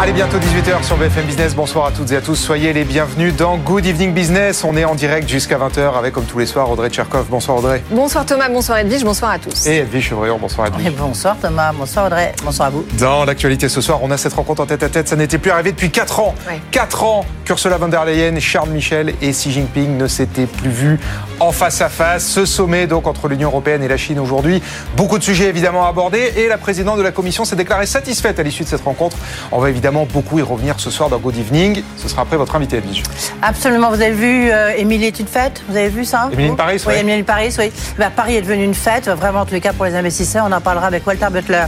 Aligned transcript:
Allez, 0.00 0.12
bientôt 0.12 0.38
18h 0.38 0.82
sur 0.82 0.96
BFM 0.96 1.24
Business. 1.24 1.54
Bonsoir 1.54 1.86
à 1.86 1.92
toutes 1.92 2.10
et 2.10 2.16
à 2.16 2.20
tous. 2.20 2.34
Soyez 2.34 2.72
les 2.72 2.82
bienvenus 2.84 3.34
dans 3.36 3.56
Good 3.56 3.86
Evening 3.86 4.12
Business. 4.12 4.64
On 4.64 4.76
est 4.76 4.84
en 4.84 4.96
direct 4.96 5.28
jusqu'à 5.28 5.56
20h 5.56 5.96
avec, 5.96 6.12
comme 6.12 6.24
tous 6.24 6.40
les 6.40 6.46
soirs, 6.46 6.68
Audrey 6.68 6.90
Tcherkov. 6.90 7.26
Bonsoir 7.30 7.58
Audrey. 7.58 7.80
Bonsoir 7.90 8.26
Thomas, 8.26 8.48
bonsoir 8.48 8.78
Edwige, 8.78 9.04
bonsoir 9.04 9.30
à 9.30 9.38
tous. 9.38 9.66
Et 9.66 9.78
Edwige 9.78 10.08
Chevrillon, 10.08 10.36
bonsoir 10.38 10.66
Edwige. 10.66 10.92
bonsoir 10.98 11.36
Thomas, 11.40 11.72
bonsoir 11.72 12.06
Audrey, 12.06 12.34
bonsoir 12.44 12.68
à 12.68 12.70
vous. 12.72 12.84
Dans 12.98 13.24
l'actualité 13.24 13.68
ce 13.68 13.80
soir, 13.80 14.00
on 14.02 14.10
a 14.10 14.16
cette 14.16 14.32
rencontre 14.34 14.62
en 14.62 14.66
tête 14.66 14.82
à 14.82 14.88
tête. 14.88 15.06
Ça 15.06 15.14
n'était 15.14 15.38
plus 15.38 15.52
arrivé 15.52 15.70
depuis 15.70 15.90
4 15.90 16.18
ans. 16.18 16.34
4 16.72 17.04
ans 17.04 17.24
qu'Ursula 17.44 17.78
von 17.78 17.88
der 17.88 18.04
Leyen, 18.04 18.40
Charles 18.40 18.70
Michel 18.70 19.14
et 19.22 19.30
Xi 19.30 19.52
Jinping 19.52 19.96
ne 19.96 20.08
s'étaient 20.08 20.46
plus 20.46 20.70
vus 20.70 21.00
en 21.38 21.52
face 21.52 21.80
à 21.80 21.88
face. 21.88 22.26
Ce 22.26 22.44
sommet 22.44 22.88
donc 22.88 23.06
entre 23.06 23.28
l'Union 23.28 23.48
Européenne 23.48 23.82
et 23.84 23.88
la 23.88 23.96
Chine 23.96 24.18
aujourd'hui. 24.18 24.60
Beaucoup 24.96 25.18
de 25.18 25.24
sujets 25.24 25.48
évidemment 25.48 25.86
abordés 25.86 26.32
et 26.36 26.48
la 26.48 26.58
présidente 26.58 26.98
de 26.98 27.02
la 27.02 27.12
Commission 27.12 27.44
s'est 27.44 27.56
déclarée 27.56 27.86
satisfaite 27.86 28.40
à 28.40 28.42
l'issue 28.42 28.64
de 28.64 28.68
cette 28.68 28.82
rencontre. 28.82 29.16
On 29.52 29.60
va 29.60 29.70
évidemment 29.70 29.83
beaucoup 29.92 30.38
y 30.38 30.42
revenir 30.42 30.76
ce 30.78 30.90
soir 30.90 31.08
dans 31.08 31.18
Good 31.18 31.36
Evening. 31.36 31.82
Ce 31.96 32.08
sera 32.08 32.22
après 32.22 32.36
votre 32.36 32.54
invité, 32.56 32.78
Edwige. 32.78 33.02
Absolument. 33.42 33.90
Vous 33.90 34.00
avez 34.00 34.12
vu 34.12 34.50
euh, 34.50 34.72
Émilie 34.76 35.06
est 35.06 35.20
une 35.20 35.26
fête? 35.26 35.62
Vous 35.68 35.76
avez 35.76 35.88
vu 35.88 36.04
ça? 36.04 36.28
Émilie 36.32 36.56
Paris, 36.56 36.82
oui. 36.86 36.94
Émilie 36.98 37.22
Paris, 37.22 37.54
oui. 37.58 37.70
Bah, 37.98 38.10
Paris 38.14 38.36
est 38.36 38.42
devenue 38.42 38.64
une 38.64 38.74
fête, 38.74 39.08
vraiment 39.08 39.40
en 39.40 39.44
tous 39.44 39.54
les 39.54 39.60
cas 39.60 39.72
pour 39.72 39.84
les 39.84 39.94
investisseurs. 39.94 40.46
On 40.48 40.52
en 40.52 40.60
parlera 40.60 40.86
avec 40.86 41.06
Walter 41.06 41.26
Butler. 41.30 41.64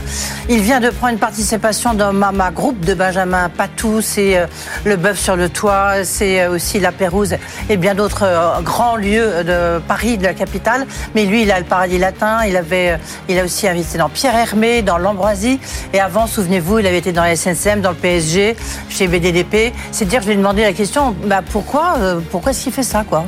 Il 0.49 0.61
vient 0.61 0.79
de 0.79 0.89
prendre 0.89 1.13
une 1.13 1.19
participation 1.19 1.93
dans 1.93 2.13
ma, 2.13 2.51
groupe 2.51 2.79
de 2.81 2.93
Benjamin 2.93 3.49
Patou. 3.49 4.01
C'est 4.01 4.37
euh, 4.37 4.47
le 4.83 4.95
bœuf 4.95 5.19
sur 5.19 5.35
le 5.35 5.49
toit, 5.49 6.03
c'est 6.03 6.41
euh, 6.41 6.51
aussi 6.51 6.79
la 6.79 6.91
Pérouse 6.91 7.35
et 7.69 7.77
bien 7.77 7.93
d'autres 7.93 8.61
grands 8.63 8.95
lieux 8.95 9.43
de 9.43 9.79
Paris, 9.87 10.17
de 10.17 10.23
la 10.23 10.33
capitale. 10.33 10.87
Mais 11.13 11.25
lui, 11.25 11.43
il 11.43 11.51
a 11.51 11.59
le 11.59 11.65
paradis 11.65 11.99
latin. 11.99 12.39
Il 12.47 12.57
avait, 12.57 12.97
il 13.29 13.37
a 13.37 13.43
aussi 13.43 13.67
investi 13.67 13.97
dans 13.97 14.09
Pierre 14.09 14.35
Hermé, 14.35 14.81
dans 14.81 14.97
l'Ambroisie. 14.97 15.59
Et 15.93 15.99
avant, 15.99 16.25
souvenez-vous, 16.25 16.79
il 16.79 16.87
avait 16.87 16.97
été 16.97 17.11
dans 17.11 17.23
la 17.23 17.35
SNCM, 17.35 17.81
dans 17.81 17.91
le 17.91 17.95
Chez 18.89 19.07
BDDP. 19.07 19.73
C'est 19.91 20.05
dire, 20.05 20.21
je 20.21 20.27
lui 20.27 20.33
ai 20.33 20.37
demandé 20.37 20.61
la 20.61 20.73
question, 20.73 21.15
bah 21.25 21.41
pourquoi, 21.51 21.95
euh, 21.99 22.19
pourquoi 22.31 22.51
est-ce 22.51 22.63
qu'il 22.63 22.73
fait 22.73 22.83
ça, 22.83 23.03
quoi? 23.07 23.25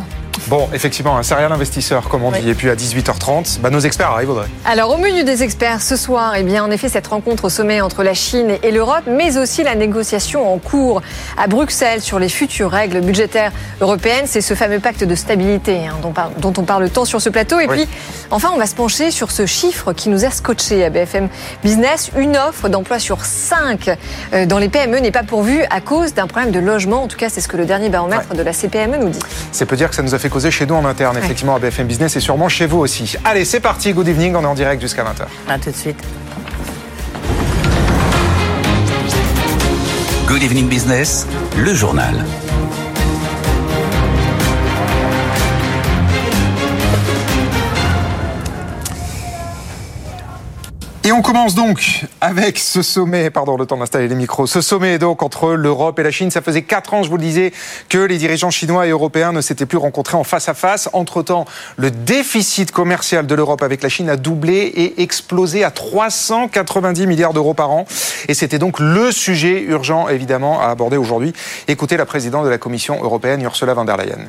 Bon, 0.48 0.68
effectivement, 0.74 1.18
un 1.18 1.24
serial 1.24 1.52
investisseur, 1.52 2.10
comme 2.10 2.24
on 2.24 2.32
dit. 2.32 2.50
Et 2.50 2.54
puis 2.54 2.70
à 2.70 2.76
18h30, 2.76 3.60
bah, 3.62 3.70
nos 3.70 3.80
experts 3.80 4.12
arrivent, 4.12 4.30
Audrey. 4.32 4.48
Alors, 4.66 4.92
au 4.92 4.98
menu 4.98 5.24
des 5.24 5.44
experts 5.44 5.82
ce 5.82 5.96
soir, 5.96 6.34
eh 6.38 6.44
bien, 6.44 6.64
en 6.64 6.72
effet, 6.72 6.90
cette 6.90 7.08
rencontre 7.08 7.46
au 7.46 7.50
sommet 7.50 7.82
entre 7.82 8.04
la 8.04 8.14
Chine 8.14 8.52
et 8.62 8.72
l'Europe, 8.72 9.04
mais 9.08 9.38
aussi 9.38 9.64
la 9.64 9.76
négociation 9.76 10.52
en 10.54 10.58
cours 10.58 11.02
à 11.38 11.48
Bruxelles 11.48 12.02
sur 12.02 12.20
les 12.20 12.30
futures 12.30 12.72
règles 12.72 13.02
budgétaires 13.02 13.52
européennes. 13.82 14.26
C'est 14.26 14.42
ce 14.42 14.54
fameux 14.54 14.80
pacte 14.80 15.04
de 15.04 15.16
stabilité 15.16 15.88
hein, 15.88 15.96
dont, 16.02 16.54
on 16.58 16.64
parle 16.64 16.90
tant 16.90 17.06
sur 17.06 17.22
ce 17.22 17.30
plateau. 17.30 17.60
Et 17.60 17.68
puis, 17.68 17.88
enfin, 18.32 18.52
on 18.54 18.58
va 18.58 18.66
se 18.66 18.76
pencher 18.76 19.12
sur 19.12 19.32
ce 19.32 19.46
chiffre 19.46 19.94
qui 19.94 20.10
nous 20.10 20.26
a 20.26 20.32
scotché 20.32 20.84
à 20.86 20.90
BFM 20.90 21.30
Business. 21.64 22.12
Une 22.18 22.38
offre 22.38 22.70
d'emploi 22.70 23.00
sur 23.00 23.26
cinq 23.26 23.90
euh, 24.34 24.46
dans 24.46 24.60
les 24.60 24.70
PME 24.70 25.00
n'est 25.00 25.12
pas 25.12 25.24
pourvue 25.24 25.64
à 25.70 25.82
cause 25.82 26.14
d'un 26.14 26.28
problème 26.28 26.52
de 26.52 26.60
logement. 26.60 27.04
En 27.04 27.08
tout 27.08 27.18
cas, 27.18 27.30
c'est 27.30 27.42
ce 27.42 27.48
que 27.48 27.58
le 27.58 27.66
dernier 27.66 27.90
baromètre 27.90 28.36
de 28.36 28.42
la 28.42 28.54
CPME 28.54 28.98
nous 28.98 29.10
dit. 29.10 29.20
C'est 29.52 29.66
peut 29.66 29.76
dire 29.76 29.90
que 29.90 29.96
ça 29.96 30.02
nous 30.02 30.16
a 30.16 30.20
fait 30.20 30.29
causer 30.30 30.52
chez 30.52 30.66
nous 30.66 30.76
en 30.76 30.86
interne, 30.86 31.18
effectivement, 31.18 31.56
à 31.56 31.60
BFM 31.60 31.88
Business 31.88 32.16
et 32.16 32.20
sûrement 32.20 32.50
chez 32.50 32.66
vous 32.66 32.80
aussi. 32.80 33.16
Allez, 33.26 33.46
c'est 33.46 33.60
parti, 33.60 33.94
good 33.94 34.08
evening, 34.08 34.36
on 34.36 34.44
est 34.44 34.48
en 34.48 34.56
direct 34.56 34.82
jusqu'à 34.82 35.04
20h. 35.04 35.26
À 35.48 35.58
tout 35.60 35.72
de 35.72 35.76
suite. 35.76 36.02
Good 40.28 40.44
evening 40.44 40.68
business, 40.68 41.26
le 41.58 41.74
journal. 41.74 42.24
Et 51.06 51.14
on 51.14 51.22
commence 51.22 51.56
donc 51.56 52.06
avec 52.20 52.60
ce 52.60 52.82
sommet, 52.82 53.30
pardon, 53.30 53.56
le 53.56 53.66
temps 53.66 53.78
d'installer 53.78 54.10
les 54.10 54.16
micros, 54.16 54.48
ce 54.48 54.60
sommet 54.60 55.00
donc 55.00 55.24
entre 55.24 55.54
l'Europe 55.54 55.98
et 55.98 56.04
la 56.04 56.12
Chine. 56.12 56.30
Ça 56.30 56.42
faisait 56.42 56.64
quatre 56.64 56.94
ans, 56.94 57.04
je 57.04 57.10
vous 57.10 57.16
le 57.16 57.24
disais, 57.24 57.54
que 57.88 58.00
les 58.00 58.18
dirigeants 58.18 58.50
chinois 58.50 58.86
et 58.86 58.90
européens 58.90 59.32
ne 59.32 59.40
s'étaient 59.40 59.66
plus 59.66 59.78
rencontrés 59.78 60.18
en 60.18 60.26
face 60.26 60.50
à 60.50 60.54
face. 60.54 60.90
Entre-temps, 60.92 61.46
le 61.78 61.90
déficit 61.90 62.74
commercial 62.74 63.26
de 63.26 63.34
l'Europe 63.34 63.62
avec 63.64 63.82
la 63.82 63.88
Chine 63.88 64.10
a 64.10 64.18
doublé 64.18 64.58
et 64.58 65.02
explosé 65.02 65.64
à 65.64 65.72
390 65.72 67.08
milliards 67.08 67.34
d'euros 67.34 67.54
par 67.54 67.72
an. 67.72 67.86
Et 68.28 68.34
c'était 68.34 68.60
donc 68.60 68.80
le 68.80 69.14
sujet 69.14 69.62
urgent, 69.62 70.10
évidemment, 70.10 70.62
à 70.62 70.66
aborder 70.66 70.98
aujourd'hui. 70.98 71.32
Écoutez 71.70 71.96
la 71.96 72.06
présidente 72.06 72.44
de 72.44 72.50
la 72.50 72.58
Commission 72.58 73.02
européenne, 73.02 73.42
Ursula 73.42 73.74
von 73.74 73.86
der 73.86 73.96
Leyen. 73.96 74.28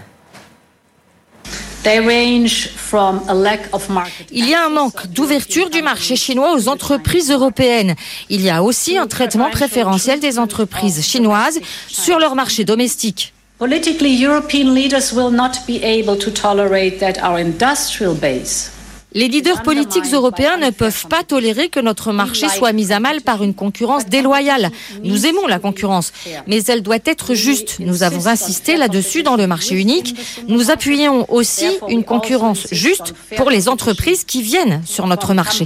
Il 4.33 4.49
y 4.49 4.55
a 4.55 4.65
un 4.65 4.69
manque 4.69 5.07
d'ouverture 5.07 5.71
du 5.71 5.81
marché 5.83 6.17
chinois 6.17 6.55
aux 6.55 6.69
entreprises 6.69 7.31
européennes. 7.31 7.95
Il 8.29 8.43
y 8.43 8.51
a 8.51 8.63
aussi 8.63 8.99
un 8.99 9.07
traitement 9.07 9.51
préférentiel 9.51 10.21
des 10.21 10.39
entreprises 10.39 11.03
chinoises 11.03 11.59
sur 11.89 12.19
leur 12.19 12.35
marché 12.35 12.65
domestique. 12.65 13.33
Politically, 13.59 14.23
European 14.23 14.73
leaders 14.75 15.13
will 15.13 15.31
not 15.31 15.53
be 15.67 15.83
able 15.83 16.17
to 16.19 16.31
tolerate 16.31 16.99
that 16.99 17.23
our 17.23 17.39
industrial 17.39 18.15
base 18.15 18.71
les 19.13 19.29
leaders 19.29 19.63
politiques 19.63 20.13
européens 20.13 20.57
ne 20.57 20.71
peuvent 20.71 21.07
pas 21.09 21.25
tolérer 21.25 21.69
que 21.69 21.81
notre 21.81 22.13
marché 22.13 22.49
soit 22.49 22.73
mis 22.73 22.93
à 22.93 23.01
mal 23.01 23.21
par 23.23 23.43
une 23.43 23.55
concurrence 23.55 24.07
déloyale. 24.07 24.71
Nous 25.03 25.27
aimons 25.27 25.47
la 25.47 25.59
concurrence, 25.59 26.13
mais 26.47 26.63
elle 26.65 26.83
doit 26.83 26.99
être 27.05 27.35
juste. 27.35 27.79
Nous 27.81 28.03
avons 28.03 28.27
insisté 28.27 28.77
là-dessus 28.77 29.23
dans 29.23 29.37
le 29.37 29.47
marché 29.47 29.75
unique. 29.75 30.17
Nous 30.49 30.71
appuyons 30.71 31.27
aussi 31.29 31.67
une 31.89 32.05
concurrence 32.05 32.67
juste 32.71 33.15
pour 33.37 33.51
les 33.51 33.69
entreprises 33.69 34.25
qui 34.25 34.43
viennent 34.43 34.83
sur 34.85 35.07
notre 35.07 35.35
marché. 35.35 35.65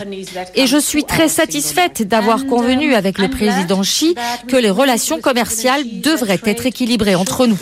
Et 0.54 0.66
je 0.66 0.78
suis 0.78 1.04
très 1.04 1.28
satisfaite 1.28 2.02
d'avoir 2.02 2.46
convenu 2.46 2.94
avec 2.94 3.18
le 3.18 3.28
président 3.28 3.82
Xi 3.82 4.14
que 4.48 4.56
les 4.56 4.70
relations 4.70 5.20
commerciales 5.20 5.82
devraient 6.00 6.40
être 6.44 6.66
équilibrées 6.66 7.14
entre 7.14 7.46
nous. 7.46 7.58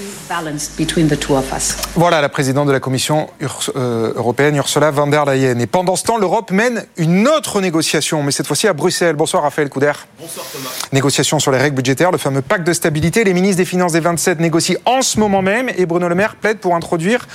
Voilà 1.97 2.21
la 2.21 2.29
présidente 2.29 2.67
de 2.69 2.73
la 2.73 2.81
Commission 2.81 3.29
euh, 3.77 4.13
européenne, 4.15 4.57
Ursula 4.57 4.91
von 4.91 5.09
der 5.09 5.25
Leyen. 5.25 5.59
Pendant 5.73 5.97
ce 5.97 6.05
temps, 6.05 6.19
l'Europe 6.19 6.51
mène 6.51 6.85
une 6.99 7.27
autre 7.27 7.63
négociation, 7.63 8.23
mais 8.23 8.31
cette 8.31 8.47
fois-ci 8.47 8.69
à 8.69 8.75
Bruxelles. 8.75 9.17
Bonsoir 9.17 9.43
Raphaël 9.43 9.71
Couder. 9.71 9.93
Bonsoir 10.21 10.45
Thomas. 10.53 10.69
Négociation 10.93 11.39
sur 11.39 11.51
les 11.51 11.57
règles 11.57 11.77
budgétaires, 11.77 12.11
le 12.11 12.19
fameux 12.19 12.43
pacte 12.43 12.67
de 12.67 12.75
stabilité. 12.75 13.25
Les 13.25 13.33
ministres 13.33 13.57
des 13.57 13.65
Finances 13.65 13.93
des 13.93 14.01
27 14.01 14.39
négocient 14.39 14.77
en 14.85 15.01
ce 15.01 15.19
moment 15.19 15.41
même 15.41 15.71
et 15.75 15.87
Bruno 15.87 16.09
Le 16.09 16.15
Maire 16.15 16.37
plaide 16.37 16.59
pour 16.59 16.75
introduire 16.75 17.27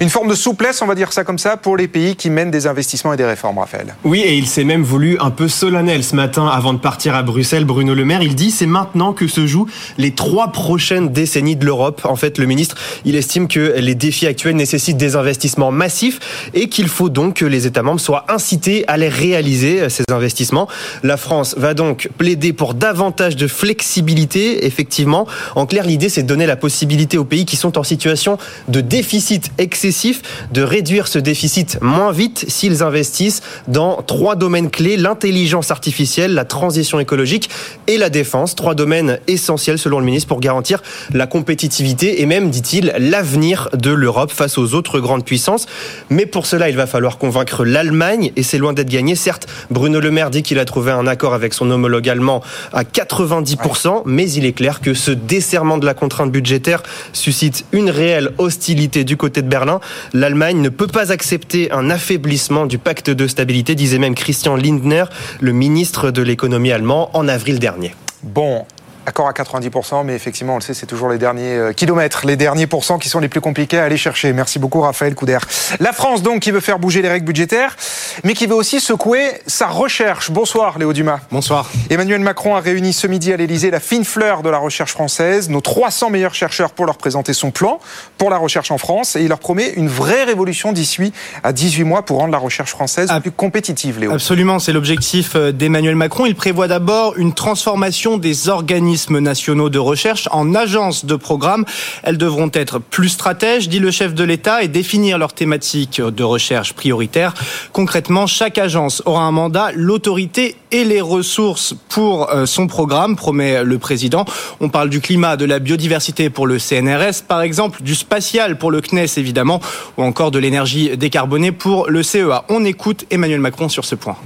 une 0.00 0.10
forme 0.10 0.28
de 0.28 0.34
souplesse, 0.34 0.80
on 0.80 0.86
va 0.86 0.94
dire 0.94 1.12
ça 1.12 1.24
comme 1.24 1.38
ça, 1.38 1.56
pour 1.56 1.76
les 1.76 1.88
pays 1.88 2.14
qui 2.14 2.30
mènent 2.30 2.52
des 2.52 2.68
investissements 2.68 3.12
et 3.12 3.16
des 3.16 3.24
réformes, 3.24 3.58
Raphaël. 3.58 3.96
Oui, 4.04 4.20
et 4.20 4.36
il 4.36 4.46
s'est 4.46 4.62
même 4.62 4.84
voulu 4.84 5.18
un 5.18 5.30
peu 5.30 5.48
solennel 5.48 6.04
ce 6.04 6.14
matin 6.14 6.46
avant 6.46 6.72
de 6.72 6.78
partir 6.78 7.16
à 7.16 7.24
Bruxelles. 7.24 7.64
Bruno 7.64 7.94
Le 7.94 8.04
Maire, 8.04 8.22
il 8.22 8.36
dit 8.36 8.52
c'est 8.52 8.66
maintenant 8.66 9.12
que 9.12 9.26
se 9.26 9.46
jouent 9.46 9.66
les 9.98 10.12
trois 10.12 10.52
prochaines 10.52 11.08
décennies 11.08 11.56
de 11.56 11.64
l'Europe. 11.64 12.02
En 12.04 12.14
fait, 12.14 12.38
le 12.38 12.46
ministre, 12.46 12.76
il 13.04 13.16
estime 13.16 13.48
que 13.48 13.74
les 13.78 13.96
défis 13.96 14.26
actuels 14.26 14.54
nécessitent 14.54 14.96
des 14.96 15.16
investissements 15.16 15.72
massifs 15.72 16.50
et 16.54 16.68
qu'il 16.68 16.88
faut 16.88 17.08
donc 17.08 17.34
que 17.34 17.44
les 17.44 17.66
États 17.68 17.82
membres 17.82 18.00
soient 18.00 18.24
incités 18.28 18.84
à 18.88 18.96
les 18.96 19.08
réaliser, 19.08 19.82
euh, 19.82 19.88
ces 19.88 20.04
investissements. 20.10 20.68
La 21.02 21.16
France 21.16 21.54
va 21.56 21.74
donc 21.74 22.08
plaider 22.18 22.52
pour 22.52 22.74
davantage 22.74 23.36
de 23.36 23.46
flexibilité, 23.46 24.66
effectivement. 24.66 25.26
En 25.54 25.66
clair, 25.66 25.84
l'idée, 25.84 26.08
c'est 26.08 26.22
de 26.22 26.26
donner 26.26 26.46
la 26.46 26.56
possibilité 26.56 27.18
aux 27.18 27.24
pays 27.24 27.44
qui 27.44 27.56
sont 27.56 27.78
en 27.78 27.84
situation 27.84 28.38
de 28.68 28.80
déficit 28.80 29.50
excessif 29.58 30.22
de 30.52 30.62
réduire 30.62 31.08
ce 31.08 31.18
déficit 31.18 31.78
moins 31.80 32.12
vite 32.12 32.44
s'ils 32.48 32.82
investissent 32.82 33.42
dans 33.68 34.02
trois 34.02 34.36
domaines 34.36 34.70
clés, 34.70 34.96
l'intelligence 34.96 35.70
artificielle, 35.70 36.34
la 36.34 36.44
transition 36.44 37.00
écologique 37.00 37.50
et 37.86 37.98
la 37.98 38.10
défense. 38.10 38.54
Trois 38.54 38.74
domaines 38.74 39.18
essentiels 39.26 39.78
selon 39.78 39.98
le 40.00 40.06
ministre 40.06 40.28
pour 40.28 40.40
garantir 40.40 40.82
la 41.12 41.26
compétitivité 41.26 42.22
et 42.22 42.26
même, 42.26 42.50
dit-il, 42.50 42.92
l'avenir 42.98 43.68
de 43.74 43.90
l'Europe 43.90 44.32
face 44.32 44.58
aux 44.58 44.74
autres 44.74 45.00
grandes 45.00 45.24
puissances. 45.24 45.66
Mais 46.10 46.26
pour 46.26 46.46
cela, 46.46 46.68
il 46.68 46.76
va 46.76 46.86
falloir 46.86 47.18
convaincre 47.18 47.57
l'Allemagne 47.64 48.32
et 48.36 48.42
c'est 48.42 48.58
loin 48.58 48.72
d'être 48.72 48.90
gagné. 48.90 49.14
Certes, 49.14 49.46
Bruno 49.70 50.00
Le 50.00 50.10
Maire 50.10 50.30
dit 50.30 50.42
qu'il 50.42 50.58
a 50.58 50.64
trouvé 50.64 50.92
un 50.92 51.06
accord 51.06 51.34
avec 51.34 51.54
son 51.54 51.70
homologue 51.70 52.08
allemand 52.08 52.42
à 52.72 52.84
90%, 52.84 54.02
mais 54.06 54.30
il 54.30 54.44
est 54.44 54.52
clair 54.52 54.80
que 54.80 54.94
ce 54.94 55.10
desserrement 55.10 55.78
de 55.78 55.86
la 55.86 55.94
contrainte 55.94 56.32
budgétaire 56.32 56.82
suscite 57.12 57.64
une 57.72 57.90
réelle 57.90 58.30
hostilité 58.38 59.04
du 59.04 59.16
côté 59.16 59.42
de 59.42 59.48
Berlin 59.48 59.80
L'Allemagne 60.12 60.60
ne 60.60 60.68
peut 60.68 60.86
pas 60.86 61.12
accepter 61.12 61.70
un 61.72 61.90
affaiblissement 61.90 62.66
du 62.66 62.78
pacte 62.78 63.10
de 63.10 63.26
stabilité, 63.26 63.74
disait 63.74 63.98
même 63.98 64.14
Christian 64.14 64.56
Lindner, 64.56 65.04
le 65.40 65.52
ministre 65.52 66.10
de 66.10 66.22
l'économie 66.22 66.72
allemand, 66.72 67.10
en 67.14 67.28
avril 67.28 67.58
dernier. 67.58 67.94
Bon, 68.22 68.64
Accord 69.08 69.28
à 69.28 69.32
90%, 69.32 70.04
mais 70.04 70.14
effectivement, 70.14 70.54
on 70.54 70.58
le 70.58 70.62
sait, 70.62 70.74
c'est 70.74 70.86
toujours 70.86 71.08
les 71.08 71.18
derniers 71.18 71.56
euh, 71.56 71.72
kilomètres, 71.72 72.26
les 72.26 72.36
derniers 72.36 72.66
pourcents 72.66 72.98
qui 72.98 73.08
sont 73.08 73.20
les 73.20 73.28
plus 73.28 73.40
compliqués 73.40 73.78
à 73.78 73.84
aller 73.84 73.96
chercher. 73.96 74.32
Merci 74.32 74.58
beaucoup, 74.58 74.80
Raphaël 74.80 75.14
Couder. 75.14 75.38
La 75.80 75.92
France, 75.92 76.22
donc, 76.22 76.40
qui 76.40 76.50
veut 76.50 76.60
faire 76.60 76.78
bouger 76.78 77.00
les 77.02 77.08
règles 77.08 77.26
budgétaires, 77.26 77.76
mais 78.24 78.34
qui 78.34 78.46
veut 78.46 78.54
aussi 78.54 78.80
secouer 78.80 79.30
sa 79.46 79.68
recherche. 79.68 80.30
Bonsoir, 80.30 80.78
Léo 80.78 80.92
Dumas. 80.92 81.20
Bonsoir. 81.30 81.70
Emmanuel 81.90 82.20
Macron 82.20 82.56
a 82.56 82.60
réuni 82.60 82.92
ce 82.92 83.06
midi 83.06 83.32
à 83.32 83.36
l'Elysée 83.36 83.70
la 83.70 83.80
fine 83.80 84.04
fleur 84.04 84.42
de 84.42 84.50
la 84.50 84.58
recherche 84.58 84.92
française, 84.92 85.48
nos 85.48 85.60
300 85.60 86.10
meilleurs 86.10 86.34
chercheurs 86.34 86.70
pour 86.70 86.86
leur 86.86 86.98
présenter 86.98 87.32
son 87.32 87.50
plan 87.50 87.80
pour 88.18 88.30
la 88.30 88.36
recherche 88.36 88.70
en 88.70 88.78
France, 88.78 89.16
et 89.16 89.22
il 89.22 89.28
leur 89.28 89.38
promet 89.38 89.72
une 89.76 89.88
vraie 89.88 90.24
révolution 90.24 90.72
d'ici 90.72 91.12
à 91.42 91.52
18 91.52 91.84
mois 91.84 92.04
pour 92.04 92.18
rendre 92.18 92.32
la 92.32 92.38
recherche 92.38 92.70
française 92.70 93.08
plus 93.20 93.30
compétitive, 93.32 93.98
Léo. 93.98 94.12
Absolument, 94.12 94.58
c'est 94.58 94.72
l'objectif 94.72 95.32
euh, 95.34 95.52
d'Emmanuel 95.52 95.96
Macron. 95.96 96.26
Il 96.26 96.34
prévoit 96.34 96.68
d'abord 96.68 97.16
une 97.16 97.32
transformation 97.32 98.16
des 98.16 98.48
organismes 98.48 98.97
nationaux 99.10 99.70
de 99.70 99.78
recherche 99.78 100.28
en 100.32 100.54
agences 100.54 101.04
de 101.04 101.16
programme. 101.16 101.64
Elles 102.02 102.18
devront 102.18 102.50
être 102.52 102.78
plus 102.78 103.08
stratèges, 103.08 103.68
dit 103.68 103.78
le 103.78 103.90
chef 103.90 104.14
de 104.14 104.24
l'État, 104.24 104.62
et 104.62 104.68
définir 104.68 105.18
leurs 105.18 105.32
thématiques 105.32 106.00
de 106.00 106.24
recherche 106.24 106.72
prioritaires. 106.72 107.34
Concrètement, 107.72 108.26
chaque 108.26 108.58
agence 108.58 109.02
aura 109.06 109.22
un 109.22 109.32
mandat, 109.32 109.70
l'autorité 109.74 110.56
et 110.70 110.84
les 110.84 111.00
ressources 111.00 111.74
pour 111.88 112.30
euh, 112.30 112.46
son 112.46 112.66
programme, 112.66 113.16
promet 113.16 113.64
le 113.64 113.78
président. 113.78 114.24
On 114.60 114.68
parle 114.68 114.90
du 114.90 115.00
climat, 115.00 115.36
de 115.36 115.44
la 115.44 115.58
biodiversité 115.58 116.30
pour 116.30 116.46
le 116.46 116.58
CNRS, 116.58 117.22
par 117.26 117.42
exemple, 117.42 117.82
du 117.82 117.94
spatial 117.94 118.58
pour 118.58 118.70
le 118.70 118.80
CNES, 118.80 119.18
évidemment, 119.18 119.60
ou 119.96 120.02
encore 120.02 120.30
de 120.30 120.38
l'énergie 120.38 120.96
décarbonée 120.96 121.52
pour 121.52 121.88
le 121.88 122.02
CEA. 122.02 122.44
On 122.48 122.64
écoute 122.64 123.06
Emmanuel 123.10 123.40
Macron 123.40 123.68
sur 123.68 123.84
ce 123.84 123.94
point. 123.94 124.16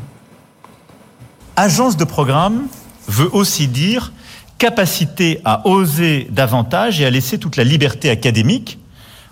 Agence 1.56 1.96
de 1.96 2.04
programme 2.04 2.66
veut 3.08 3.28
aussi 3.32 3.68
dire 3.68 4.12
capacité 4.62 5.40
à 5.44 5.66
oser 5.66 6.28
davantage 6.30 7.00
et 7.00 7.04
à 7.04 7.10
laisser 7.10 7.36
toute 7.36 7.56
la 7.56 7.64
liberté 7.64 8.10
académique 8.10 8.78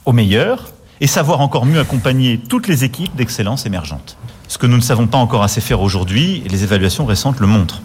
aux 0.04 0.12
meilleurs 0.12 0.72
et 1.00 1.06
savoir 1.06 1.40
encore 1.40 1.66
mieux 1.66 1.78
accompagner 1.78 2.36
toutes 2.48 2.66
les 2.66 2.82
équipes 2.82 3.14
d'excellence 3.14 3.64
émergentes. 3.64 4.16
Ce 4.48 4.58
que 4.58 4.66
nous 4.66 4.76
ne 4.76 4.82
savons 4.82 5.06
pas 5.06 5.18
encore 5.18 5.44
assez 5.44 5.60
faire 5.60 5.82
aujourd'hui, 5.82 6.42
et 6.44 6.48
les 6.48 6.64
évaluations 6.64 7.06
récentes 7.06 7.38
le 7.38 7.46
montrent. 7.46 7.80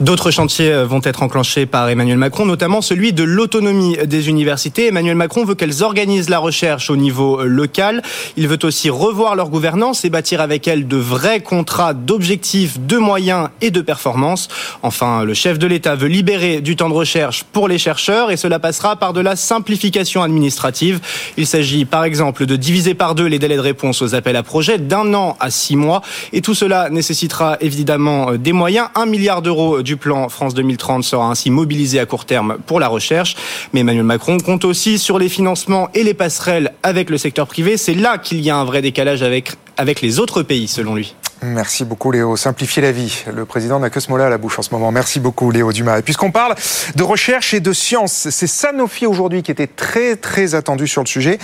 D'autres 0.00 0.30
chantiers 0.30 0.72
euh, 0.72 0.86
vont 0.86 1.00
être 1.04 1.22
enclenchés 1.22 1.66
par 1.66 1.88
Emmanuel 1.88 2.16
Macron, 2.16 2.46
notamment 2.46 2.80
celui 2.80 3.12
de 3.12 3.22
l'autonomie 3.22 3.96
des 4.06 4.28
universités. 4.28 4.88
Emmanuel 4.88 5.16
Macron 5.16 5.44
veut 5.44 5.54
qu'elles 5.54 5.82
organisent 5.82 6.30
la 6.30 6.38
recherche 6.38 6.90
au 6.90 6.96
niveau 6.96 7.40
euh, 7.40 7.44
local. 7.44 8.02
Il 8.36 8.48
veut 8.48 8.58
aussi 8.62 8.90
revoir 8.90 9.34
leur 9.34 9.50
gouvernance 9.50 10.04
et 10.04 10.10
bâtir 10.10 10.40
avec 10.40 10.66
elles 10.68 10.88
de 10.88 10.96
vrais 10.96 11.40
contrats 11.40 11.94
d'objectifs, 11.94 12.80
de 12.80 12.96
moyens 12.96 13.48
et 13.60 13.70
de 13.70 13.80
performance. 13.80 14.48
Enfin, 14.82 15.24
le 15.24 15.34
chef 15.34 15.58
de 15.58 15.66
l'État 15.66 15.94
veut 15.94 16.08
libérer 16.08 16.60
du 16.60 16.76
temps 16.76 16.88
de 16.88 16.94
recherche 16.94 17.44
pour 17.44 17.68
les 17.68 17.78
chercheurs 17.78 18.30
et 18.30 18.36
cela 18.36 18.58
passera 18.58 18.96
par 18.96 19.12
de 19.12 19.20
la 19.20 19.36
simplification 19.36 20.22
administrative. 20.22 21.00
Il 21.36 21.46
s'agit 21.46 21.84
par 21.84 22.04
exemple 22.04 22.46
de 22.46 22.56
diviser 22.56 22.94
par 22.94 23.14
deux 23.14 23.26
les 23.26 23.38
délais 23.38 23.56
de 23.56 23.60
réponse 23.60 24.02
aux 24.02 24.14
appels 24.14 24.36
à 24.36 24.42
projets 24.42 24.78
d'un 24.78 25.12
an 25.14 25.36
à 25.40 25.50
six 25.50 25.76
mois 25.76 26.02
et 26.32 26.40
tout 26.40 26.54
cela 26.54 26.90
nécessitera 26.90 27.56
évidemment 27.60 28.32
euh, 28.32 28.38
des 28.38 28.52
moyens, 28.52 28.88
un 28.94 29.06
milliard 29.06 29.42
d'euros 29.42 29.81
du 29.82 29.96
plan 29.96 30.28
France 30.28 30.54
2030 30.54 31.04
sera 31.04 31.26
ainsi 31.26 31.50
mobilisé 31.50 32.00
à 32.00 32.06
court 32.06 32.24
terme 32.24 32.58
pour 32.66 32.80
la 32.80 32.88
recherche. 32.88 33.36
Mais 33.72 33.80
Emmanuel 33.80 34.04
Macron 34.04 34.38
compte 34.38 34.64
aussi 34.64 34.98
sur 34.98 35.18
les 35.18 35.28
financements 35.28 35.88
et 35.94 36.04
les 36.04 36.14
passerelles 36.14 36.72
avec 36.82 37.10
le 37.10 37.18
secteur 37.18 37.46
privé. 37.46 37.76
C'est 37.76 37.94
là 37.94 38.18
qu'il 38.18 38.40
y 38.40 38.50
a 38.50 38.56
un 38.56 38.64
vrai 38.64 38.82
décalage 38.82 39.22
avec, 39.22 39.52
avec 39.76 40.00
les 40.00 40.18
autres 40.18 40.42
pays, 40.42 40.68
selon 40.68 40.94
lui. 40.94 41.14
Merci 41.44 41.84
beaucoup 41.84 42.12
Léo. 42.12 42.36
Simplifier 42.36 42.82
la 42.82 42.92
vie. 42.92 43.24
Le 43.34 43.44
président 43.44 43.80
n'a 43.80 43.90
que 43.90 43.98
ce 43.98 44.10
mot-là 44.10 44.26
à 44.26 44.30
la 44.30 44.38
bouche 44.38 44.60
en 44.60 44.62
ce 44.62 44.70
moment. 44.70 44.92
Merci 44.92 45.18
beaucoup 45.18 45.50
Léo 45.50 45.72
Dumas. 45.72 45.98
Et 45.98 46.02
puisqu'on 46.02 46.30
parle 46.30 46.54
de 46.94 47.02
recherche 47.02 47.52
et 47.52 47.58
de 47.58 47.72
science, 47.72 48.28
c'est 48.30 48.46
Sanofi 48.46 49.06
aujourd'hui 49.06 49.42
qui 49.42 49.50
était 49.50 49.66
très 49.66 50.14
très 50.14 50.54
attendu 50.54 50.86
sur 50.86 51.02
le 51.02 51.08
sujet, 51.08 51.38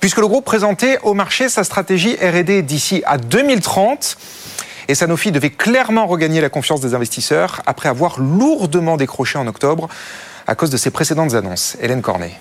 puisque 0.00 0.18
le 0.18 0.26
groupe 0.26 0.44
présentait 0.44 0.98
au 1.04 1.14
marché 1.14 1.48
sa 1.48 1.62
stratégie 1.62 2.16
R&D 2.16 2.62
d'ici 2.62 3.04
à 3.06 3.16
2030. 3.16 4.16
Et 4.88 4.94
Sanofi 4.94 5.32
devait 5.32 5.50
clairement 5.50 6.06
regagner 6.06 6.40
la 6.40 6.48
confiance 6.48 6.80
des 6.80 6.94
investisseurs 6.94 7.62
après 7.66 7.88
avoir 7.88 8.20
lourdement 8.20 8.96
décroché 8.96 9.38
en 9.38 9.46
octobre 9.46 9.88
à 10.46 10.54
cause 10.54 10.70
de 10.70 10.76
ses 10.76 10.90
précédentes 10.90 11.34
annonces. 11.34 11.76
Hélène 11.80 12.02
Cornet. 12.02 12.38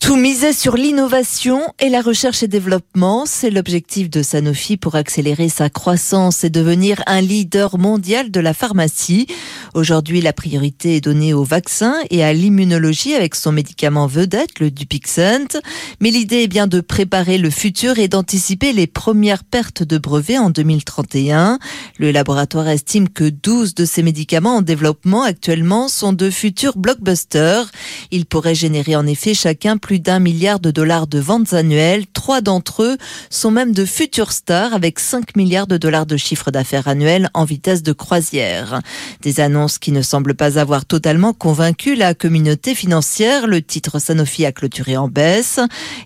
Tout 0.00 0.16
miser 0.16 0.54
sur 0.54 0.76
l'innovation 0.76 1.60
et 1.78 1.90
la 1.90 2.00
recherche 2.00 2.42
et 2.42 2.48
développement, 2.48 3.26
c'est 3.26 3.50
l'objectif 3.50 4.08
de 4.08 4.22
Sanofi 4.22 4.78
pour 4.78 4.94
accélérer 4.94 5.50
sa 5.50 5.68
croissance 5.68 6.42
et 6.42 6.48
devenir 6.48 7.02
un 7.06 7.20
leader 7.20 7.76
mondial 7.78 8.30
de 8.30 8.40
la 8.40 8.54
pharmacie. 8.54 9.26
Aujourd'hui, 9.74 10.22
la 10.22 10.32
priorité 10.32 10.96
est 10.96 11.00
donnée 11.02 11.34
aux 11.34 11.44
vaccins 11.44 11.94
et 12.08 12.24
à 12.24 12.32
l'immunologie 12.32 13.14
avec 13.14 13.34
son 13.34 13.52
médicament 13.52 14.06
vedette, 14.06 14.58
le 14.58 14.70
Dupixent. 14.70 15.60
Mais 16.00 16.10
l'idée 16.10 16.44
est 16.44 16.48
bien 16.48 16.66
de 16.66 16.80
préparer 16.80 17.36
le 17.36 17.50
futur 17.50 17.98
et 17.98 18.08
d'anticiper 18.08 18.72
les 18.72 18.86
premières 18.86 19.44
pertes 19.44 19.82
de 19.82 19.98
brevets 19.98 20.38
en 20.38 20.48
2031. 20.48 21.58
Le 21.98 22.10
laboratoire 22.10 22.68
estime 22.68 23.10
que 23.10 23.28
12 23.28 23.74
de 23.74 23.84
ces 23.84 24.02
médicaments 24.02 24.56
en 24.56 24.62
développement 24.62 25.24
actuellement 25.24 25.88
sont 25.88 26.14
de 26.14 26.30
futurs 26.30 26.78
blockbusters. 26.78 27.70
Ils 28.10 28.24
pourraient 28.24 28.54
générer 28.54 28.96
en 28.96 29.06
effet 29.06 29.34
chacun 29.34 29.76
plus 29.76 29.89
d'un 29.98 30.20
milliard 30.20 30.60
de 30.60 30.70
dollars 30.70 31.06
de 31.06 31.18
ventes 31.18 31.52
annuelles. 31.52 32.06
Trois 32.12 32.40
d'entre 32.40 32.82
eux 32.84 32.96
sont 33.30 33.50
même 33.50 33.72
de 33.72 33.84
futurs 33.84 34.32
stars 34.32 34.72
avec 34.74 35.00
5 35.00 35.34
milliards 35.36 35.66
de 35.66 35.76
dollars 35.76 36.06
de 36.06 36.16
chiffre 36.16 36.50
d'affaires 36.50 36.86
annuel 36.86 37.30
en 37.34 37.44
vitesse 37.44 37.82
de 37.82 37.92
croisière. 37.92 38.80
Des 39.22 39.40
annonces 39.40 39.78
qui 39.78 39.90
ne 39.92 40.02
semblent 40.02 40.34
pas 40.34 40.58
avoir 40.58 40.84
totalement 40.84 41.32
convaincu 41.32 41.94
la 41.94 42.14
communauté 42.14 42.74
financière. 42.74 43.46
Le 43.46 43.62
titre 43.62 43.98
Sanofi 43.98 44.46
a 44.46 44.52
clôturé 44.52 44.96
en 44.96 45.08
baisse. 45.08 45.58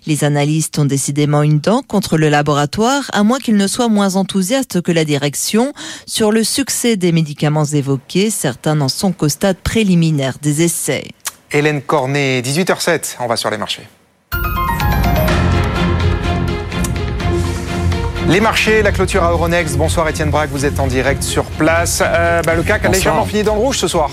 Les 0.07 0.23
analystes 0.23 0.79
ont 0.79 0.85
décidément 0.85 1.43
une 1.43 1.59
dent 1.59 1.81
contre 1.81 2.17
le 2.17 2.29
laboratoire, 2.29 3.09
à 3.13 3.23
moins 3.23 3.39
qu'il 3.39 3.57
ne 3.57 3.67
soit 3.67 3.89
moins 3.89 4.15
enthousiaste 4.15 4.81
que 4.81 4.91
la 4.91 5.05
direction 5.05 5.73
sur 6.05 6.31
le 6.31 6.43
succès 6.43 6.95
des 6.95 7.11
médicaments 7.11 7.65
évoqués. 7.65 8.29
Certains 8.29 8.75
n'en 8.75 8.89
sont 8.89 9.11
qu'au 9.11 9.29
stade 9.29 9.57
préliminaire 9.57 10.37
des 10.41 10.63
essais. 10.63 11.14
Hélène 11.51 11.81
Cornet, 11.81 12.41
18h07, 12.41 13.17
on 13.19 13.27
va 13.27 13.35
sur 13.35 13.49
les 13.49 13.57
marchés. 13.57 13.87
Les 18.27 18.39
marchés, 18.39 18.81
la 18.81 18.91
clôture 18.91 19.23
à 19.23 19.31
Euronext. 19.31 19.77
Bonsoir 19.77 20.09
Étienne 20.09 20.31
Braque, 20.31 20.49
vous 20.49 20.65
êtes 20.65 20.79
en 20.79 20.87
direct 20.87 21.21
sur 21.21 21.43
place. 21.45 22.01
Euh, 22.03 22.41
bah, 22.41 22.55
le 22.55 22.63
CAC 22.63 22.85
a 22.85 22.89
légèrement 22.89 23.25
fini 23.25 23.43
dans 23.43 23.53
le 23.53 23.61
rouge 23.61 23.77
ce 23.77 23.87
soir. 23.87 24.09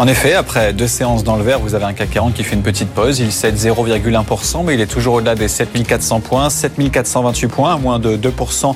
En 0.00 0.08
effet, 0.08 0.34
après 0.34 0.72
deux 0.72 0.88
séances 0.88 1.22
dans 1.22 1.36
le 1.36 1.44
vert, 1.44 1.60
vous 1.60 1.76
avez 1.76 1.84
un 1.84 1.92
CAC 1.92 2.10
40 2.10 2.34
qui 2.34 2.42
fait 2.42 2.56
une 2.56 2.62
petite 2.62 2.88
pause. 2.88 3.20
Il 3.20 3.30
cède 3.30 3.56
0,1%, 3.56 4.64
mais 4.64 4.74
il 4.74 4.80
est 4.80 4.88
toujours 4.88 5.14
au-delà 5.14 5.36
des 5.36 5.46
7400 5.46 6.18
points, 6.18 6.50
7428 6.50 7.46
points, 7.46 7.74
à 7.74 7.78
moins 7.78 8.00
de 8.00 8.16
2% 8.16 8.74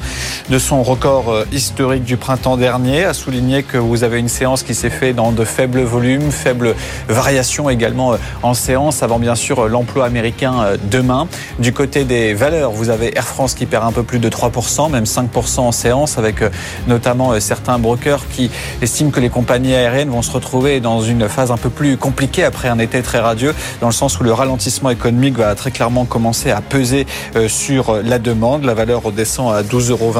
de 0.48 0.58
son 0.60 0.84
record 0.84 1.32
euh, 1.32 1.44
historique 1.50 2.04
du 2.04 2.16
printemps 2.16 2.56
dernier. 2.56 3.04
À 3.04 3.14
souligner 3.14 3.64
que 3.64 3.78
vous 3.78 4.04
avez 4.04 4.20
une 4.20 4.28
séance 4.28 4.62
qui 4.62 4.76
s'est 4.76 4.90
faite 4.90 5.16
dans 5.16 5.32
de 5.32 5.44
faibles 5.44 5.80
volumes, 5.80 6.30
faibles 6.30 6.76
variations 7.08 7.68
également 7.68 8.12
euh, 8.12 8.16
en 8.44 8.54
séance, 8.54 9.02
avant 9.02 9.18
bien 9.18 9.34
sûr 9.34 9.64
euh, 9.64 9.68
l'emploi 9.68 10.04
américain 10.04 10.76
demain. 10.88 11.26
Du 11.58 11.72
côté 11.72 12.04
des 12.04 12.32
valeurs, 12.32 12.70
vous 12.70 12.90
avez 12.90 13.18
Air 13.18 13.26
France 13.26 13.54
qui 13.54 13.66
perd 13.66 13.84
un 13.84 13.92
peu 13.92 14.04
plus 14.04 14.20
de 14.20 14.28
3%, 14.28 14.88
même 14.88 15.02
5% 15.02 15.58
en 15.58 15.72
séance, 15.72 16.16
avec 16.16 16.36
notamment 16.86 17.38
certains 17.40 17.80
brokers 17.80 18.28
qui 18.30 18.52
estiment 18.82 19.10
que 19.10 19.18
les 19.18 19.30
compagnies 19.30 19.74
aériennes 19.74 20.10
vont 20.10 20.22
se 20.22 20.30
retrouver 20.30 20.78
dans 20.78 21.07
phase 21.28 21.50
un 21.50 21.56
peu 21.56 21.70
plus 21.70 21.96
compliquée 21.96 22.44
après 22.44 22.68
un 22.68 22.78
été 22.78 23.02
très 23.02 23.18
radieux, 23.18 23.54
dans 23.80 23.86
le 23.86 23.92
sens 23.92 24.18
où 24.18 24.22
le 24.22 24.32
ralentissement 24.32 24.90
économique 24.90 25.36
va 25.36 25.54
très 25.54 25.70
clairement 25.70 26.04
commencer 26.04 26.50
à 26.50 26.60
peser 26.60 27.06
euh, 27.36 27.48
sur 27.48 28.02
la 28.02 28.18
demande. 28.18 28.64
La 28.64 28.74
valeur 28.74 29.02
redescend 29.02 29.52
à 29.52 29.62
12,27 29.62 29.90
euros. 29.90 30.14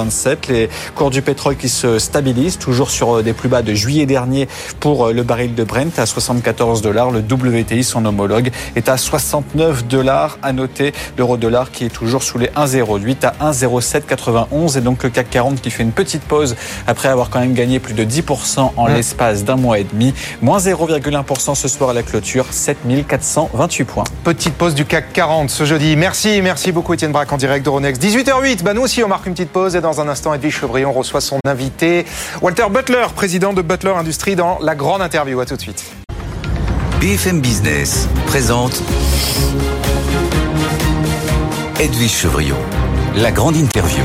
Les 0.49 0.69
cours 0.95 1.11
du 1.11 1.23
pétrole 1.23 1.57
qui 1.57 1.69
se 1.69 1.99
stabilisent, 1.99 2.59
toujours 2.59 2.91
sur 2.91 3.19
euh, 3.19 3.23
des 3.23 3.33
plus 3.33 3.49
bas 3.49 3.63
de 3.63 3.75
juillet 3.75 4.07
dernier 4.07 4.49
pour 4.81 5.09
euh, 5.09 5.13
le 5.13 5.23
baril 5.23 5.55
de 5.55 5.65
Brent 5.65 5.99
à 5.99 6.07
74 6.07 6.83
dollars. 6.83 7.11
Le 7.11 7.21
WTI, 7.21 7.85
son 7.85 8.05
homologue, 8.05 8.51
est 8.77 8.89
à 8.89 8.97
69 8.97 9.87
dollars. 9.87 10.39
À 10.43 10.53
noter 10.53 10.93
l'euro-dollar 11.17 11.71
qui 11.71 11.85
est 11.85 11.91
toujours 11.91 12.23
sous 12.23 12.39
les 12.39 12.49
1,08 12.49 13.27
à 13.27 13.53
1,0791 13.53 14.79
et 14.79 14.81
donc 14.81 15.03
le 15.03 15.11
CAC 15.11 15.31
40 15.31 15.61
qui 15.61 15.71
fait 15.71 15.83
une 15.83 15.93
petite 15.93 16.23
pause 16.23 16.57
après 16.87 17.09
avoir 17.09 17.31
quand 17.31 17.41
même 17.41 17.55
gagné 17.55 17.79
plus 17.81 17.95
de 17.95 18.05
10% 18.05 18.71
en 18.77 18.87
l'espace 18.87 19.45
d'un 19.45 19.57
mois 19.57 19.79
et 19.79 19.85
demi. 19.85 20.15
Moins 20.43 20.59
0 20.59 20.78
0,1% 20.79 21.55
ce 21.55 21.69
soir 21.69 21.91
à 21.91 21.93
la 21.93 22.03
clôture, 22.03 22.47
7428 22.51 23.85
points. 23.85 24.05
Petite 24.25 24.55
pause 24.55 24.75
du 24.75 24.85
CAC 24.85 25.13
40 25.13 25.51
ce 25.51 25.65
jeudi. 25.65 25.97
Merci, 25.97 26.41
merci 26.43 26.73
beaucoup 26.73 26.95
Étienne 26.95 27.13
Braque 27.13 27.33
en 27.33 27.37
direct 27.37 27.65
de 27.65 27.71
Ronex. 27.71 27.99
18h08, 27.99 28.63
bah 28.63 28.75
nous 28.75 28.83
aussi 28.83 29.03
on 29.03 29.09
marque 29.09 29.27
une 29.27 29.35
petite 29.35 29.51
pause 29.51 29.75
et 29.77 29.81
dans 29.81 30.01
un 30.01 30.09
instant 30.09 30.33
Edwige 30.35 30.59
Chevrillon 30.59 30.93
reçoit 30.93 31.21
son 31.21 31.39
invité 31.47 32.07
Walter 32.41 32.67
Butler, 32.71 33.07
président 33.15 33.53
de 33.53 33.63
Butler 33.63 33.93
Industries 33.97 34.37
dans 34.37 34.59
la 34.61 34.75
grande 34.75 35.03
interview. 35.03 35.41
À 35.41 35.47
tout 35.47 35.57
de 35.57 35.61
suite. 35.61 35.85
BFM 37.01 37.41
Business 37.41 38.09
présente 38.27 38.83
Edwige 41.81 42.11
Chevrillon, 42.11 42.57
la 43.17 43.31
grande 43.31 43.57
interview. 43.57 44.03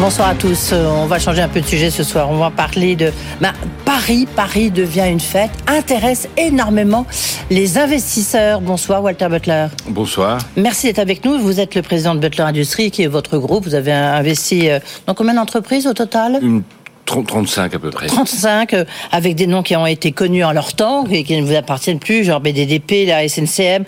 Bonsoir 0.00 0.28
à 0.28 0.34
tous. 0.36 0.70
Euh, 0.72 0.86
on 0.86 1.06
va 1.06 1.18
changer 1.18 1.42
un 1.42 1.48
peu 1.48 1.60
de 1.60 1.66
sujet 1.66 1.90
ce 1.90 2.04
soir. 2.04 2.30
On 2.30 2.36
va 2.36 2.50
parler 2.50 2.94
de 2.94 3.12
bah, 3.40 3.52
Paris. 3.84 4.28
Paris 4.36 4.70
devient 4.70 5.08
une 5.10 5.18
fête, 5.18 5.50
intéresse 5.66 6.28
énormément 6.36 7.04
les 7.50 7.78
investisseurs. 7.78 8.60
Bonsoir 8.60 9.02
Walter 9.02 9.26
Butler. 9.28 9.66
Bonsoir. 9.88 10.38
Merci 10.56 10.86
d'être 10.86 11.00
avec 11.00 11.24
nous. 11.24 11.36
Vous 11.38 11.58
êtes 11.58 11.74
le 11.74 11.82
président 11.82 12.14
de 12.14 12.20
Butler 12.20 12.44
Industries, 12.44 12.92
qui 12.92 13.02
est 13.02 13.08
votre 13.08 13.38
groupe. 13.38 13.64
Vous 13.64 13.74
avez 13.74 13.90
investi 13.90 14.70
euh, 14.70 14.78
dans 15.08 15.14
combien 15.14 15.34
d'entreprises 15.34 15.88
au 15.88 15.94
total? 15.94 16.38
Une 16.42 16.62
35 17.04 17.74
à 17.74 17.78
peu 17.80 17.90
près. 17.90 18.06
35, 18.06 18.74
euh, 18.74 18.84
avec 19.10 19.34
des 19.34 19.48
noms 19.48 19.64
qui 19.64 19.74
ont 19.74 19.86
été 19.86 20.12
connus 20.12 20.44
en 20.44 20.52
leur 20.52 20.74
temps 20.74 21.06
et 21.10 21.24
qui 21.24 21.36
ne 21.40 21.44
vous 21.44 21.56
appartiennent 21.56 21.98
plus, 21.98 22.22
genre 22.22 22.40
BDDP, 22.40 23.04
la 23.04 23.28
SNCM. 23.28 23.84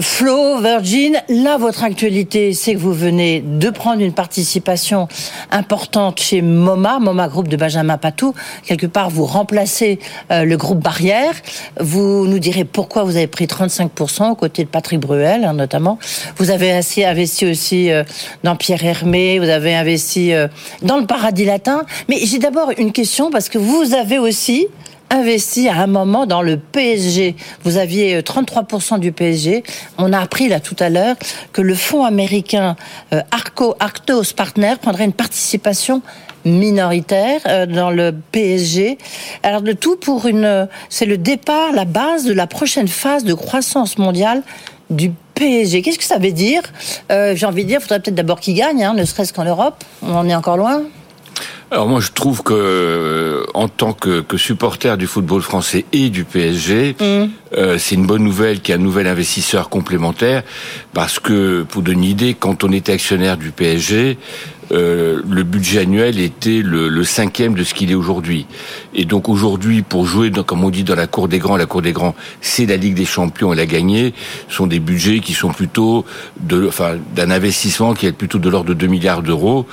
Flo, 0.00 0.58
Virgin, 0.60 1.22
là, 1.28 1.56
votre 1.56 1.84
actualité, 1.84 2.52
c'est 2.52 2.74
que 2.74 2.78
vous 2.78 2.92
venez 2.92 3.40
de 3.40 3.70
prendre 3.70 4.02
une 4.02 4.12
participation 4.12 5.06
importante 5.52 6.18
chez 6.18 6.42
MoMA, 6.42 6.98
MoMA 6.98 7.28
Groupe 7.28 7.46
de 7.46 7.56
Benjamin 7.56 7.96
Patou. 7.96 8.34
Quelque 8.66 8.86
part, 8.86 9.08
vous 9.08 9.24
remplacez 9.24 10.00
euh, 10.32 10.44
le 10.44 10.56
groupe 10.56 10.80
Barrière. 10.80 11.34
Vous 11.78 12.26
nous 12.26 12.40
direz 12.40 12.64
pourquoi 12.64 13.04
vous 13.04 13.16
avez 13.16 13.28
pris 13.28 13.46
35% 13.46 14.30
aux 14.30 14.34
côtés 14.34 14.64
de 14.64 14.68
Patrick 14.68 14.98
Bruel, 14.98 15.44
hein, 15.44 15.52
notamment. 15.52 16.00
Vous 16.38 16.50
avez 16.50 16.72
assez 16.72 17.04
investi 17.04 17.46
aussi 17.46 17.92
euh, 17.92 18.02
dans 18.42 18.56
Pierre 18.56 18.84
Hermé, 18.84 19.38
vous 19.38 19.48
avez 19.48 19.76
investi 19.76 20.32
euh, 20.32 20.48
dans 20.82 20.98
le 20.98 21.06
Paradis 21.06 21.44
Latin. 21.44 21.84
Mais 22.08 22.18
j'ai 22.24 22.40
d'abord 22.40 22.72
une 22.78 22.90
question 22.90 23.30
parce 23.30 23.48
que 23.48 23.58
vous 23.58 23.94
avez 23.94 24.18
aussi 24.18 24.66
investi 25.14 25.68
à 25.68 25.76
un 25.76 25.86
moment 25.86 26.26
dans 26.26 26.42
le 26.42 26.56
PSG. 26.56 27.36
Vous 27.62 27.76
aviez 27.76 28.20
33% 28.20 28.94
euh, 28.94 28.98
du 28.98 29.12
PSG. 29.12 29.62
On 29.98 30.12
a 30.12 30.18
appris 30.18 30.48
là 30.48 30.60
tout 30.60 30.76
à 30.78 30.88
l'heure 30.88 31.16
que 31.52 31.62
le 31.62 31.74
fonds 31.74 32.04
américain 32.04 32.76
euh, 33.12 33.20
Arco 33.30 33.74
Arctos 33.80 34.34
Partner 34.36 34.74
prendrait 34.80 35.04
une 35.04 35.12
participation 35.12 36.02
minoritaire 36.44 37.40
euh, 37.46 37.66
dans 37.66 37.90
le 37.90 38.14
PSG. 38.32 38.98
Alors 39.42 39.62
le 39.62 39.74
tout 39.74 39.96
pour 39.96 40.26
une, 40.26 40.68
c'est 40.88 41.06
le 41.06 41.16
départ, 41.16 41.72
la 41.72 41.84
base 41.84 42.24
de 42.24 42.32
la 42.32 42.46
prochaine 42.46 42.88
phase 42.88 43.24
de 43.24 43.34
croissance 43.34 43.98
mondiale 43.98 44.42
du 44.90 45.12
PSG. 45.34 45.82
Qu'est-ce 45.82 45.98
que 45.98 46.04
ça 46.04 46.18
veut 46.18 46.32
dire? 46.32 46.62
J'ai 47.10 47.46
envie 47.46 47.64
de 47.64 47.68
dire, 47.68 47.78
il 47.80 47.82
faudrait 47.82 48.00
peut-être 48.00 48.14
d'abord 48.14 48.38
qu'il 48.38 48.54
gagne, 48.54 48.84
hein, 48.84 48.94
ne 48.94 49.04
serait-ce 49.04 49.32
qu'en 49.32 49.44
Europe. 49.44 49.82
On 50.02 50.14
en 50.14 50.28
est 50.28 50.34
encore 50.34 50.56
loin. 50.56 50.82
Alors 51.70 51.88
moi 51.88 52.00
je 52.00 52.12
trouve 52.12 52.42
que 52.42 52.52
euh, 52.54 53.46
en 53.54 53.68
tant 53.68 53.92
que, 53.92 54.20
que, 54.20 54.36
supporter 54.36 54.96
du 54.96 55.06
football 55.06 55.42
français 55.42 55.84
et 55.92 56.10
du 56.10 56.24
PSG, 56.24 56.96
mm. 57.00 57.04
euh, 57.56 57.78
c'est 57.78 57.94
une 57.94 58.06
bonne 58.06 58.22
nouvelle 58.22 58.60
qu'il 58.60 58.74
y 58.74 58.78
ait 58.78 58.80
un 58.80 58.84
nouvel 58.84 59.06
investisseur 59.06 59.68
complémentaire 59.68 60.42
parce 60.92 61.18
que 61.18 61.62
pour 61.62 61.82
donner 61.82 61.94
une 61.94 62.04
idée, 62.04 62.34
quand 62.34 62.64
on 62.64 62.72
était 62.72 62.92
actionnaire 62.92 63.36
du 63.36 63.50
PSG, 63.50 64.18
euh, 64.72 65.20
le 65.28 65.42
budget 65.42 65.80
annuel 65.80 66.18
était 66.18 66.62
le, 66.62 66.88
le 66.88 67.04
cinquième 67.04 67.54
de 67.54 67.64
ce 67.64 67.74
qu'il 67.74 67.90
est 67.90 67.94
aujourd'hui. 67.94 68.46
Et 68.94 69.04
donc 69.04 69.28
aujourd'hui, 69.28 69.82
pour 69.82 70.06
jouer, 70.06 70.30
dans, 70.30 70.42
comme 70.42 70.64
on 70.64 70.70
dit 70.70 70.84
dans 70.84 70.94
la 70.94 71.06
cour 71.06 71.28
des 71.28 71.38
grands, 71.38 71.56
la 71.56 71.66
cour 71.66 71.82
des 71.82 71.92
grands, 71.92 72.14
c'est 72.40 72.66
la 72.66 72.76
Ligue 72.76 72.94
des 72.94 73.04
Champions 73.04 73.52
et 73.52 73.56
la 73.56 73.66
gagner, 73.66 74.14
sont 74.48 74.66
des 74.66 74.80
budgets 74.80 75.20
qui 75.20 75.34
sont 75.34 75.50
plutôt 75.50 76.04
de, 76.40 76.66
enfin, 76.66 76.96
d'un 77.14 77.30
investissement 77.30 77.94
qui 77.94 78.06
est 78.06 78.12
plutôt 78.12 78.38
de 78.38 78.48
l'ordre 78.48 78.70
de 78.70 78.74
2 78.74 78.86
milliards 78.86 79.22
d'euros 79.22 79.66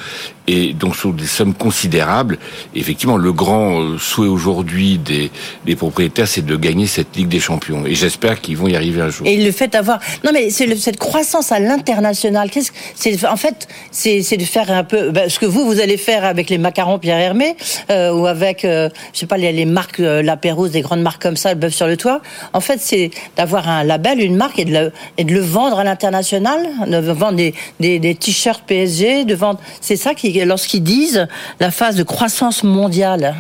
et 0.52 0.74
donc 0.74 0.96
sont 0.96 1.12
des 1.12 1.26
sommes 1.26 1.54
considérables. 1.54 2.38
effectivement, 2.76 3.18
le 3.18 3.32
grand 3.32 3.80
euh, 3.80 3.98
souhait 3.98 4.28
aujourd'hui 4.28 5.00
des, 5.00 5.76
propriétaires, 5.76 6.28
c'est 6.28 6.46
de 6.46 6.56
gagner 6.58 6.88
cette 6.88 7.16
Ligue 7.16 7.30
des 7.30 7.40
Champions. 7.40 7.86
Et 7.86 7.96
j'espère 7.96 8.42
qu'ils 8.42 8.58
vont 8.58 8.68
y 8.68 8.76
arriver 8.76 9.02
un 9.02 9.10
jour. 9.10 9.26
Et 9.26 9.38
le 9.38 9.52
fait 9.52 9.70
d'avoir, 9.70 10.00
non 10.26 10.32
mais 10.34 10.50
cette 10.50 10.98
croissance 10.98 11.52
à 11.54 11.60
l'international. 11.60 12.50
Qu'est-ce, 12.50 12.72
c'est 12.96 13.26
en 13.26 13.38
fait, 13.38 13.68
c'est, 13.92 14.20
de 14.38 14.44
faire 14.44 14.70
un 14.72 14.84
peu 14.84 15.12
ben, 15.12 15.30
ce 15.30 15.40
que 15.40 15.46
vous 15.46 15.66
vous 15.66 15.80
allez 15.80 15.98
faire 15.98 16.26
avec 16.26 16.50
les 16.50 16.58
macarons 16.58 17.00
Pierre 17.00 17.20
Hermé 17.20 17.56
euh, 17.90 18.14
ou 18.14 18.28
avec, 18.28 18.66
euh, 18.66 18.90
je 19.14 19.20
sais 19.20 19.26
pas, 19.26 19.38
les, 19.38 19.66
marques 19.66 20.00
euh, 20.00 20.22
La 20.22 20.36
Pérouse, 20.36 20.72
des 20.72 20.82
grandes 20.82 21.02
marques 21.02 21.22
comme 21.22 21.38
ça, 21.38 21.54
le 21.54 21.60
bœuf 21.60 21.74
sur 21.74 21.88
le 21.88 21.96
toit. 21.96 22.22
En 22.52 22.60
fait, 22.60 22.80
c'est 22.82 23.12
d'avoir 23.38 23.70
un 23.70 23.84
label, 23.84 24.22
une 24.22 24.36
marque 24.36 24.60
et 24.60 24.66
de 24.66 24.92
le, 25.24 25.40
vendre 25.40 25.80
à 25.80 25.84
l'international, 25.84 26.68
de 26.88 26.98
vendre 26.98 27.38
des, 27.38 27.54
des 27.80 28.16
t-shirts 28.16 28.64
PSG, 28.66 29.24
de 29.24 29.36
vendre. 29.36 29.60
C'est 29.80 29.96
ça 29.96 30.14
qui 30.14 30.32
lorsqu'ils 30.46 30.84
disent 30.84 31.28
la 31.60 31.72
phase 31.72 31.96
de 31.96 32.04
croissance 32.04 32.64
mondiale 32.64 33.36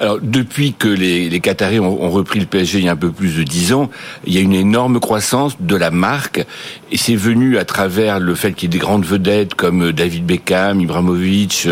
alors, 0.00 0.18
depuis 0.20 0.72
que 0.72 0.88
les, 0.88 1.28
les 1.28 1.40
Qataris 1.40 1.78
ont, 1.78 2.10
repris 2.10 2.40
le 2.40 2.46
PSG 2.46 2.78
il 2.78 2.84
y 2.84 2.88
a 2.88 2.92
un 2.92 2.96
peu 2.96 3.10
plus 3.10 3.36
de 3.36 3.42
dix 3.42 3.72
ans, 3.72 3.90
il 4.26 4.34
y 4.34 4.38
a 4.38 4.40
une 4.40 4.54
énorme 4.54 4.98
croissance 4.98 5.56
de 5.60 5.76
la 5.76 5.90
marque, 5.90 6.44
et 6.90 6.96
c'est 6.96 7.14
venu 7.14 7.58
à 7.58 7.64
travers 7.64 8.18
le 8.18 8.34
fait 8.34 8.52
qu'il 8.52 8.68
y 8.68 8.70
ait 8.74 8.78
des 8.78 8.84
grandes 8.84 9.04
vedettes 9.04 9.54
comme 9.54 9.92
David 9.92 10.26
Beckham, 10.26 10.80
Ibrahimovic, 10.80 11.68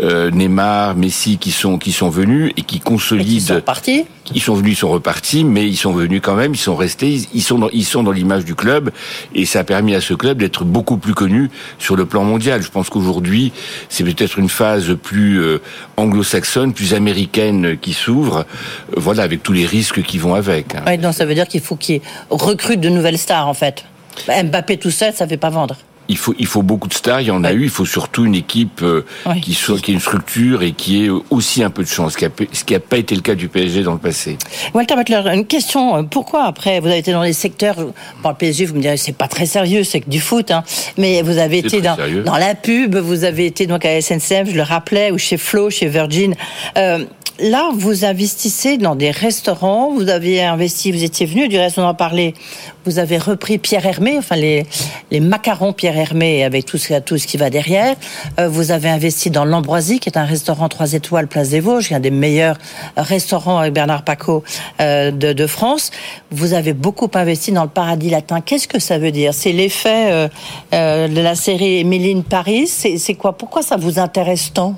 euh, 0.00 0.30
Neymar, 0.30 0.96
Messi 0.96 1.38
qui 1.38 1.50
sont 1.50 1.78
qui 1.78 1.92
sont 1.92 2.10
venus 2.10 2.52
et 2.56 2.62
qui 2.62 2.80
consolident. 2.80 3.22
Et 3.22 3.38
qui 3.38 3.40
sont 3.40 3.60
partis 3.60 4.04
ils 4.34 4.40
sont 4.40 4.54
venus, 4.54 4.74
ils 4.74 4.80
sont 4.80 4.90
repartis, 4.90 5.44
mais 5.44 5.66
ils 5.66 5.76
sont 5.76 5.92
venus 5.92 6.20
quand 6.22 6.36
même, 6.36 6.54
ils 6.54 6.58
sont 6.58 6.76
restés, 6.76 7.20
ils 7.34 7.42
sont 7.42 7.58
dans, 7.58 7.68
ils 7.70 7.84
sont 7.84 8.02
dans 8.02 8.12
l'image 8.12 8.44
du 8.44 8.54
club, 8.54 8.90
et 9.34 9.44
ça 9.44 9.60
a 9.60 9.64
permis 9.64 9.94
à 9.94 10.00
ce 10.00 10.14
club 10.14 10.38
d'être 10.38 10.64
beaucoup 10.64 10.96
plus 10.96 11.14
connu 11.14 11.50
sur 11.78 11.96
le 11.96 12.06
plan 12.06 12.24
mondial. 12.24 12.62
Je 12.62 12.70
pense 12.70 12.88
qu'aujourd'hui, 12.88 13.52
c'est 13.88 14.04
peut-être 14.04 14.38
une 14.38 14.48
phase 14.48 14.96
plus 15.02 15.40
euh, 15.40 15.58
anglo-saxonne, 15.96 16.72
plus 16.72 16.94
américaine 16.94 17.61
qui 17.80 17.92
s'ouvre, 17.92 18.44
voilà, 18.96 19.22
avec 19.22 19.42
tous 19.42 19.52
les 19.52 19.66
risques 19.66 20.02
qui 20.02 20.18
vont 20.18 20.34
avec. 20.34 20.74
Hein. 20.74 20.96
donc 20.96 21.14
ça 21.14 21.24
veut 21.24 21.34
dire 21.34 21.48
qu'il 21.48 21.60
faut 21.60 21.76
qu'ils 21.76 22.00
recrutent 22.30 22.80
de 22.80 22.88
nouvelles 22.88 23.18
stars, 23.18 23.48
en 23.48 23.54
fait. 23.54 23.84
Mbappé 24.28 24.76
tout 24.76 24.90
seul, 24.90 25.14
ça 25.14 25.26
fait 25.26 25.36
pas 25.36 25.50
vendre 25.50 25.76
il 26.08 26.18
faut, 26.18 26.34
il 26.38 26.46
faut 26.46 26.62
beaucoup 26.62 26.88
de 26.88 26.94
stars, 26.94 27.20
il 27.20 27.28
y 27.28 27.30
en 27.30 27.44
a 27.44 27.52
eu, 27.52 27.64
il 27.64 27.70
faut 27.70 27.86
surtout 27.86 28.24
une 28.24 28.34
équipe 28.34 28.82
euh, 28.82 29.04
qui, 29.40 29.54
soit, 29.54 29.80
qui 29.80 29.92
ait 29.92 29.94
une 29.94 30.00
structure 30.00 30.62
et 30.62 30.72
qui 30.72 31.06
ait 31.06 31.10
aussi 31.30 31.62
un 31.62 31.70
peu 31.70 31.82
de 31.82 31.88
chance, 31.88 32.16
ce 32.18 32.64
qui 32.64 32.72
n'a 32.74 32.80
pas 32.80 32.98
été 32.98 33.14
le 33.14 33.22
cas 33.22 33.34
du 33.34 33.48
PSG 33.48 33.82
dans 33.82 33.92
le 33.92 33.98
passé. 33.98 34.36
Walter 34.74 34.94
Butler, 34.96 35.22
une 35.32 35.46
question, 35.46 35.96
euh, 35.96 36.02
pourquoi 36.02 36.44
après, 36.44 36.80
vous 36.80 36.88
avez 36.88 36.98
été 36.98 37.12
dans 37.12 37.22
les 37.22 37.32
secteurs, 37.32 37.76
par 38.22 38.32
le 38.32 38.36
PSG, 38.36 38.66
vous 38.66 38.74
me 38.74 38.80
direz, 38.80 38.96
c'est 38.96 39.16
pas 39.16 39.28
très 39.28 39.46
sérieux, 39.46 39.84
c'est 39.84 40.00
que 40.00 40.10
du 40.10 40.20
foot, 40.20 40.50
hein, 40.50 40.64
mais 40.98 41.22
vous 41.22 41.38
avez 41.38 41.58
été 41.58 41.80
dans, 41.80 41.96
dans, 42.24 42.36
la 42.36 42.54
pub, 42.54 42.96
vous 42.96 43.24
avez 43.24 43.46
été 43.46 43.66
donc 43.66 43.84
à 43.84 44.00
SNCF, 44.00 44.50
je 44.50 44.56
le 44.56 44.62
rappelais, 44.62 45.12
ou 45.12 45.18
chez 45.18 45.38
Flo, 45.38 45.70
chez 45.70 45.86
Virgin. 45.86 46.34
Euh, 46.76 47.04
là, 47.42 47.70
vous 47.74 48.04
investissez 48.04 48.78
dans 48.78 48.94
des 48.94 49.10
restaurants, 49.10 49.92
vous 49.92 50.08
avez 50.08 50.42
investi, 50.42 50.92
vous 50.92 51.04
étiez 51.04 51.26
venu, 51.26 51.48
du 51.48 51.58
reste 51.58 51.78
on 51.78 51.82
en 51.82 51.94
parlait, 51.94 52.34
vous 52.84 52.98
avez 52.98 53.18
repris 53.18 53.58
Pierre 53.58 53.86
Hermé, 53.86 54.18
enfin 54.18 54.36
les, 54.36 54.66
macarons 55.20 55.72
Pierre 55.72 55.96
Hermé 55.96 56.44
avec 56.44 56.66
tout 56.66 56.78
ce, 56.78 57.26
qui 57.26 57.36
va 57.36 57.50
derrière. 57.50 57.96
Euh, 58.40 58.48
vous 58.48 58.70
avez 58.70 58.88
investi 58.88 59.30
dans 59.30 59.44
l'Ambroisie, 59.44 60.00
qui 60.00 60.08
est 60.08 60.18
un 60.18 60.24
restaurant 60.24 60.68
3 60.68 60.94
étoiles 60.94 61.28
Place 61.28 61.50
des 61.50 61.60
Vosges, 61.60 61.92
un 61.92 62.00
des 62.00 62.10
meilleurs 62.10 62.58
restaurants 62.96 63.58
avec 63.58 63.72
Bernard 63.72 64.02
Paco 64.02 64.42
euh, 64.80 65.10
de, 65.10 65.46
France. 65.46 65.90
Vous 66.30 66.54
avez 66.54 66.72
beaucoup 66.72 67.10
investi 67.14 67.52
dans 67.52 67.64
le 67.64 67.68
paradis 67.68 68.10
latin. 68.10 68.40
Qu'est-ce 68.40 68.68
que 68.68 68.78
ça 68.78 68.98
veut 68.98 69.12
dire? 69.12 69.34
C'est 69.34 69.52
l'effet 69.52 70.28
euh, 70.72 71.08
de 71.08 71.20
la 71.20 71.34
série 71.34 71.78
Émiline 71.78 72.22
Paris? 72.22 72.66
C'est 72.66 73.14
quoi? 73.14 73.36
Pourquoi 73.36 73.62
ça 73.62 73.76
vous 73.76 73.98
intéresse 73.98 74.52
tant? 74.52 74.76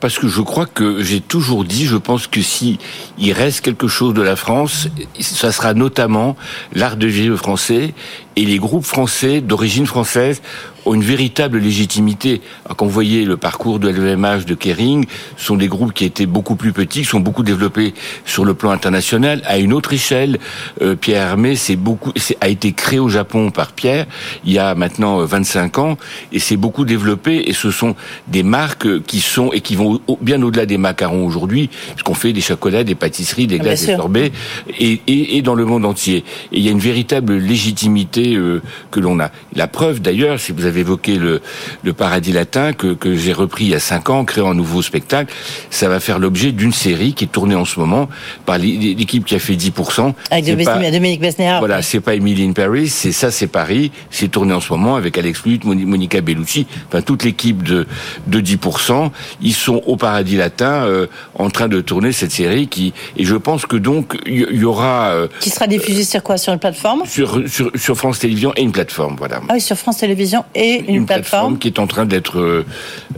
Parce 0.00 0.18
que 0.18 0.28
je 0.28 0.40
crois 0.40 0.66
que 0.66 1.02
j'ai 1.02 1.20
toujours 1.20 1.64
dit, 1.64 1.84
je 1.84 1.96
pense 1.96 2.26
que 2.26 2.40
si 2.40 2.78
il 3.18 3.32
reste 3.32 3.60
quelque 3.60 3.86
chose 3.86 4.14
de 4.14 4.22
la 4.22 4.34
France, 4.34 4.88
ça 5.20 5.52
sera 5.52 5.74
notamment 5.74 6.36
l'art 6.72 6.96
de 6.96 7.06
vivre 7.06 7.39
français 7.40 7.94
et 8.36 8.44
les 8.44 8.58
groupes 8.58 8.84
français 8.84 9.40
d'origine 9.40 9.86
française 9.86 10.42
ont 10.86 10.94
une 10.94 11.02
véritable 11.02 11.58
légitimité. 11.58 12.40
quand 12.76 12.86
vous 12.86 12.92
voyez 12.92 13.24
le 13.24 13.36
parcours 13.36 13.78
de 13.78 13.88
LVMH 13.88 14.44
de 14.46 14.54
Kering, 14.54 15.06
ce 15.36 15.46
sont 15.46 15.56
des 15.56 15.68
groupes 15.68 15.92
qui 15.92 16.04
étaient 16.04 16.26
beaucoup 16.26 16.56
plus 16.56 16.72
petits, 16.72 17.00
qui 17.00 17.06
sont 17.06 17.20
beaucoup 17.20 17.42
développés 17.42 17.94
sur 18.24 18.44
le 18.44 18.54
plan 18.54 18.70
international, 18.70 19.42
à 19.46 19.58
une 19.58 19.72
autre 19.72 19.92
échelle. 19.92 20.38
Euh, 20.82 20.94
Pierre 20.94 21.28
Hermé, 21.28 21.56
c'est 21.56 21.76
beaucoup, 21.76 22.12
a 22.40 22.48
été 22.48 22.72
créé 22.72 22.98
au 22.98 23.08
Japon 23.08 23.50
par 23.50 23.72
Pierre 23.72 24.06
il 24.44 24.52
y 24.52 24.58
a 24.58 24.74
maintenant 24.74 25.24
25 25.24 25.78
euh, 25.78 25.82
ans, 25.82 25.98
et 26.32 26.38
c'est 26.38 26.56
beaucoup 26.56 26.84
développé. 26.84 27.48
Et 27.48 27.52
ce 27.52 27.70
sont 27.70 27.94
des 28.28 28.42
marques 28.42 29.02
qui 29.04 29.20
sont 29.20 29.52
et 29.52 29.60
qui 29.60 29.76
vont 29.76 30.00
bien 30.20 30.42
au-delà 30.42 30.66
des 30.66 30.78
macarons 30.78 31.26
aujourd'hui, 31.26 31.70
puisqu'on 31.94 32.14
fait 32.14 32.32
des 32.32 32.40
chocolats, 32.40 32.84
des 32.84 32.94
pâtisseries, 32.94 33.46
des 33.46 33.58
glaces, 33.58 33.86
des 33.86 33.96
sorbets, 33.96 34.32
et, 34.78 35.00
et, 35.06 35.36
et 35.36 35.42
dans 35.42 35.54
le 35.54 35.64
monde 35.64 35.84
entier. 35.84 36.24
Et 36.52 36.58
il 36.58 36.62
y 36.62 36.68
a 36.68 36.72
une 36.72 36.78
véritable 36.78 37.36
légitimité 37.36 38.34
euh, 38.36 38.62
que 38.90 39.00
l'on 39.00 39.20
a. 39.20 39.30
La 39.54 39.66
preuve, 39.66 40.00
d'ailleurs, 40.00 40.38
si 40.40 40.52
vous 40.52 40.64
avez 40.64 40.69
évoqué 40.76 41.16
le, 41.16 41.40
le 41.82 41.92
paradis 41.92 42.32
latin 42.32 42.72
que, 42.72 42.94
que 42.94 43.14
j'ai 43.14 43.32
repris 43.32 43.64
il 43.64 43.70
y 43.70 43.74
a 43.74 43.80
cinq 43.80 44.10
ans, 44.10 44.24
créant 44.24 44.50
un 44.50 44.54
nouveau 44.54 44.82
spectacle, 44.82 45.32
ça 45.70 45.88
va 45.88 46.00
faire 46.00 46.18
l'objet 46.18 46.52
d'une 46.52 46.72
série 46.72 47.12
qui 47.14 47.24
est 47.24 47.28
tournée 47.28 47.54
en 47.54 47.64
ce 47.64 47.78
moment 47.78 48.08
par 48.46 48.58
l'équipe 48.58 49.24
qui 49.24 49.34
a 49.34 49.38
fait 49.38 49.54
10%. 49.54 50.12
Avec 50.30 50.44
Dominique 50.46 51.20
Besnéard. 51.20 51.60
Voilà, 51.60 51.82
c'est 51.82 52.00
pas 52.00 52.14
Emily 52.14 52.46
in 52.46 52.52
Paris, 52.52 52.88
c'est 52.88 53.12
ça, 53.12 53.30
c'est 53.30 53.46
Paris. 53.46 53.90
C'est 54.10 54.28
tourné 54.28 54.52
en 54.52 54.60
ce 54.60 54.72
moment 54.72 54.96
avec 54.96 55.16
Alex 55.18 55.44
Lutte, 55.44 55.64
Monica 55.64 56.20
Bellucci, 56.20 56.66
enfin 56.88 57.02
toute 57.02 57.24
l'équipe 57.24 57.62
de, 57.62 57.86
de 58.26 58.40
10%. 58.40 59.10
Ils 59.42 59.54
sont 59.54 59.82
au 59.86 59.96
paradis 59.96 60.36
latin 60.36 60.84
euh, 60.84 61.06
en 61.34 61.50
train 61.50 61.68
de 61.68 61.80
tourner 61.80 62.12
cette 62.12 62.32
série 62.32 62.68
qui, 62.68 62.92
et 63.16 63.24
je 63.24 63.36
pense 63.36 63.66
que 63.66 63.76
donc 63.76 64.16
il 64.26 64.56
y, 64.56 64.64
aura... 64.64 65.10
Euh, 65.10 65.28
qui 65.40 65.50
sera 65.50 65.66
diffusée 65.66 66.04
sur 66.04 66.22
quoi? 66.22 66.36
Sur 66.36 66.52
une 66.52 66.58
plateforme? 66.58 67.02
Sur, 67.06 67.42
sur, 67.48 67.70
sur 67.74 67.96
France 67.96 68.18
Télévisions 68.18 68.52
et 68.56 68.62
une 68.62 68.72
plateforme, 68.72 69.16
voilà. 69.16 69.40
Ah 69.48 69.54
oui, 69.54 69.60
sur 69.60 69.76
France 69.76 69.98
Télévisions 69.98 70.44
et 70.54 70.59
et 70.60 70.84
une, 70.88 71.06
plateforme. 71.06 71.58
qui 71.58 71.68
est 71.68 71.78
en 71.78 71.86
train 71.86 72.04
d'être. 72.04 72.38
euh, 72.38 72.66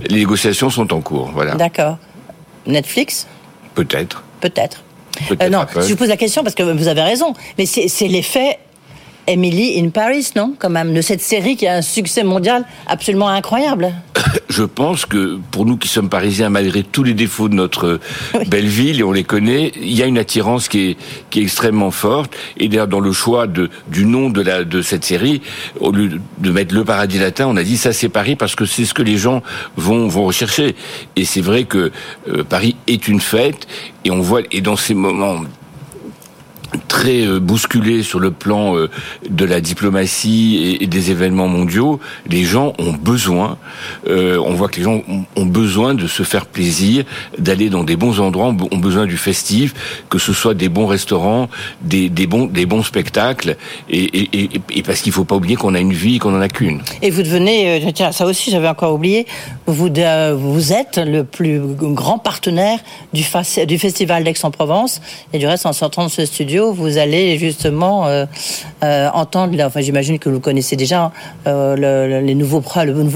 les 0.08 0.18
négociations 0.18 0.70
sont 0.70 0.92
en 0.92 1.00
cours. 1.00 1.30
Voilà. 1.34 1.54
D'accord. 1.56 1.98
Netflix? 2.66 3.26
Peut-être. 3.74 4.22
Peut-être. 4.40 4.82
Peut-être 5.28 5.42
Euh, 5.42 5.50
non, 5.50 5.66
je 5.74 5.88
vous 5.88 5.96
pose 5.96 6.08
la 6.08 6.16
question 6.16 6.42
parce 6.42 6.54
que 6.54 6.62
vous 6.62 6.88
avez 6.88 7.02
raison, 7.02 7.34
mais 7.58 7.66
c'est 7.66 8.08
l'effet 8.08 8.58
Emily 9.26 9.78
in 9.78 9.90
Paris, 9.90 10.30
non 10.36 10.54
Quand 10.58 10.70
même, 10.70 10.94
de 10.94 11.00
cette 11.00 11.20
série 11.20 11.56
qui 11.56 11.66
a 11.66 11.76
un 11.76 11.82
succès 11.82 12.24
mondial 12.24 12.64
absolument 12.86 13.28
incroyable. 13.28 13.92
Je 14.48 14.64
pense 14.64 15.06
que 15.06 15.38
pour 15.50 15.64
nous 15.64 15.76
qui 15.76 15.88
sommes 15.88 16.08
parisiens, 16.08 16.50
malgré 16.50 16.82
tous 16.82 17.04
les 17.04 17.14
défauts 17.14 17.48
de 17.48 17.54
notre 17.54 18.00
belle 18.48 18.66
ville, 18.66 19.00
et 19.00 19.02
on 19.02 19.12
les 19.12 19.24
connaît, 19.24 19.72
il 19.76 19.92
y 19.92 20.02
a 20.02 20.06
une 20.06 20.18
attirance 20.18 20.68
qui 20.68 20.90
est, 20.90 20.96
qui 21.30 21.40
est 21.40 21.42
extrêmement 21.42 21.90
forte. 21.90 22.36
Et 22.58 22.68
d'ailleurs, 22.68 22.88
dans 22.88 23.00
le 23.00 23.12
choix 23.12 23.46
de, 23.46 23.70
du 23.88 24.04
nom 24.04 24.30
de, 24.30 24.42
la, 24.42 24.64
de 24.64 24.82
cette 24.82 25.04
série, 25.04 25.40
au 25.80 25.92
lieu 25.92 26.20
de 26.38 26.50
mettre 26.50 26.74
le 26.74 26.84
paradis 26.84 27.18
latin, 27.18 27.46
on 27.46 27.56
a 27.56 27.62
dit 27.62 27.76
ça 27.76 27.92
c'est 27.92 28.08
Paris 28.08 28.36
parce 28.36 28.54
que 28.54 28.64
c'est 28.66 28.84
ce 28.84 28.94
que 28.94 29.02
les 29.02 29.16
gens 29.16 29.42
vont, 29.76 30.08
vont 30.08 30.24
rechercher. 30.24 30.74
Et 31.16 31.24
c'est 31.24 31.40
vrai 31.40 31.64
que 31.64 31.92
euh, 32.28 32.44
Paris 32.44 32.76
est 32.86 33.08
une 33.08 33.20
fête, 33.20 33.66
et 34.04 34.10
on 34.10 34.20
voit, 34.20 34.42
et 34.50 34.60
dans 34.60 34.76
ces 34.76 34.94
moments 34.94 35.42
très 36.88 37.26
euh, 37.26 37.40
bousculé 37.40 38.02
sur 38.02 38.20
le 38.20 38.30
plan 38.30 38.76
euh, 38.76 38.90
de 39.28 39.44
la 39.44 39.60
diplomatie 39.60 40.78
et, 40.80 40.86
des 40.86 41.10
événements 41.10 41.48
mondiaux, 41.48 42.00
les 42.28 42.44
gens 42.44 42.74
ont 42.78 42.92
besoin, 42.92 43.56
euh, 44.08 44.36
on 44.44 44.52
voit 44.54 44.68
que 44.68 44.76
les 44.76 44.82
gens 44.82 45.02
ont, 45.36 45.46
besoin 45.46 45.94
de 45.94 46.06
se 46.06 46.22
faire 46.22 46.46
plaisir, 46.46 47.04
d'aller 47.38 47.70
dans 47.70 47.84
des 47.84 47.96
bons 47.96 48.20
endroits, 48.20 48.46
ont 48.46 48.78
besoin 48.78 49.06
du 49.06 49.16
festif, 49.16 49.74
que 50.08 50.18
ce 50.18 50.32
soit 50.32 50.54
des 50.54 50.68
bons 50.68 50.86
restaurants, 50.86 51.48
des, 51.82 52.08
bons, 52.26 52.82
spectacles, 52.82 53.56
et, 53.90 54.50
parce 54.84 55.00
qu'il 55.00 55.12
faut 55.12 55.24
pas 55.24 55.36
oublier 55.36 55.56
qu'on 55.56 55.74
a 55.74 55.80
une 55.80 55.92
vie 55.92 56.16
et 56.16 56.18
qu'on 56.18 56.34
en 56.36 56.40
a 56.40 56.48
qu'une. 56.48 56.80
Et 57.02 57.10
vous 57.10 57.22
devenez, 57.22 57.82
euh, 57.82 57.90
tiens, 57.94 58.12
ça 58.12 58.26
aussi 58.26 58.50
j'avais 58.50 58.68
encore 58.68 58.94
oublié, 58.94 59.26
vous, 59.66 59.88
êtes 60.72 60.98
le 60.98 61.24
plus 61.24 61.60
grand 61.60 62.18
partenaire 62.18 62.78
du, 63.12 63.24
du 63.66 63.78
Festival 63.78 64.24
d'Aix-en-Provence. 64.24 65.00
Et 65.32 65.38
du 65.38 65.46
reste, 65.46 65.66
en 65.66 65.72
sortant 65.72 66.06
de 66.06 66.10
ce 66.10 66.24
studio, 66.26 66.61
vous 66.70 66.98
allez 66.98 67.38
justement 67.38 68.06
euh, 68.06 68.26
euh, 68.84 69.08
entendre, 69.12 69.60
enfin 69.60 69.80
j'imagine 69.80 70.18
que 70.18 70.28
vous 70.28 70.40
connaissez 70.40 70.76
déjà 70.76 71.10
euh, 71.46 72.20
le, 72.20 72.34
nouveau 72.34 72.60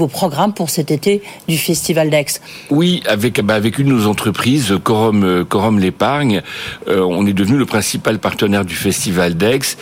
programme 0.07 0.53
pour 0.53 0.69
cet 0.69 0.91
été 0.91 1.21
du 1.47 1.57
Festival 1.57 2.09
d'Aix. 2.09 2.25
Oui, 2.69 3.01
avec 3.07 3.41
bah, 3.41 3.59
une 3.59 3.71
de 3.71 3.83
nos 3.83 4.07
entreprises, 4.07 4.73
Corum 4.83 5.45
Corum 5.45 5.79
l'épargne, 5.79 6.41
on 6.87 7.25
est 7.25 7.33
devenu 7.33 7.57
le 7.57 7.65
principal 7.65 8.19
partenaire 8.19 8.65
du 8.65 8.75
festival 8.75 9.35
d'Aix 9.35 9.77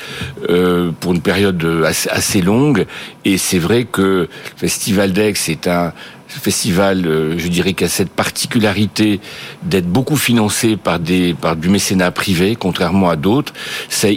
pour 1.00 1.14
une 1.14 1.22
période 1.22 1.66
assez, 1.86 2.10
assez 2.10 2.42
longue. 2.42 2.86
Et 3.24 3.38
c'est 3.38 3.60
vrai 3.60 3.86
que 3.86 4.02
le 4.02 4.30
festival 4.58 5.14
d'Aix 5.14 5.34
est 5.50 5.68
un 5.68 5.94
festival, 6.40 7.06
euh, 7.06 7.38
je 7.38 7.48
dirais, 7.48 7.74
qui 7.74 7.84
a 7.84 7.90
cette 7.90 8.10
particularité 8.10 9.20
d'être 9.64 9.88
beaucoup 9.88 10.18
financé 10.18 10.78
par 10.78 11.00
des 11.00 11.34
par 11.34 11.56
du 11.56 11.70
mécénat 11.70 12.12
privé, 12.12 12.56
contrairement 12.56 13.10
à 13.10 13.16
d'autres. 13.16 13.54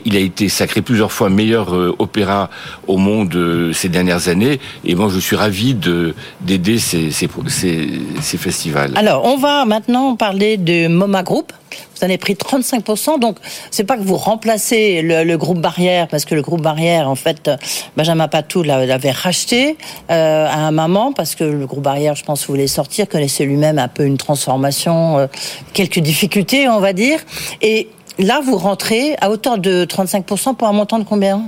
Il 0.05 0.17
a 0.17 0.21
été 0.21 0.49
sacré 0.49 0.83
plusieurs 0.83 1.13
fois 1.13 1.31
meilleur 1.31 1.75
euh, 1.75 1.95
opéra 1.99 2.51
au 2.87 2.97
monde 2.97 3.35
euh, 3.35 3.73
ces 3.73 3.89
dernières 3.89 4.29
années. 4.29 4.61
Et 4.85 4.95
moi, 4.95 5.09
je 5.13 5.19
suis 5.19 5.37
ravi 5.37 5.75
de 5.75 6.15
d'aider 6.41 6.79
ces, 6.79 7.11
ces, 7.11 7.29
ces, 7.49 7.91
ces 8.21 8.39
festivals. 8.39 8.93
Alors, 8.97 9.25
on 9.25 9.37
va 9.37 9.65
maintenant 9.65 10.17
parler 10.17 10.57
de 10.57 10.89
MoMA 10.89 11.23
Group. 11.23 11.53
Vous 11.99 12.05
en 12.05 12.09
avez 12.09 12.19
pris 12.19 12.35
35%, 12.35 13.19
donc 13.19 13.39
c'est 13.73 13.83
pas 13.85 13.97
que 13.97 14.03
vous 14.03 14.17
remplacez 14.17 15.03
le, 15.03 15.25
le 15.25 15.37
groupe 15.37 15.59
Barrière, 15.61 16.07
parce 16.09 16.25
que 16.25 16.35
le 16.37 16.43
groupe 16.43 16.61
Barrière, 16.63 17.09
en 17.09 17.15
fait, 17.17 17.51
Benjamin 17.97 18.29
Patou 18.29 18.63
l'a- 18.63 18.87
l'avait 18.87 19.11
racheté 19.11 19.77
euh, 20.11 20.47
à 20.47 20.59
un 20.59 20.71
moment, 20.71 21.13
parce 21.13 21.35
que 21.35 21.43
le 21.45 21.67
groupe 21.67 21.83
Barrière, 21.83 22.15
je 22.15 22.25
pense, 22.25 22.47
voulait 22.47 22.69
sortir, 22.69 23.09
connaissait 23.09 23.45
lui-même 23.45 23.79
un 23.81 23.89
peu 23.89 24.05
une 24.05 24.17
transformation, 24.17 25.19
euh, 25.19 25.27
quelques 25.73 25.99
difficultés, 25.99 26.69
on 26.69 26.79
va 26.79 26.93
dire. 26.93 27.19
Et 27.63 27.89
là, 28.19 28.41
vous 28.45 28.57
rentrez 28.57 29.17
à 29.21 29.31
hauteur 29.31 29.59
de 29.59 29.85
35% 29.85 30.55
pour 30.55 30.69
un 30.69 30.73
montant 30.73 30.99
de 31.01 31.05
combien? 31.05 31.43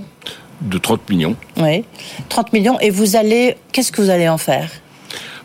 De 0.63 0.79
30 0.79 1.09
millions. 1.11 1.37
Oui, 1.59 1.85
30 2.29 2.53
millions. 2.53 2.79
Et 2.81 2.91
vous 2.91 3.15
allez, 3.17 3.57
qu'est-ce 3.73 3.93
que 3.93 4.03
vous 4.03 4.11
allez 4.11 4.29
en 4.29 4.37
faire? 4.39 4.69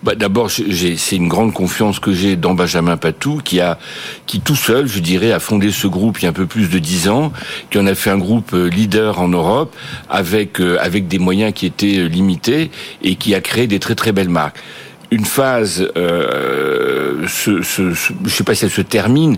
Bah, 0.05 0.13
D'abord, 0.13 0.51
c'est 0.51 1.15
une 1.15 1.27
grande 1.27 1.51
confiance 1.51 1.99
que 1.99 2.13
j'ai 2.13 2.35
dans 2.35 2.53
Benjamin 2.53 2.95
Patou, 2.95 3.41
qui 3.43 3.59
a, 3.59 3.79
qui 4.27 4.39
tout 4.39 4.55
seul, 4.55 4.87
je 4.87 4.99
dirais, 4.99 5.31
a 5.31 5.39
fondé 5.39 5.71
ce 5.71 5.87
groupe 5.87 6.19
il 6.19 6.25
y 6.25 6.25
a 6.27 6.29
un 6.29 6.33
peu 6.33 6.45
plus 6.45 6.69
de 6.69 6.77
dix 6.77 7.09
ans, 7.09 7.33
qui 7.71 7.79
en 7.79 7.87
a 7.87 7.95
fait 7.95 8.11
un 8.11 8.19
groupe 8.19 8.53
euh, 8.53 8.69
leader 8.69 9.19
en 9.19 9.29
Europe, 9.29 9.75
avec 10.07 10.61
euh, 10.61 10.77
avec 10.79 11.07
des 11.07 11.17
moyens 11.17 11.53
qui 11.53 11.65
étaient 11.65 11.97
euh, 11.97 12.05
limités 12.05 12.69
et 13.01 13.15
qui 13.15 13.33
a 13.33 13.41
créé 13.41 13.65
des 13.65 13.79
très 13.79 13.95
très 13.95 14.11
belles 14.11 14.29
marques. 14.29 14.57
Une 15.09 15.25
phase, 15.25 15.89
euh, 15.97 17.25
je 17.25 18.29
sais 18.29 18.43
pas 18.43 18.53
si 18.53 18.65
elle 18.65 18.71
se 18.71 18.81
termine. 18.81 19.37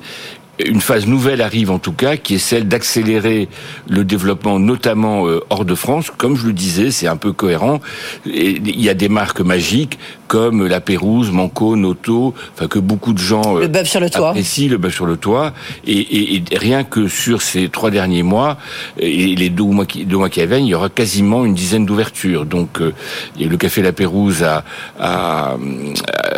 Une 0.66 0.82
phase 0.82 1.06
nouvelle 1.06 1.42
arrive 1.42 1.70
en 1.70 1.78
tout 1.78 1.92
cas, 1.92 2.18
qui 2.18 2.36
est 2.36 2.40
celle 2.40 2.68
d'accélérer 2.68 3.48
le 3.88 4.04
développement, 4.04 4.58
notamment 4.58 5.28
euh, 5.28 5.40
hors 5.52 5.66
de 5.66 5.76
France. 5.76 6.12
Comme 6.18 6.36
je 6.36 6.48
le 6.48 6.54
disais, 6.54 6.90
c'est 6.90 7.06
un 7.06 7.16
peu 7.16 7.32
cohérent. 7.32 7.80
Et 8.26 8.58
il 8.58 8.82
y 8.82 8.90
a 8.90 8.96
des 8.96 9.10
marques 9.10 9.42
magiques 9.42 10.00
comme 10.28 10.68
la 10.68 10.82
Pérouse, 10.82 11.32
Manco, 11.32 11.76
Noto, 11.76 12.34
enfin 12.54 12.68
que 12.68 12.80
beaucoup 12.80 13.14
de 13.14 13.18
gens 13.20 13.56
Le 13.56 13.68
bœuf 13.68 13.88
sur 13.88 14.00
le 14.00 14.10
toit. 14.10 14.30
apprécient, 14.30 14.70
le 14.70 14.78
bœuf 14.78 14.94
sur 14.94 15.06
le 15.06 15.18
toit. 15.18 15.54
Et, 15.86 15.94
et- 16.00 16.44
et 16.52 16.58
rien 16.58 16.84
que 16.84 17.08
sur 17.08 17.42
ces 17.42 17.70
trois 17.70 17.90
derniers 17.92 18.24
mois 18.24 18.58
et 19.00 19.36
les 19.36 19.50
deux 19.50 19.64
mois 19.64 19.86
qui, 19.86 20.06
deux 20.06 20.18
mois 20.18 20.30
qui 20.30 20.46
viennent, 20.46 20.66
il 20.66 20.70
y 20.70 20.76
aura 20.76 20.90
quasiment 20.90 21.46
une 21.46 21.54
dizaine 21.54 21.86
d'ouvertures. 21.86 22.46
Donc 22.46 22.82
euh, 22.82 22.92
il 23.36 23.44
y 23.44 23.46
a 23.46 23.50
le 23.50 23.58
café 23.58 23.82
La 23.82 23.92
Pérouse 23.94 24.44
à, 24.44 24.64
à, 25.00 25.54
à- 25.54 25.58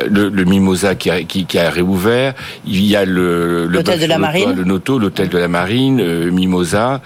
le, 0.08 0.30
le 0.30 0.46
Mimosa 0.46 0.96
qui 0.96 1.10
a, 1.10 1.24
qui, 1.24 1.46
qui 1.46 1.58
a 1.58 1.70
réouvert. 1.70 2.34
Il 2.66 2.86
y 2.86 2.96
a 2.96 3.06
le, 3.06 3.66
L'hôtel 3.68 4.00
de 4.00 4.06
la 4.06 4.16
le 4.16 4.22
Marine. 4.22 4.44
toit, 4.44 4.54
le 4.54 4.64
Noto, 4.64 5.00
l'hôtel 5.00 5.30
de 5.30 5.38
la 5.38 5.48
Marine, 5.48 6.00
euh, 6.00 6.32
Mimosa, 6.32 7.02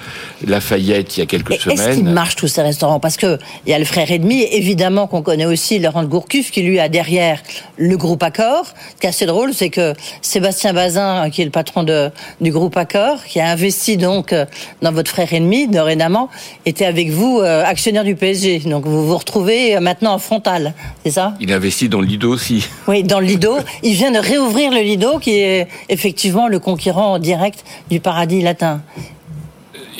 Lafayette 0.45 1.17
il 1.17 1.19
y 1.21 1.23
a 1.23 1.25
quelques 1.25 1.51
Est-ce 1.51 1.69
qu'ils 1.69 1.77
semaines. 1.77 2.13
marchent 2.13 2.35
tous 2.35 2.47
ces 2.47 2.61
restaurants? 2.61 2.99
Parce 2.99 3.17
que 3.17 3.37
il 3.65 3.71
y 3.71 3.73
a 3.73 3.79
le 3.79 3.85
frère 3.85 4.11
et 4.11 4.19
demi, 4.19 4.43
évidemment 4.51 5.07
qu'on 5.07 5.21
connaît 5.21 5.45
aussi 5.45 5.79
Laurent 5.79 6.03
de 6.03 6.07
Gourcuff 6.07 6.51
qui 6.51 6.61
lui 6.61 6.72
a 6.79 6.89
derrière 6.89 7.41
le 7.77 7.97
groupe 7.97 8.23
Accor. 8.23 8.65
Ce 8.65 8.99
qui 8.99 9.05
est 9.05 9.09
assez 9.09 9.25
drôle, 9.25 9.53
c'est 9.53 9.69
que 9.69 9.93
Sébastien 10.21 10.73
Bazin, 10.73 11.29
qui 11.29 11.41
est 11.41 11.45
le 11.45 11.51
patron 11.51 11.83
de, 11.83 12.09
du 12.41 12.51
groupe 12.51 12.77
Accor, 12.77 13.23
qui 13.25 13.39
a 13.39 13.49
investi 13.49 13.97
donc 13.97 14.33
euh, 14.33 14.45
dans 14.81 14.91
votre 14.91 15.09
frère 15.09 15.31
et 15.33 15.39
demi 15.39 15.67
dorénavant, 15.67 16.29
était 16.65 16.85
avec 16.85 17.09
vous 17.09 17.39
euh, 17.39 17.63
actionnaire 17.63 18.03
du 18.03 18.15
PSG. 18.15 18.59
Donc 18.59 18.85
vous 18.85 19.07
vous 19.07 19.17
retrouvez 19.17 19.75
euh, 19.75 19.79
maintenant 19.79 20.13
en 20.13 20.19
frontal, 20.19 20.73
c'est 21.03 21.11
ça? 21.11 21.35
Il 21.39 21.51
investit 21.51 21.89
dans 21.89 22.01
le 22.01 22.07
Lido 22.07 22.31
aussi. 22.31 22.67
Oui, 22.87 23.03
dans 23.03 23.19
le 23.19 23.25
Lido. 23.25 23.57
Il 23.83 23.93
vient 23.93 24.11
de 24.11 24.19
réouvrir 24.19 24.71
le 24.71 24.81
Lido, 24.81 25.19
qui 25.19 25.31
est 25.39 25.67
effectivement 25.89 26.47
le 26.47 26.59
concurrent 26.59 27.19
direct 27.19 27.63
du 27.89 27.99
paradis 27.99 28.41
latin. 28.41 28.81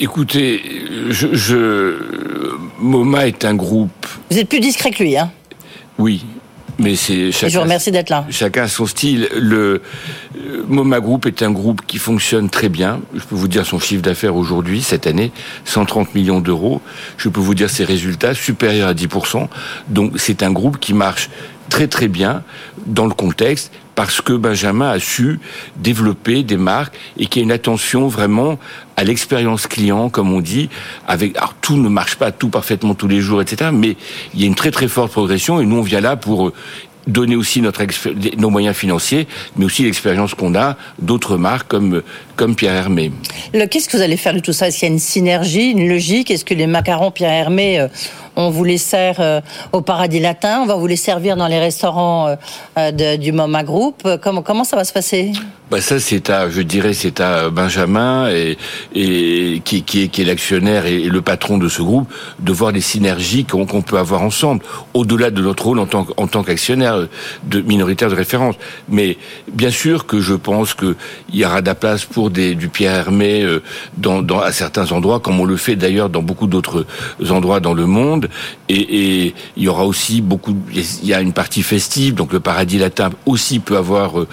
Écoutez, 0.00 0.60
je, 1.10 1.28
je, 1.32 1.98
MoMA 2.80 3.28
est 3.28 3.44
un 3.44 3.54
groupe 3.54 4.06
Vous 4.30 4.38
êtes 4.38 4.48
plus 4.48 4.60
discret 4.60 4.90
que 4.90 5.02
lui, 5.02 5.16
hein? 5.16 5.30
Oui, 5.98 6.24
mais 6.78 6.96
c'est 6.96 7.26
Je 7.26 7.30
chacun. 7.30 7.58
vous 7.58 7.62
remercie 7.62 7.90
d'être 7.90 8.10
là. 8.10 8.26
Chacun 8.30 8.64
a 8.64 8.68
son 8.68 8.86
style. 8.86 9.28
Le 9.34 9.82
euh, 10.36 10.64
MoMA 10.68 11.00
Group 11.00 11.26
est 11.26 11.42
un 11.42 11.50
groupe 11.50 11.82
qui 11.86 11.98
fonctionne 11.98 12.50
très 12.50 12.68
bien. 12.68 13.00
Je 13.14 13.20
peux 13.24 13.34
vous 13.36 13.48
dire 13.48 13.64
son 13.66 13.78
chiffre 13.78 14.02
d'affaires 14.02 14.36
aujourd'hui, 14.36 14.82
cette 14.82 15.06
année, 15.06 15.32
130 15.64 16.14
millions 16.14 16.40
d'euros. 16.40 16.80
Je 17.16 17.28
peux 17.28 17.40
vous 17.40 17.54
dire 17.54 17.70
ses 17.70 17.84
résultats 17.84 18.34
supérieurs 18.34 18.88
à 18.88 18.94
10%. 18.94 19.48
Donc 19.88 20.12
c'est 20.16 20.42
un 20.42 20.52
groupe 20.52 20.78
qui 20.78 20.94
marche 20.94 21.30
très 21.70 21.86
très 21.88 22.08
bien 22.08 22.42
dans 22.86 23.06
le 23.06 23.14
contexte 23.14 23.72
parce 23.94 24.20
que 24.20 24.32
Benjamin 24.32 24.90
a 24.90 24.98
su 24.98 25.40
développer 25.76 26.42
des 26.42 26.56
marques 26.56 26.94
et 27.18 27.26
qu'il 27.26 27.40
y 27.40 27.42
a 27.42 27.44
une 27.44 27.52
attention 27.52 28.08
vraiment 28.08 28.58
à 28.96 29.04
l'expérience 29.04 29.66
client, 29.66 30.08
comme 30.08 30.32
on 30.32 30.40
dit, 30.40 30.68
avec, 31.06 31.36
alors 31.36 31.54
tout 31.60 31.76
ne 31.76 31.88
marche 31.88 32.16
pas 32.16 32.32
tout 32.32 32.48
parfaitement 32.48 32.94
tous 32.94 33.08
les 33.08 33.20
jours, 33.20 33.42
etc., 33.42 33.70
mais 33.72 33.96
il 34.34 34.40
y 34.40 34.44
a 34.44 34.46
une 34.46 34.54
très 34.54 34.70
très 34.70 34.88
forte 34.88 35.12
progression 35.12 35.60
et 35.60 35.66
nous 35.66 35.78
on 35.78 35.82
vient 35.82 36.00
là 36.00 36.16
pour 36.16 36.48
euh, 36.48 36.52
donner 37.06 37.36
aussi 37.36 37.60
notre 37.60 37.84
nos 38.38 38.50
moyens 38.50 38.76
financiers, 38.76 39.26
mais 39.56 39.64
aussi 39.64 39.82
l'expérience 39.82 40.34
qu'on 40.34 40.54
a 40.54 40.76
d'autres 41.00 41.36
marques 41.36 41.68
comme, 41.68 42.02
comme 42.36 42.54
Pierre 42.54 42.74
Hermé. 42.74 43.12
Qu'est-ce 43.70 43.88
que 43.88 43.96
vous 43.96 44.02
allez 44.02 44.16
faire 44.16 44.34
de 44.34 44.40
tout 44.40 44.52
ça? 44.52 44.68
Est-ce 44.68 44.78
qu'il 44.78 44.88
y 44.88 44.90
a 44.90 44.94
une 44.94 45.00
synergie, 45.00 45.70
une 45.70 45.88
logique? 45.88 46.30
Est-ce 46.30 46.44
que 46.44 46.54
les 46.54 46.66
macarons 46.66 47.10
Pierre 47.10 47.32
Hermé, 47.32 47.80
euh, 47.80 47.88
on 48.36 48.50
vous 48.50 48.64
les 48.64 48.78
sert 48.78 49.16
euh, 49.20 49.40
au 49.72 49.80
Paradis 49.80 50.20
Latin 50.20 50.60
On 50.62 50.66
va 50.66 50.74
vous 50.76 50.86
les 50.86 50.96
servir 50.96 51.36
dans 51.36 51.46
les 51.48 51.58
restaurants 51.58 52.26
euh, 52.28 52.36
euh, 52.78 52.90
de- 52.90 53.16
du 53.16 53.32
MoMA 53.32 53.62
Group 53.64 54.02
Euh, 54.06 54.18
comment, 54.20 54.42
comment 54.42 54.64
ça 54.64 54.76
va 54.76 54.84
se 54.84 54.92
passer? 54.92 55.32
Bah 55.70 55.80
ça 55.80 55.98
c'est 55.98 56.28
à, 56.28 56.50
je 56.50 56.60
dirais, 56.60 56.92
c'est 56.92 57.20
à 57.20 57.48
Benjamin 57.48 58.28
et, 58.28 58.58
et 58.94 59.62
qui, 59.64 59.82
qui 59.82 60.02
est, 60.02 60.08
qui 60.08 60.20
est 60.20 60.24
l'actionnaire 60.26 60.84
et, 60.84 61.04
le 61.04 61.22
patron 61.22 61.56
de 61.56 61.68
ce 61.70 61.80
groupe 61.80 62.06
de 62.38 62.52
voir 62.52 62.70
les 62.70 62.82
synergies 62.82 63.44
qu'on 63.46 63.64
peut 63.82 63.96
avoir 63.98 64.22
ensemble, 64.22 64.62
au-delà 64.92 65.30
de 65.30 65.40
notre 65.40 65.64
rôle 65.64 65.78
en 65.78 65.86
tant, 65.86 66.06
en 66.18 66.26
tant 66.26 66.42
qu'actionnaire 66.42 67.08
de 67.44 67.60
minoritaire 67.62 68.10
de 68.10 68.14
référence. 68.14 68.56
Mais 68.90 69.16
bien 69.52 69.70
sûr 69.70 70.04
que 70.06 70.20
je 70.20 70.34
pense 70.34 70.74
que 70.74 70.96
il 71.32 71.38
y 71.38 71.46
aura 71.46 71.62
de 71.62 71.66
la 71.66 71.74
place 71.74 72.04
pour 72.04 72.30
des, 72.30 72.54
du 72.54 72.68
Pierre 72.68 72.94
Hermé 72.94 73.42
euh, 73.42 73.62
dans, 73.96 74.20
dans, 74.20 74.40
à 74.40 74.52
certains 74.52 74.92
endroits, 74.92 75.18
comme 75.20 75.40
on 75.40 75.44
le 75.46 75.56
fait 75.56 75.76
d'ailleurs 75.76 76.10
dans 76.10 76.22
beaucoup 76.22 76.46
d'autres 76.46 76.84
endroits 77.30 77.60
dans 77.60 77.74
le 77.74 77.86
monde. 77.86 78.23
Et, 78.68 79.34
il 79.56 79.62
y 79.62 79.68
aura 79.68 79.84
aussi 79.84 80.20
beaucoup. 80.20 80.56
Il 80.72 81.08
y 81.08 81.14
a 81.14 81.20
une 81.20 81.32
partie 81.32 81.62
festive, 81.62 82.14
donc 82.14 82.32
le 82.32 82.40
paradis 82.40 82.78
latin 82.78 83.10
aussi 83.26 83.58
peut 83.58 83.76
avoir 83.76 84.20
euh, 84.20 84.26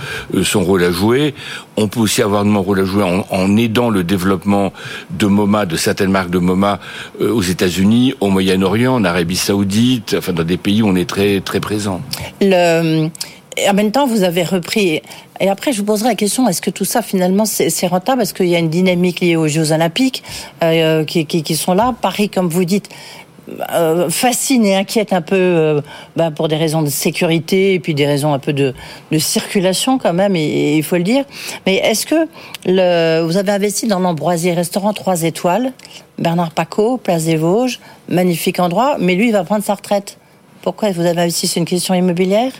son 0.43 0.63
rôle 0.63 0.83
à 0.83 0.91
jouer. 0.91 1.33
On 1.77 1.87
peut 1.87 1.99
aussi 1.99 2.21
avoir 2.21 2.45
un 2.45 2.57
rôle 2.57 2.79
à 2.79 2.85
jouer 2.85 3.03
en, 3.03 3.57
aidant 3.57 3.89
le 3.89 4.03
développement 4.03 4.73
de 5.11 5.25
MoMA, 5.25 5.65
de 5.65 5.75
certaines 5.75 6.11
marques 6.11 6.29
de 6.29 6.39
MoMA 6.39 6.79
euh, 7.21 7.31
aux 7.31 7.41
États-Unis, 7.41 8.13
au 8.19 8.29
Moyen-Orient, 8.29 8.95
en 8.95 9.03
Arabie 9.03 9.35
Saoudite, 9.35 10.15
enfin 10.17 10.33
dans 10.33 10.43
des 10.43 10.57
pays 10.57 10.81
où 10.81 10.87
on 10.87 10.95
est 10.95 11.09
très 11.09 11.41
très 11.41 11.59
présent. 11.59 12.01
En 13.67 13.73
même 13.73 13.91
temps, 13.91 14.07
vous 14.07 14.23
avez 14.23 14.43
repris. 14.43 15.01
Et 15.41 15.49
après, 15.49 15.73
je 15.73 15.79
vous 15.79 15.85
poserai 15.85 16.09
la 16.09 16.15
question 16.15 16.47
est-ce 16.47 16.61
que 16.61 16.69
tout 16.69 16.85
ça, 16.85 17.01
finalement, 17.01 17.45
c'est 17.45 17.87
rentable? 17.87 18.19
Parce 18.19 18.31
qu'il 18.31 18.47
y 18.47 18.55
a 18.55 18.59
une 18.59 18.69
dynamique 18.69 19.19
liée 19.19 19.35
aux 19.35 19.47
Jeux 19.47 19.73
Olympiques 19.73 20.23
euh, 20.63 21.03
qui, 21.03 21.55
sont 21.55 21.73
là. 21.73 21.93
Paris, 21.99 22.29
comme 22.29 22.47
vous 22.47 22.63
dites, 22.63 22.87
euh, 23.73 24.09
fascine 24.09 24.65
et 24.65 24.75
inquiète 24.75 25.13
un 25.13 25.21
peu 25.21 25.35
euh, 25.35 25.81
bah, 26.15 26.31
pour 26.31 26.47
des 26.47 26.55
raisons 26.55 26.81
de 26.81 26.89
sécurité 26.89 27.73
et 27.73 27.79
puis 27.79 27.93
des 27.93 28.05
raisons 28.05 28.33
un 28.33 28.39
peu 28.39 28.53
de, 28.53 28.73
circulation 29.17 29.97
quand 29.97 30.13
même, 30.13 30.35
il 30.35 30.83
faut 30.83 30.97
le 30.97 31.03
dire. 31.03 31.25
Mais 31.65 31.75
est-ce 31.75 32.05
que 32.05 32.27
vous 33.23 33.37
avez 33.37 33.51
investi 33.51 33.87
dans 33.87 33.99
l'Ambroisier 33.99 34.53
Restaurant 34.53 34.93
3 34.93 35.23
étoiles 35.23 35.73
Bernard 36.19 36.51
Paco, 36.51 36.97
Place 36.97 37.25
des 37.25 37.35
Vosges, 37.35 37.79
magnifique 38.07 38.59
endroit, 38.59 38.97
mais 38.99 39.15
lui, 39.15 39.27
il 39.27 39.31
va 39.31 39.43
prendre 39.43 39.63
sa 39.63 39.73
retraite. 39.73 40.17
Pourquoi 40.61 40.91
vous 40.91 41.01
avez 41.01 41.21
investi? 41.21 41.47
C'est 41.47 41.59
une 41.59 41.65
question 41.65 41.95
immobilière? 41.95 42.51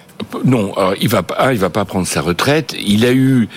Non, 0.44 0.74
alors, 0.74 0.96
il 1.00 1.08
va 1.08 1.22
pas, 1.22 1.54
il 1.54 1.60
va 1.60 1.70
pas 1.70 1.86
prendre 1.86 2.08
sa 2.08 2.22
retraite. 2.22 2.76
Il 2.84 3.06
a 3.06 3.12
eu 3.12 3.48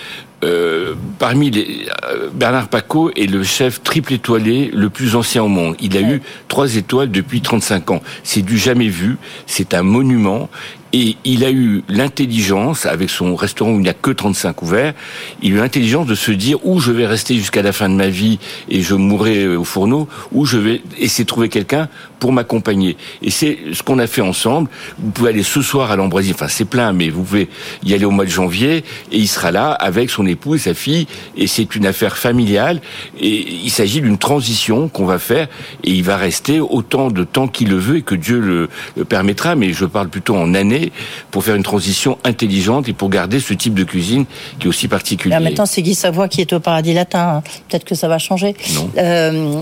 euh, 0.45 0.93
parmi 1.19 1.49
les 1.49 1.87
euh, 2.05 2.29
Bernard 2.33 2.67
Paco 2.67 3.11
est 3.15 3.29
le 3.29 3.43
chef 3.43 3.81
triple 3.81 4.13
étoilé 4.13 4.69
le 4.73 4.89
plus 4.89 5.15
ancien 5.15 5.43
au 5.43 5.47
monde. 5.47 5.75
Il 5.79 5.97
a 5.97 6.01
eu 6.01 6.21
trois 6.47 6.75
étoiles 6.75 7.09
depuis 7.09 7.41
35 7.41 7.91
ans. 7.91 8.01
C'est 8.23 8.43
du 8.43 8.57
jamais 8.57 8.87
vu. 8.87 9.17
C'est 9.47 9.73
un 9.73 9.83
monument. 9.83 10.49
Et 10.97 11.17
il 11.25 11.43
a 11.43 11.51
eu 11.51 11.83
l'intelligence, 11.89 12.85
avec 12.85 13.09
son 13.09 13.35
restaurant 13.35 13.71
où 13.71 13.79
il 13.79 13.81
n'y 13.81 13.89
a 13.89 13.93
que 13.93 14.11
35 14.11 14.61
ouverts, 14.61 14.93
il 15.41 15.51
a 15.51 15.55
eu 15.55 15.59
l'intelligence 15.59 16.07
de 16.07 16.15
se 16.15 16.31
dire 16.31 16.65
où 16.65 16.79
je 16.79 16.93
vais 16.93 17.05
rester 17.05 17.35
jusqu'à 17.35 17.61
la 17.61 17.73
fin 17.73 17.89
de 17.89 17.95
ma 17.95 18.07
vie 18.07 18.39
et 18.69 18.81
je 18.81 18.95
mourrai 18.95 19.57
au 19.57 19.65
fourneau, 19.65 20.07
où 20.31 20.45
je 20.45 20.57
vais 20.57 20.81
essayer 20.97 21.25
de 21.25 21.27
trouver 21.27 21.49
quelqu'un 21.49 21.89
pour 22.19 22.31
m'accompagner. 22.31 22.95
Et 23.21 23.29
c'est 23.29 23.57
ce 23.73 23.83
qu'on 23.83 23.99
a 23.99 24.07
fait 24.07 24.21
ensemble. 24.21 24.69
Vous 24.97 25.11
pouvez 25.11 25.31
aller 25.31 25.43
ce 25.43 25.61
soir 25.61 25.91
à 25.91 25.97
l'Ambroisie, 25.97 26.31
enfin 26.33 26.47
c'est 26.47 26.63
plein, 26.65 26.93
mais 26.93 27.09
vous 27.09 27.23
pouvez 27.23 27.49
y 27.83 27.93
aller 27.93 28.05
au 28.05 28.11
mois 28.11 28.25
de 28.25 28.29
janvier 28.29 28.85
et 29.11 29.17
il 29.17 29.27
sera 29.27 29.51
là 29.51 29.71
avec 29.71 30.09
son 30.09 30.25
époux 30.25 30.55
et 30.55 30.59
sa 30.59 30.73
fille. 30.73 31.07
Et 31.35 31.47
c'est 31.47 31.75
une 31.75 31.85
affaire 31.85 32.17
familiale 32.17 32.79
et 33.19 33.45
il 33.63 33.69
s'agit 33.69 33.99
d'une 33.99 34.17
transition 34.17 34.87
qu'on 34.87 35.05
va 35.05 35.19
faire 35.19 35.49
et 35.83 35.91
il 35.91 36.03
va 36.03 36.15
rester 36.15 36.61
autant 36.61 37.11
de 37.11 37.25
temps 37.25 37.49
qu'il 37.49 37.69
le 37.69 37.77
veut 37.77 37.97
et 37.97 38.01
que 38.01 38.15
Dieu 38.15 38.39
le, 38.39 38.69
le, 38.95 39.03
permettra. 39.03 39.55
Mais 39.55 39.73
je 39.73 39.85
parle 39.85 40.07
plutôt 40.07 40.35
en 40.35 40.53
années 40.53 40.84
pour 41.31 41.43
faire 41.43 41.55
une 41.55 41.63
transition 41.63 42.17
intelligente 42.23 42.89
et 42.89 42.93
pour 42.93 43.09
garder 43.09 43.39
ce 43.39 43.53
type 43.53 43.73
de 43.73 43.83
cuisine 43.83 44.25
qui 44.59 44.67
est 44.67 44.69
aussi 44.69 44.87
particulier. 44.87 45.37
maintenant, 45.39 45.65
c'est 45.65 45.81
Guy 45.81 45.95
Savoie 45.95 46.27
qui 46.27 46.41
est 46.41 46.53
au 46.53 46.59
paradis 46.59 46.93
latin. 46.93 47.43
Peut-être 47.69 47.85
que 47.85 47.95
ça 47.95 48.07
va 48.07 48.17
changer. 48.17 48.55
Non. 48.73 48.89
Euh, 48.97 49.61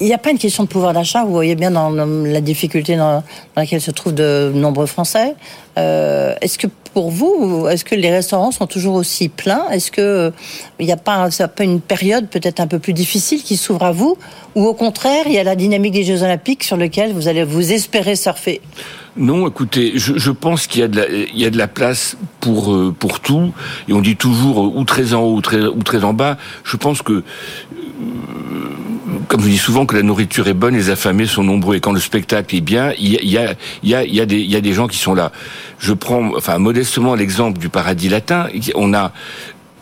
il 0.00 0.06
n'y 0.06 0.14
a 0.14 0.18
pas 0.18 0.30
une 0.30 0.38
question 0.38 0.64
de 0.64 0.68
pouvoir 0.68 0.92
d'achat. 0.92 1.24
Vous 1.24 1.32
voyez 1.32 1.54
bien 1.54 1.70
dans 1.70 1.90
la 1.90 2.40
difficulté 2.40 2.96
dans, 2.96 3.22
laquelle 3.56 3.80
se 3.80 3.90
trouvent 3.90 4.14
de 4.14 4.50
nombreux 4.54 4.86
Français. 4.86 5.34
Euh, 5.78 6.34
est-ce 6.40 6.58
que 6.58 6.66
pour 6.92 7.10
vous, 7.10 7.66
est-ce 7.68 7.84
que 7.84 7.94
les 7.94 8.10
restaurants 8.10 8.52
sont 8.52 8.66
toujours 8.66 8.94
aussi 8.94 9.28
pleins? 9.28 9.68
Est-ce 9.70 9.90
que 9.90 10.32
il 10.78 10.86
n'y 10.86 10.92
a 10.92 10.96
pas, 10.96 11.28
une 11.60 11.80
période 11.80 12.28
peut-être 12.28 12.60
un 12.60 12.66
peu 12.66 12.78
plus 12.78 12.92
difficile 12.92 13.42
qui 13.42 13.56
s'ouvre 13.56 13.84
à 13.84 13.92
vous? 13.92 14.16
Ou 14.54 14.64
au 14.66 14.74
contraire, 14.74 15.24
il 15.26 15.32
y 15.32 15.38
a 15.38 15.44
la 15.44 15.56
dynamique 15.56 15.92
des 15.92 16.04
Jeux 16.04 16.22
Olympiques 16.22 16.62
sur 16.64 16.76
lequel 16.76 17.12
vous 17.12 17.26
allez 17.26 17.44
vous 17.44 17.72
espérer 17.72 18.14
surfer? 18.14 18.60
Non, 19.16 19.48
écoutez, 19.48 19.92
je, 19.94 20.30
pense 20.30 20.66
qu'il 20.66 20.80
y 20.80 20.84
a 21.46 21.50
de 21.50 21.58
la, 21.58 21.68
place 21.68 22.16
pour 22.40 22.72
euh, 22.72 22.92
pour 22.96 23.20
tout, 23.20 23.52
et 23.88 23.92
on 23.92 24.00
dit 24.00 24.16
toujours 24.16 24.60
euh, 24.60 24.72
ou 24.74 24.84
très 24.84 25.14
en 25.14 25.22
haut 25.22 25.34
ou 25.34 25.40
très 25.40 25.62
ou 25.62 25.82
très 25.84 26.02
en 26.02 26.12
bas. 26.12 26.36
Je 26.64 26.76
pense 26.76 27.00
que 27.00 27.22
comme 29.28 29.40
je 29.42 29.48
dis 29.48 29.58
souvent 29.58 29.86
que 29.86 29.96
la 29.96 30.02
nourriture 30.02 30.48
est 30.48 30.54
bonne, 30.54 30.74
les 30.74 30.90
affamés 30.90 31.26
sont 31.26 31.42
nombreux 31.42 31.76
et 31.76 31.80
quand 31.80 31.92
le 31.92 32.00
spectacle 32.00 32.54
est 32.54 32.60
bien, 32.60 32.92
il 32.98 33.12
y 33.24 33.38
a, 33.38 34.60
des 34.60 34.72
gens 34.72 34.86
qui 34.86 34.98
sont 34.98 35.14
là. 35.14 35.32
Je 35.78 35.92
prends, 35.92 36.32
enfin 36.36 36.58
modestement 36.58 37.14
l'exemple 37.14 37.58
du 37.58 37.68
paradis 37.68 38.08
latin. 38.08 38.48
On 38.74 38.94
a 38.94 39.12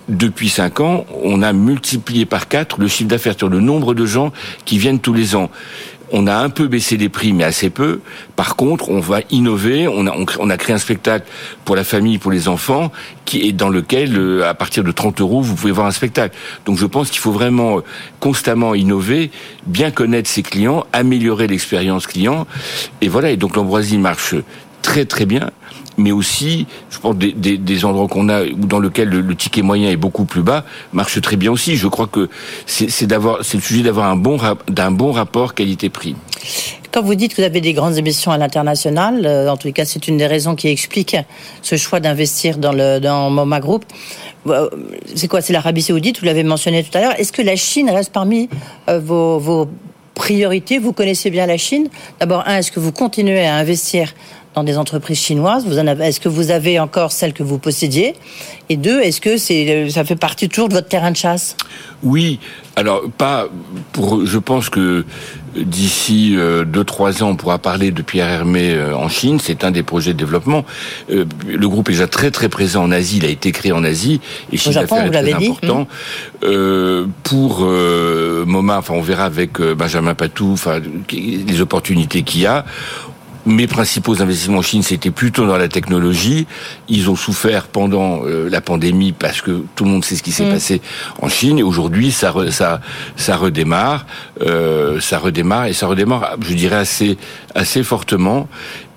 depuis 0.08 0.48
cinq 0.48 0.80
ans, 0.80 1.06
on 1.22 1.42
a 1.42 1.52
multiplié 1.52 2.26
par 2.26 2.48
quatre 2.48 2.80
le 2.80 2.88
chiffre 2.88 3.08
d'affaires 3.08 3.36
sur 3.36 3.48
le 3.48 3.60
nombre 3.60 3.94
de 3.94 4.04
gens 4.04 4.32
qui 4.64 4.78
viennent 4.78 4.98
tous 4.98 5.14
les 5.14 5.36
ans 5.36 5.50
on 6.12 6.26
a 6.26 6.36
un 6.36 6.50
peu 6.50 6.68
baissé 6.68 6.96
les 6.96 7.08
prix, 7.08 7.32
mais 7.32 7.44
assez 7.44 7.70
peu. 7.70 8.00
Par 8.36 8.54
contre, 8.54 8.90
on 8.90 9.00
va 9.00 9.20
innover. 9.30 9.88
On 9.88 10.06
a, 10.06 10.14
on, 10.38 10.50
a 10.50 10.56
créé 10.56 10.74
un 10.74 10.78
spectacle 10.78 11.26
pour 11.64 11.74
la 11.74 11.84
famille, 11.84 12.18
pour 12.18 12.30
les 12.30 12.48
enfants, 12.48 12.92
qui 13.24 13.48
est 13.48 13.52
dans 13.52 13.70
lequel, 13.70 14.16
euh, 14.16 14.48
à 14.48 14.54
partir 14.54 14.84
de 14.84 14.92
30 14.92 15.20
euros, 15.20 15.40
vous 15.40 15.54
pouvez 15.54 15.72
voir 15.72 15.86
un 15.86 15.92
spectacle. 15.92 16.36
Donc, 16.66 16.76
je 16.76 16.86
pense 16.86 17.10
qu'il 17.10 17.20
faut 17.20 17.32
vraiment 17.32 17.78
euh, 17.78 17.80
constamment 18.20 18.74
innover, 18.74 19.30
bien 19.66 19.90
connaître 19.90 20.28
ses 20.28 20.42
clients, 20.42 20.86
améliorer 20.92 21.46
l'expérience 21.46 22.06
client. 22.06 22.46
Et 23.00 23.08
voilà. 23.08 23.30
Et 23.30 23.36
donc, 23.36 23.56
l'ambroisie 23.56 23.98
marche 23.98 24.34
très 24.82 25.06
très 25.06 25.26
bien 25.26 25.50
mais 26.02 26.12
aussi, 26.12 26.66
je 26.90 26.98
pense, 26.98 27.16
des, 27.16 27.84
endroits 27.84 28.08
qu'on 28.08 28.28
a 28.28 28.44
dans 28.44 28.78
lequel 28.78 29.08
le, 29.08 29.34
ticket 29.34 29.62
moyen 29.62 29.90
est 29.90 29.96
beaucoup 29.96 30.24
plus 30.24 30.42
bas, 30.42 30.64
marche 30.92 31.20
très 31.20 31.36
bien 31.36 31.50
aussi. 31.50 31.76
Je 31.76 31.88
crois 31.88 32.06
que 32.06 32.28
c'est 32.66 33.06
le 33.10 33.60
sujet 33.60 33.82
d'avoir 33.82 34.10
un 34.10 34.16
bon 34.16 35.12
rapport 35.12 35.54
qualité-prix. 35.54 36.16
Quand 36.92 37.00
vous 37.00 37.14
dites 37.14 37.32
que 37.32 37.40
vous 37.40 37.46
avez 37.46 37.62
des 37.62 37.72
grandes 37.72 37.96
émissions 37.96 38.32
à 38.32 38.38
l'international, 38.38 39.24
euh, 39.24 39.50
en 39.50 39.56
tout 39.56 39.72
cas, 39.72 39.86
c'est 39.86 40.08
une 40.08 40.18
des 40.18 40.26
raisons 40.26 40.54
qui 40.54 40.68
explique 40.68 41.16
ce 41.62 41.76
choix 41.76 42.00
d'investir 42.00 42.58
dans 42.58 42.72
le 42.72 42.98
dans 42.98 43.30
MoMA 43.30 43.60
Group. 43.60 43.86
Euh, 44.46 44.68
c'est 45.14 45.26
quoi 45.26 45.40
C'est 45.40 45.54
l'Arabie 45.54 45.80
Saoudite, 45.80 46.20
vous 46.20 46.26
l'avez 46.26 46.44
mentionné 46.44 46.84
tout 46.84 46.96
à 46.98 47.00
l'heure. 47.00 47.18
Est-ce 47.18 47.32
que 47.32 47.40
la 47.40 47.56
Chine 47.56 47.88
reste 47.88 48.12
parmi 48.12 48.50
euh, 48.90 48.98
vos, 48.98 49.38
vos 49.38 49.70
priorités? 50.14 50.78
Vous 50.78 50.92
connaissez 50.92 51.30
bien 51.30 51.46
la 51.46 51.56
Chine. 51.56 51.88
D'abord, 52.20 52.42
un, 52.46 52.58
est-ce 52.58 52.70
que 52.70 52.80
vous 52.80 52.92
continuez 52.92 53.46
à 53.46 53.54
investir 53.54 54.12
dans 54.54 54.64
des 54.64 54.76
entreprises 54.76 55.18
chinoises 55.18 55.66
Vous 55.66 55.78
en 55.78 55.86
avez, 55.86 56.06
est-ce 56.06 56.20
que 56.20 56.28
vous 56.28 56.50
avez 56.50 56.78
encore 56.78 57.12
celles 57.12 57.32
que 57.32 57.42
vous 57.42 57.58
possédiez? 57.58 58.14
Et 58.68 58.76
deux, 58.76 59.00
est-ce 59.00 59.20
que 59.20 59.36
c'est, 59.36 59.88
ça 59.90 60.04
fait 60.04 60.16
partie 60.16 60.48
toujours 60.48 60.68
de 60.68 60.74
votre 60.74 60.88
terrain 60.88 61.10
de 61.10 61.16
chasse? 61.16 61.56
Oui. 62.02 62.38
Alors 62.74 63.02
pas 63.18 63.48
pour. 63.92 64.24
Je 64.24 64.38
pense 64.38 64.70
que 64.70 65.04
d'ici 65.54 66.34
euh, 66.36 66.64
deux 66.64 66.84
trois 66.84 67.22
ans, 67.22 67.28
on 67.28 67.36
pourra 67.36 67.58
parler 67.58 67.90
de 67.90 68.00
Pierre 68.00 68.28
Hermé 68.28 68.72
euh, 68.72 68.96
en 68.96 69.10
Chine. 69.10 69.38
C'est 69.40 69.62
un 69.62 69.70
des 69.70 69.82
projets 69.82 70.14
de 70.14 70.18
développement. 70.18 70.64
Euh, 71.10 71.26
le 71.46 71.68
groupe 71.68 71.90
est 71.90 71.92
déjà 71.92 72.06
très 72.06 72.30
très 72.30 72.48
présent 72.48 72.82
en 72.82 72.90
Asie. 72.90 73.18
Il 73.18 73.26
a 73.26 73.28
été 73.28 73.52
créé 73.52 73.72
en 73.72 73.84
Asie 73.84 74.20
et 74.50 74.56
Chine 74.56 74.72
Japon, 74.72 74.96
est 74.96 75.10
très 75.10 75.32
important. 75.34 75.80
Mmh. 75.80 75.86
Euh, 76.44 77.06
pour 77.24 77.58
euh, 77.60 78.46
MoMA, 78.46 78.78
enfin 78.78 78.94
on 78.94 79.02
verra 79.02 79.24
avec 79.24 79.60
Benjamin 79.60 80.14
Patou, 80.14 80.52
enfin 80.52 80.80
les 81.10 81.60
opportunités 81.60 82.22
qu'il 82.22 82.40
y 82.40 82.46
a 82.46 82.64
mes 83.46 83.66
principaux 83.66 84.20
investissements 84.22 84.58
en 84.58 84.62
Chine, 84.62 84.82
c'était 84.82 85.10
plutôt 85.10 85.46
dans 85.46 85.56
la 85.56 85.68
technologie. 85.68 86.46
Ils 86.88 87.10
ont 87.10 87.16
souffert 87.16 87.66
pendant 87.66 88.24
euh, 88.24 88.48
la 88.48 88.60
pandémie 88.60 89.12
parce 89.12 89.40
que 89.40 89.64
tout 89.74 89.84
le 89.84 89.90
monde 89.90 90.04
sait 90.04 90.16
ce 90.16 90.22
qui 90.22 90.32
s'est 90.32 90.46
mmh. 90.46 90.52
passé 90.52 90.82
en 91.20 91.28
Chine. 91.28 91.58
Et 91.58 91.62
aujourd'hui, 91.62 92.12
ça, 92.12 92.32
ça, 92.50 92.80
ça 93.16 93.36
redémarre, 93.36 94.06
euh, 94.42 95.00
ça 95.00 95.18
redémarre 95.18 95.66
et 95.66 95.72
ça 95.72 95.86
redémarre, 95.86 96.36
je 96.40 96.54
dirais 96.54 96.76
assez, 96.76 97.18
assez 97.54 97.82
fortement 97.82 98.48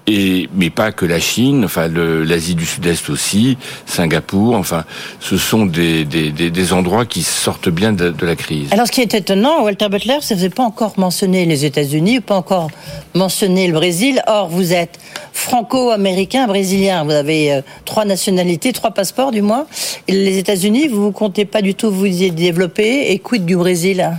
et 0.07 0.49
mais 0.53 0.69
pas 0.69 0.91
que 0.91 1.05
la 1.05 1.19
Chine, 1.19 1.65
enfin 1.65 1.87
l'Asie 1.87 2.55
du 2.55 2.65
Sud-Est 2.65 3.09
aussi, 3.09 3.57
Singapour, 3.85 4.55
enfin 4.55 4.85
ce 5.19 5.37
sont 5.37 5.65
des, 5.65 6.05
des, 6.05 6.31
des, 6.31 6.51
des 6.51 6.73
endroits 6.73 7.05
qui 7.05 7.23
sortent 7.23 7.69
bien 7.69 7.91
de, 7.91 8.13
la 8.21 8.35
crise. 8.35 8.71
Alors 8.71 8.87
ce 8.87 8.91
qui 8.91 9.01
est 9.01 9.13
étonnant, 9.13 9.63
Walter 9.63 9.89
Butler, 9.89 10.17
que 10.19 10.27
vous 10.27 10.35
n'avez 10.35 10.49
pas 10.49 10.63
encore 10.63 10.93
mentionné 10.97 11.45
les 11.45 11.65
États-Unis, 11.65 12.19
pas 12.19 12.35
encore 12.35 12.69
mentionné 13.13 13.67
le 13.67 13.73
Brésil. 13.73 14.21
Or 14.27 14.47
vous 14.47 14.73
êtes 14.73 14.99
franco-américain, 15.33 16.47
brésilien. 16.47 17.03
Vous 17.03 17.11
avez 17.11 17.53
euh, 17.53 17.61
trois 17.83 18.05
nationalités, 18.05 18.73
trois 18.73 18.91
passeports 18.91 19.31
du 19.31 19.41
moins. 19.41 19.65
Les 20.07 20.37
États-Unis, 20.37 20.87
vous 20.87 21.07
ne 21.07 21.11
comptez 21.11 21.45
pas 21.45 21.61
du 21.61 21.75
tout 21.75 21.91
vous 21.91 22.05
y 22.05 22.31
développer. 22.31 23.11
Et 23.11 23.19
quid 23.19 23.45
du 23.45 23.55
Brésil 23.55 24.09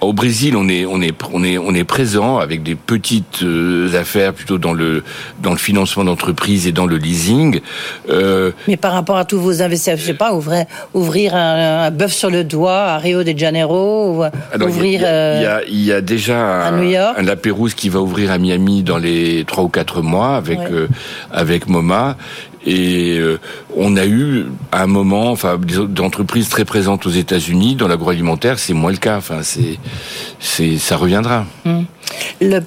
au 0.00 0.12
Brésil, 0.12 0.56
on 0.56 0.68
est 0.68 0.86
on 0.86 1.00
est 1.02 1.12
on 1.32 1.42
est 1.44 1.58
on 1.58 1.74
est 1.74 1.84
présent 1.84 2.38
avec 2.38 2.62
des 2.62 2.74
petites 2.74 3.42
euh, 3.42 3.92
affaires 3.98 4.32
plutôt 4.32 4.58
dans 4.58 4.72
le 4.72 5.02
dans 5.42 5.50
le 5.50 5.56
financement 5.58 6.04
d'entreprises 6.04 6.66
et 6.66 6.72
dans 6.72 6.86
le 6.86 6.96
leasing. 6.96 7.60
Euh, 8.08 8.52
Mais 8.68 8.76
par 8.76 8.92
rapport 8.92 9.16
à 9.16 9.24
tous 9.24 9.38
vos 9.38 9.62
investissements, 9.62 9.96
je 9.96 10.04
sais 10.04 10.14
pas, 10.14 10.32
ouvrir 10.34 10.66
ouvrir 10.94 11.34
un, 11.34 11.84
un 11.86 11.90
bœuf 11.90 12.12
sur 12.12 12.30
le 12.30 12.44
doigt 12.44 12.82
à 12.82 12.98
Rio 12.98 13.24
de 13.24 13.36
Janeiro, 13.36 14.18
ou 14.18 14.22
Alors, 14.52 14.68
ouvrir. 14.68 15.00
Il 15.02 15.42
y, 15.68 15.72
il 15.74 15.80
y 15.80 15.84
y 15.88 15.92
a 15.92 16.00
déjà 16.00 16.66
à 16.66 16.70
New 16.72 16.88
York. 16.90 17.14
un, 17.16 17.22
un 17.22 17.24
Lapérouse 17.24 17.74
qui 17.74 17.88
va 17.88 18.00
ouvrir 18.00 18.30
à 18.30 18.38
Miami 18.38 18.82
dans 18.82 18.98
les 18.98 19.44
trois 19.46 19.64
ou 19.64 19.68
quatre 19.68 20.02
mois 20.02 20.36
avec 20.36 20.58
Ouais. 20.58 20.66
euh, 20.70 20.86
avec 21.32 21.68
MoMA. 21.68 22.16
Et 22.66 23.18
euh, 23.18 23.38
on 23.76 23.96
a 23.96 24.04
eu 24.04 24.46
à 24.72 24.82
un 24.82 24.86
moment, 24.86 25.30
enfin, 25.30 25.58
des 25.58 26.02
entreprises 26.02 26.48
très 26.48 26.64
présentes 26.64 27.06
aux 27.06 27.10
États-Unis 27.10 27.76
dans 27.76 27.88
l'agroalimentaire, 27.88 28.58
c'est 28.58 28.74
moins 28.74 28.90
le 28.90 28.96
cas. 28.96 29.16
Enfin, 29.16 29.40
c'est, 29.42 30.78
ça 30.78 30.96
reviendra. 30.96 31.46
Hum. 31.64 31.84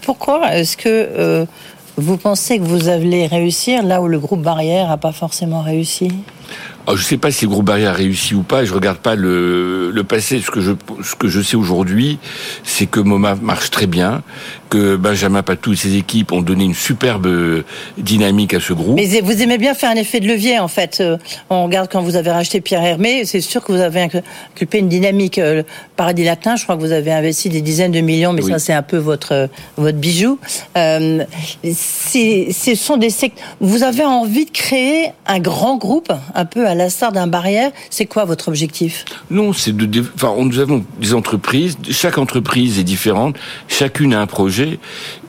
Pourquoi 0.02 0.56
est-ce 0.56 0.78
que 0.78 0.88
euh, 0.88 1.46
vous 1.98 2.18
pensez 2.18 2.58
que 2.58 2.64
vous 2.64 2.88
allez 2.88 3.28
réussir 3.28 3.84
là 3.84 4.02
où 4.02 4.08
le 4.08 4.20
groupe 4.20 4.42
Barrière 4.42 4.88
n'a 4.88 4.98
pas 4.98 5.12
forcément 5.12 5.62
réussi? 5.62 6.12
Alors, 6.88 6.98
je 6.98 7.04
ne 7.04 7.08
sais 7.08 7.18
pas 7.18 7.30
si 7.32 7.46
le 7.46 7.52
groupe 7.52 7.66
Barrière 7.66 7.92
a 7.92 7.94
réussi 7.94 8.34
ou 8.34 8.42
pas. 8.42 8.66
Je 8.66 8.74
regarde 8.74 8.98
pas 8.98 9.14
le, 9.16 9.92
le 9.92 10.04
passé. 10.04 10.42
Ce 10.42 10.50
que 10.50 10.62
je, 10.62 10.72
ce 11.04 11.16
que 11.16 11.28
je 11.28 11.40
sais 11.40 11.56
aujourd'hui, 11.56 12.18
c'est 12.64 12.88
que 12.88 13.00
MoMA 13.00 13.36
marche 13.36 13.70
très 13.70 13.86
bien, 13.86 14.24
que 14.72 14.96
Benjamin 14.96 15.44
Patou 15.44 15.74
et 15.74 15.76
ses 15.76 15.96
équipes 15.96 16.32
ont 16.32 16.42
donné 16.42 16.64
une 16.64 16.74
superbe 16.74 17.64
dynamique 18.00 18.56
à 18.56 18.60
ce 18.60 18.74
groupe. 18.74 18.96
Mais 18.96 19.22
vous 19.22 19.44
aimez 19.44 19.60
bien 19.60 19.76
faire 19.76 19.92
un 19.92 19.96
effet 19.96 20.20
de 20.20 20.28
levier, 20.28 20.58
en 20.58 20.68
fait. 20.68 20.98
Euh, 21.02 21.18
On 21.52 21.66
regarde 21.66 21.88
quand 21.92 22.02
vous 22.02 22.16
avez 22.16 22.32
racheté 22.32 22.62
Pierre 22.62 22.84
Hermé, 22.84 23.26
c'est 23.26 23.42
sûr 23.42 23.64
que 23.64 23.72
vous 23.72 23.80
avez 23.82 24.02
inculpé 24.02 24.80
une 24.80 24.90
dynamique. 24.90 25.38
Euh, 25.38 25.58
Le 25.58 25.66
Paradis 25.96 26.24
Latin, 26.24 26.56
je 26.56 26.64
crois 26.64 26.76
que 26.78 26.82
vous 26.82 26.94
avez 26.94 27.12
investi 27.12 27.50
des 27.50 27.62
dizaines 27.62 27.92
de 27.92 28.02
millions, 28.02 28.34
mais 28.34 28.44
Oui. 28.44 28.52
ça, 28.52 28.58
c'est 28.58 28.74
un 28.74 28.82
peu 28.82 28.98
votre, 28.98 29.50
votre 29.78 29.98
bijou. 30.00 30.40
Euh, 30.78 31.24
ce 31.64 32.76
sont 32.76 32.98
des 32.98 33.10
secteurs. 33.12 33.44
Vous 33.60 33.84
avez 33.84 34.04
envie 34.04 34.46
de 34.46 34.52
créer 34.52 35.12
un 35.28 35.40
grand 35.40 35.78
groupe, 35.78 36.12
un 36.34 36.41
peu 36.46 36.68
à 36.68 36.76
l'instar 36.76 37.12
d'un 37.12 37.28
barrière. 37.28 37.72
C'est 37.90 38.06
quoi 38.06 38.26
votre 38.26 38.48
objectif? 38.48 39.06
Non, 39.30 39.54
c'est 39.54 39.76
de, 39.76 40.06
enfin, 40.16 40.34
nous 40.38 40.60
avons 40.60 40.86
des 41.00 41.14
entreprises. 41.14 41.78
Chaque 41.90 42.18
entreprise 42.18 42.80
est 42.80 42.84
différente. 42.84 43.36
Chacune 43.68 44.14
a 44.14 44.22
un 44.22 44.28
projet, 44.28 44.80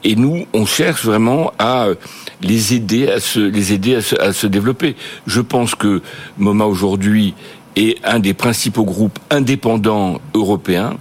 et 0.05 0.16
nous, 0.16 0.46
on 0.53 0.66
cherche 0.66 1.05
vraiment 1.05 1.53
à 1.59 1.87
euh, 1.87 1.94
les 2.40 2.75
aider 2.75 3.09
à 3.09 3.20
se, 3.20 3.40
les 3.40 3.72
aider 3.72 3.96
à 3.96 4.03
se, 4.03 4.16
à 4.20 4.33
se 4.33 4.46
développer. 4.46 4.96
Je 5.27 5.40
pense 5.40 5.75
que 5.75 6.03
MoMA 6.38 6.64
aujourd'hui 6.64 7.35
est 7.77 7.98
un 8.05 8.18
des 8.18 8.35
principaux 8.35 8.85
groupes 8.85 9.18
indépendants 9.31 10.20
européens. 10.35 10.96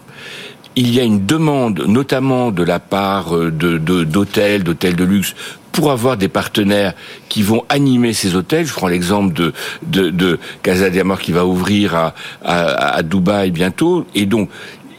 Il 0.76 0.94
y 0.94 1.00
a 1.00 1.04
une 1.04 1.26
demande, 1.26 1.84
notamment 1.88 2.52
de 2.52 2.64
la 2.64 2.80
part 2.80 3.36
euh, 3.36 3.52
d'hôtels, 3.52 4.64
d'hôtels 4.64 4.96
de 4.96 5.04
luxe, 5.04 5.36
pour 5.74 5.92
avoir 5.92 6.18
des 6.18 6.28
partenaires 6.28 6.94
qui 7.30 7.44
vont 7.44 7.64
animer 7.70 8.14
ces 8.14 8.36
hôtels. 8.36 8.66
Je 8.66 8.74
prends 8.74 8.88
l'exemple 8.88 9.34
de, 9.34 9.54
de, 9.84 10.10
de 10.10 10.40
Casa 10.64 10.90
de 10.90 11.00
Amor 11.00 11.20
qui 11.20 11.32
va 11.32 11.46
ouvrir 11.46 11.96
à, 11.96 12.14
à, 12.44 12.96
à 12.96 13.04
Dubaï 13.04 13.52
bientôt. 13.52 14.06
Et 14.16 14.26
donc, 14.26 14.50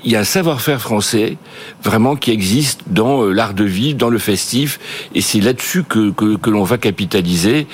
il 0.05 0.13
y 0.13 0.17
a 0.17 0.21
un 0.21 0.25
savoir-faire 0.25 0.81
français 0.81 1.37
vraiment 1.83 2.17
qui 2.17 2.31
existe 2.31 2.81
dans 2.87 3.23
euh, 3.23 3.33
l'art 3.33 3.55
de 3.55 3.65
vivre, 3.65 3.97
dans 3.99 4.11
le 4.11 4.19
festif, 4.19 4.81
et 5.15 5.21
c'est 5.21 5.41
là-dessus 5.41 5.85
que, 5.85 6.11
que, 6.11 6.51
l'on 6.51 6.65
va 6.65 6.79
capitaliser. 6.79 7.67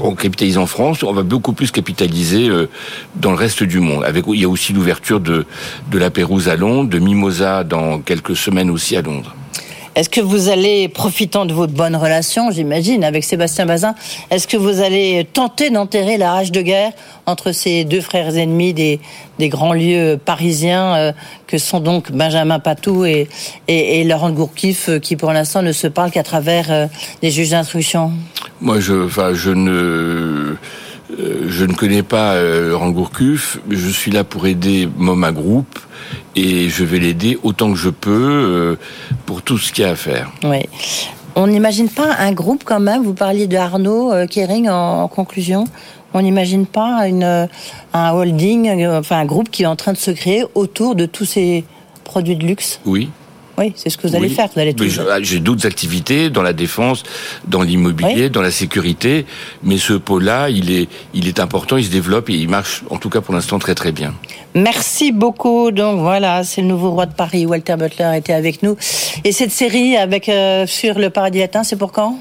On 0.00 0.14
capitalise 0.14 0.58
en 0.58 0.66
France, 0.66 1.02
on 1.02 1.12
va 1.12 1.22
beaucoup 1.22 1.52
plus 1.52 1.70
capitaliser 1.70 2.48
euh, 2.48 2.68
dans 3.16 3.30
le 3.30 3.36
reste 3.36 3.62
du 3.62 3.80
monde. 3.80 4.04
Avec, 4.04 4.24
il 4.28 4.40
y 4.40 4.44
a 4.44 4.48
aussi 4.48 4.72
l'ouverture 4.72 5.20
de, 5.20 5.46
de 5.90 5.98
la 5.98 6.10
Pérouse 6.10 6.48
à 6.48 6.56
Londres, 6.56 6.90
de 6.90 6.98
Mimosa 6.98 7.64
dans 7.64 8.00
quelques 8.00 8.36
semaines 8.36 8.70
aussi 8.70 8.96
à 8.96 9.02
Londres. 9.02 9.34
Est-ce 9.98 10.10
que 10.10 10.20
vous 10.20 10.48
allez, 10.48 10.86
profitant 10.86 11.44
de 11.44 11.52
votre 11.52 11.72
bonne 11.72 11.96
relation, 11.96 12.52
j'imagine, 12.52 13.02
avec 13.02 13.24
Sébastien 13.24 13.66
Bazin, 13.66 13.96
est-ce 14.30 14.46
que 14.46 14.56
vous 14.56 14.80
allez 14.80 15.26
tenter 15.32 15.70
d'enterrer 15.70 16.18
la 16.18 16.30
rage 16.30 16.52
de 16.52 16.62
guerre 16.62 16.92
entre 17.26 17.50
ces 17.50 17.84
deux 17.84 18.00
frères 18.00 18.36
ennemis 18.36 18.72
des, 18.72 19.00
grands 19.40 19.72
lieux 19.72 20.16
parisiens 20.24 20.94
euh, 20.94 21.12
que 21.48 21.58
sont 21.58 21.80
donc 21.80 22.12
Benjamin 22.12 22.60
Patou 22.60 23.06
et, 23.06 23.26
Laurent 24.04 24.30
Gourkif, 24.30 24.88
euh, 24.88 25.00
qui 25.00 25.16
pour 25.16 25.32
l'instant 25.32 25.62
ne 25.62 25.72
se 25.72 25.88
parlent 25.88 26.12
qu'à 26.12 26.22
travers 26.22 26.70
euh, 26.70 26.86
des 27.20 27.32
juges 27.32 27.50
d'instruction? 27.50 28.12
Moi, 28.60 28.78
je 28.78 29.50
ne, 29.50 30.54
euh, 31.10 31.46
je 31.48 31.64
ne 31.64 31.72
connais 31.72 32.02
pas 32.02 32.34
euh, 32.34 32.70
Laurent 32.70 32.90
Gourcuff. 32.90 33.58
Je 33.70 33.88
suis 33.88 34.10
là 34.10 34.24
pour 34.24 34.46
aider 34.46 34.88
MoMA 34.96 35.32
Group 35.32 35.78
et 36.36 36.68
je 36.68 36.84
vais 36.84 36.98
l'aider 36.98 37.38
autant 37.42 37.70
que 37.70 37.78
je 37.78 37.90
peux 37.90 38.10
euh, 38.10 38.76
pour 39.26 39.42
tout 39.42 39.58
ce 39.58 39.72
qu'il 39.72 39.84
y 39.84 39.86
a 39.86 39.92
à 39.92 39.96
faire. 39.96 40.30
Oui. 40.44 40.60
On 41.34 41.46
n'imagine 41.46 41.88
pas 41.88 42.16
un 42.18 42.32
groupe 42.32 42.64
quand 42.64 42.80
même, 42.80 43.02
vous 43.02 43.14
parliez 43.14 43.46
de 43.46 43.56
Arnaud 43.56 44.12
euh, 44.12 44.26
Kering 44.26 44.68
en, 44.68 45.02
en 45.02 45.08
conclusion, 45.08 45.64
on 46.12 46.22
n'imagine 46.22 46.66
pas 46.66 47.06
une, 47.06 47.48
un 47.92 48.10
holding, 48.12 48.86
enfin 48.86 49.18
un 49.20 49.24
groupe 49.24 49.50
qui 49.50 49.62
est 49.62 49.66
en 49.66 49.76
train 49.76 49.92
de 49.92 49.98
se 49.98 50.10
créer 50.10 50.44
autour 50.54 50.94
de 50.94 51.06
tous 51.06 51.26
ces 51.26 51.64
produits 52.02 52.34
de 52.36 52.44
luxe? 52.44 52.80
Oui. 52.86 53.10
Oui, 53.58 53.72
c'est 53.74 53.90
ce 53.90 53.98
que 53.98 54.06
vous 54.06 54.14
allez 54.14 54.28
Oui. 54.28 54.34
faire. 54.34 54.48
Vous 54.54 54.60
allez 54.60 54.74
ah, 55.10 55.18
J'ai 55.20 55.40
d'autres 55.40 55.66
activités 55.66 56.30
dans 56.30 56.42
la 56.42 56.52
défense, 56.52 57.02
dans 57.46 57.62
l'immobilier, 57.62 58.30
dans 58.30 58.42
la 58.42 58.52
sécurité, 58.52 59.26
mais 59.64 59.78
ce 59.78 59.94
pôle-là, 59.94 60.48
il 60.48 60.70
est, 60.70 60.88
il 61.12 61.26
est 61.26 61.40
important, 61.40 61.76
il 61.76 61.84
se 61.84 61.90
développe 61.90 62.30
et 62.30 62.34
il 62.34 62.48
marche, 62.48 62.84
en 62.90 62.98
tout 62.98 63.10
cas 63.10 63.20
pour 63.20 63.34
l'instant, 63.34 63.58
très 63.58 63.74
très 63.74 63.90
bien. 63.90 64.14
Merci 64.54 65.12
beaucoup. 65.12 65.70
Donc 65.72 66.00
voilà, 66.00 66.44
c'est 66.44 66.62
le 66.62 66.68
nouveau 66.68 66.90
roi 66.92 67.06
de 67.06 67.14
Paris. 67.14 67.46
Walter 67.46 67.76
Butler 67.76 68.12
était 68.16 68.32
avec 68.32 68.62
nous. 68.62 68.76
Et 69.24 69.32
cette 69.32 69.50
série 69.50 69.96
avec 69.96 70.28
euh, 70.28 70.66
sur 70.66 70.98
le 70.98 71.10
paradis 71.10 71.40
latin, 71.40 71.64
c'est 71.64 71.76
pour 71.76 71.92
quand? 71.92 72.18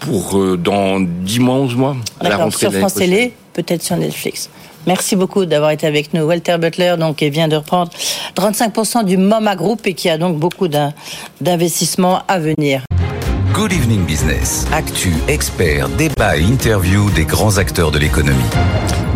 Pour 0.00 0.38
euh, 0.38 0.56
dans 0.56 1.00
10 1.00 1.40
mois, 1.40 1.56
11 1.56 1.74
mois, 1.76 1.96
à 2.20 2.28
la 2.28 2.36
rentrée 2.36 2.58
sur 2.58 2.72
France. 2.72 2.94
Télé, 2.94 3.32
peut-être 3.52 3.82
sur 3.82 3.96
Netflix. 3.96 4.48
Merci 4.86 5.16
beaucoup 5.16 5.44
d'avoir 5.44 5.70
été 5.70 5.86
avec 5.86 6.14
nous. 6.14 6.22
Walter 6.22 6.56
Butler, 6.58 6.94
donc, 6.98 7.16
qui 7.16 7.28
vient 7.30 7.48
de 7.48 7.56
reprendre 7.56 7.90
35% 8.34 9.04
du 9.04 9.16
MoMA 9.18 9.54
Group 9.54 9.86
et 9.86 9.94
qui 9.94 10.08
a 10.08 10.16
donc 10.16 10.38
beaucoup 10.38 10.68
d'in- 10.68 10.94
d'investissements 11.40 12.20
à 12.26 12.38
venir. 12.38 12.82
Good 13.58 13.72
Evening 13.72 14.06
Business. 14.06 14.68
Actu, 14.72 15.12
experts, 15.26 15.88
débat 15.88 16.36
et 16.36 16.42
interview 16.42 17.10
des 17.10 17.24
grands 17.24 17.58
acteurs 17.58 17.90
de 17.90 17.98
l'économie. 17.98 18.38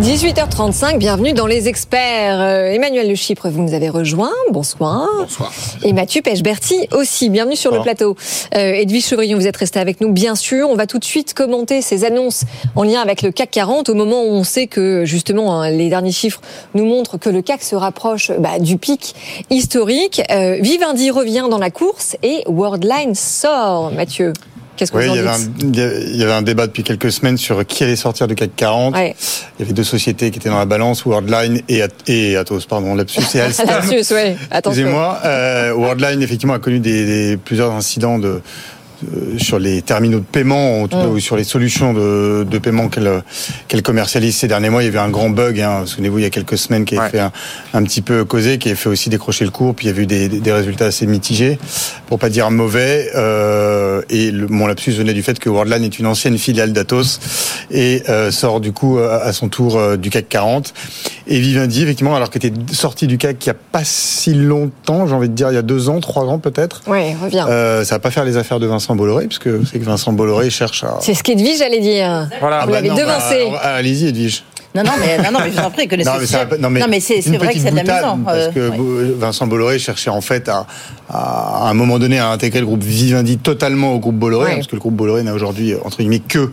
18h35, 0.00 0.98
bienvenue 0.98 1.32
dans 1.32 1.46
les 1.46 1.68
experts. 1.68 2.40
Euh, 2.40 2.72
Emmanuel 2.72 3.08
Le 3.08 3.14
Chypre, 3.14 3.48
vous 3.50 3.62
nous 3.62 3.72
avez 3.72 3.88
rejoint. 3.88 4.32
Bonsoir. 4.50 5.06
Bonsoir. 5.16 5.52
Et 5.84 5.92
Mathieu 5.92 6.22
Pêche-Berti 6.22 6.88
aussi. 6.90 7.30
Bienvenue 7.30 7.54
sur 7.54 7.72
le 7.72 7.82
plateau. 7.82 8.16
Euh, 8.56 8.72
Edwige 8.72 9.06
Chevrillon, 9.06 9.38
vous 9.38 9.46
êtes 9.46 9.56
resté 9.56 9.78
avec 9.78 10.00
nous, 10.00 10.10
bien 10.10 10.34
sûr. 10.34 10.68
On 10.68 10.74
va 10.74 10.88
tout 10.88 10.98
de 10.98 11.04
suite 11.04 11.34
commenter 11.34 11.80
ces 11.80 12.04
annonces 12.04 12.44
en 12.74 12.82
lien 12.82 13.00
avec 13.00 13.22
le 13.22 13.30
CAC 13.30 13.50
40 13.52 13.90
au 13.90 13.94
moment 13.94 14.24
où 14.24 14.30
on 14.30 14.42
sait 14.42 14.66
que, 14.66 15.04
justement, 15.04 15.60
hein, 15.60 15.70
les 15.70 15.88
derniers 15.88 16.10
chiffres 16.10 16.40
nous 16.74 16.86
montrent 16.86 17.16
que 17.16 17.30
le 17.30 17.42
CAC 17.42 17.62
se 17.62 17.76
rapproche 17.76 18.32
bah, 18.40 18.58
du 18.58 18.78
pic 18.78 19.14
historique. 19.50 20.20
Euh, 20.32 20.56
Vivendi 20.60 21.12
revient 21.12 21.46
dans 21.48 21.58
la 21.58 21.70
course 21.70 22.16
et 22.24 22.42
Worldline 22.48 23.14
sort. 23.14 23.92
Mathieu, 23.92 24.31
qu'est-ce 24.76 24.92
que 24.92 24.96
Oui, 24.98 25.06
vous 25.08 25.14
il 25.14 25.16
y, 25.16 25.20
avait 25.20 25.28
un, 25.28 25.38
il 25.60 26.16
y 26.16 26.24
avait- 26.24 26.42
débat 26.42 26.66
depuis 26.66 26.82
quelques 26.82 27.12
semaines 27.12 27.36
sur 27.38 27.64
qui 27.66 27.84
allait 27.84 27.96
sortir 27.96 28.26
du 28.26 28.34
CAC 28.34 28.50
40. 28.56 28.94
Ouais. 28.94 29.14
Il 29.58 29.62
y 29.62 29.64
avait 29.64 29.72
deux 29.72 29.84
sociétés 29.84 30.30
qui 30.30 30.38
étaient 30.38 30.48
dans 30.48 30.58
la 30.58 30.64
balance, 30.66 31.04
Worldline 31.04 31.60
et, 31.68 31.82
At- 31.82 31.88
et 32.06 32.36
Atos, 32.36 32.66
pardon, 32.66 32.94
Lapsus 32.94 33.22
et 33.34 33.40
Alstom. 33.40 33.66
Lapsus, 33.68 34.12
ouais. 34.14 34.36
Attention. 34.50 34.80
Excusez-moi. 34.82 35.18
Euh, 35.24 35.72
Worldline, 35.74 36.22
effectivement, 36.22 36.54
a 36.54 36.58
connu 36.58 36.78
des, 36.80 37.04
des- 37.06 37.36
plusieurs 37.36 37.72
incidents 37.72 38.18
de, 38.18 38.40
sur 39.38 39.58
les 39.58 39.82
terminaux 39.82 40.18
de 40.18 40.24
paiement, 40.24 40.82
en 40.82 40.88
tout 40.88 40.96
cas, 40.96 41.06
ou 41.06 41.18
sur 41.18 41.36
les 41.36 41.44
solutions 41.44 41.92
de, 41.92 42.44
de 42.48 42.58
paiement 42.58 42.88
qu'elle 42.88 43.22
qu'elle 43.68 43.82
commercialise 43.82 44.36
ces 44.36 44.48
derniers 44.48 44.70
mois. 44.70 44.82
Il 44.82 44.86
y 44.86 44.88
avait 44.88 44.98
un 44.98 45.10
grand 45.10 45.30
bug, 45.30 45.60
hein, 45.60 45.82
souvenez-vous, 45.86 46.18
il 46.18 46.22
y 46.22 46.26
a 46.26 46.30
quelques 46.30 46.58
semaines, 46.58 46.84
qui 46.84 46.96
a 46.96 47.08
fait 47.08 47.20
un, 47.20 47.32
un 47.74 47.82
petit 47.82 48.02
peu 48.02 48.24
causer, 48.24 48.58
qui 48.58 48.70
a 48.70 48.74
fait 48.74 48.88
aussi 48.88 49.08
décrocher 49.08 49.44
le 49.44 49.50
cours. 49.50 49.74
Puis 49.74 49.86
il 49.86 49.94
y 49.94 49.98
a 49.98 50.02
eu 50.02 50.06
des, 50.06 50.52
résultats 50.52 50.86
assez 50.86 51.06
mitigés, 51.06 51.58
pour 52.06 52.18
pas 52.18 52.28
dire 52.28 52.50
mauvais. 52.50 53.10
Euh, 53.14 54.02
et 54.10 54.30
le, 54.30 54.46
mon 54.48 54.66
lapsus 54.66 54.92
venait 54.92 55.14
du 55.14 55.22
fait 55.22 55.38
que 55.38 55.48
Worldline 55.48 55.84
est 55.84 55.98
une 55.98 56.06
ancienne 56.06 56.36
filiale 56.38 56.72
d'Atos 56.72 57.20
et 57.70 58.02
euh, 58.08 58.30
sort 58.30 58.60
du 58.60 58.72
coup 58.72 58.98
à 58.98 59.22
à 59.22 59.32
son 59.32 59.48
tour 59.48 59.76
euh, 59.76 59.96
du 59.96 60.10
CAC 60.10 60.28
40. 60.28 60.74
Et 61.26 61.38
Vivendi, 61.38 61.82
effectivement, 61.82 62.16
alors 62.16 62.30
qu'elle 62.30 62.44
était 62.44 62.74
sorti 62.74 63.06
du 63.06 63.18
CAC 63.18 63.44
il 63.46 63.48
n'y 63.48 63.50
a 63.50 63.58
pas 63.72 63.84
si 63.84 64.34
longtemps, 64.34 65.06
j'ai 65.06 65.14
envie 65.14 65.28
de 65.28 65.34
dire 65.34 65.50
il 65.50 65.54
y 65.54 65.58
a 65.58 65.62
deux 65.62 65.88
ans, 65.88 66.00
trois 66.00 66.24
ans 66.24 66.38
peut-être. 66.38 66.82
Oui, 66.86 67.14
revient. 67.14 67.46
Euh, 67.48 67.84
ça 67.84 67.94
va 67.94 67.98
pas 68.00 68.10
faire 68.10 68.24
les 68.24 68.36
affaires 68.36 68.60
de 68.60 68.66
Vincent 68.66 68.91
Bolloré, 68.96 69.26
puisque 69.26 69.48
c'est 69.66 69.78
que 69.78 69.84
Vincent 69.84 70.12
Bolloré 70.12 70.50
cherche 70.50 70.84
à. 70.84 70.98
C'est 71.00 71.14
ce 71.14 71.22
qu'Edwige 71.22 71.58
j'allais 71.58 71.80
dire. 71.80 72.28
Voilà. 72.40 72.60
Vous 72.60 72.66
Bah 72.68 72.72
l'avez 72.74 72.88
non, 72.88 72.94
devancé. 72.96 73.48
bah, 73.50 73.60
ah, 73.62 73.74
Allez-y, 73.74 74.08
Edwige. 74.08 74.44
Non, 74.74 74.82
non, 74.84 74.92
mais, 74.98 75.18
non, 75.18 75.32
non, 75.32 75.38
mais 75.44 75.50
je 75.50 75.58
vous 75.58 75.64
en 75.66 75.70
prie, 75.70 75.86
connaissez 75.88 76.08
Non, 76.08 76.16
mais, 76.18 76.26
ça 76.26 76.46
non, 76.58 76.70
mais, 76.70 76.80
mais 76.88 76.98
c'est 77.00 77.20
vrai 77.36 77.52
que 77.52 77.58
c'est 77.60 77.70
l'amusant. 77.72 78.18
Parce 78.24 78.38
euh, 78.38 78.50
que 78.52 78.68
ouais. 78.70 79.14
Vincent 79.18 79.46
Bolloré 79.46 79.78
cherchait 79.78 80.08
en 80.08 80.22
fait 80.22 80.48
à, 80.48 80.66
à, 81.10 81.66
à 81.66 81.70
un 81.70 81.74
moment 81.74 81.98
donné 81.98 82.18
à 82.18 82.28
intégrer 82.30 82.60
le 82.60 82.64
groupe 82.66 82.82
Vivendi 82.82 83.36
totalement 83.36 83.92
au 83.94 83.98
groupe 83.98 84.16
Bolloré, 84.16 84.44
Ouais. 84.46 84.52
hein, 84.52 84.56
parce 84.56 84.68
que 84.68 84.76
le 84.76 84.80
groupe 84.80 84.94
Bolloré 84.94 85.22
n'a 85.24 85.34
aujourd'hui 85.34 85.74
entre 85.84 85.98
guillemets 85.98 86.20
que 86.26 86.52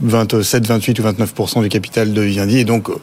27, 0.00 0.66
28 0.68 1.00
ou 1.00 1.02
29% 1.02 1.62
du 1.62 1.68
capital 1.68 2.12
de 2.12 2.20
Vivendi, 2.22 2.58
et 2.60 2.64
donc 2.64 2.90
euh, 2.90 2.94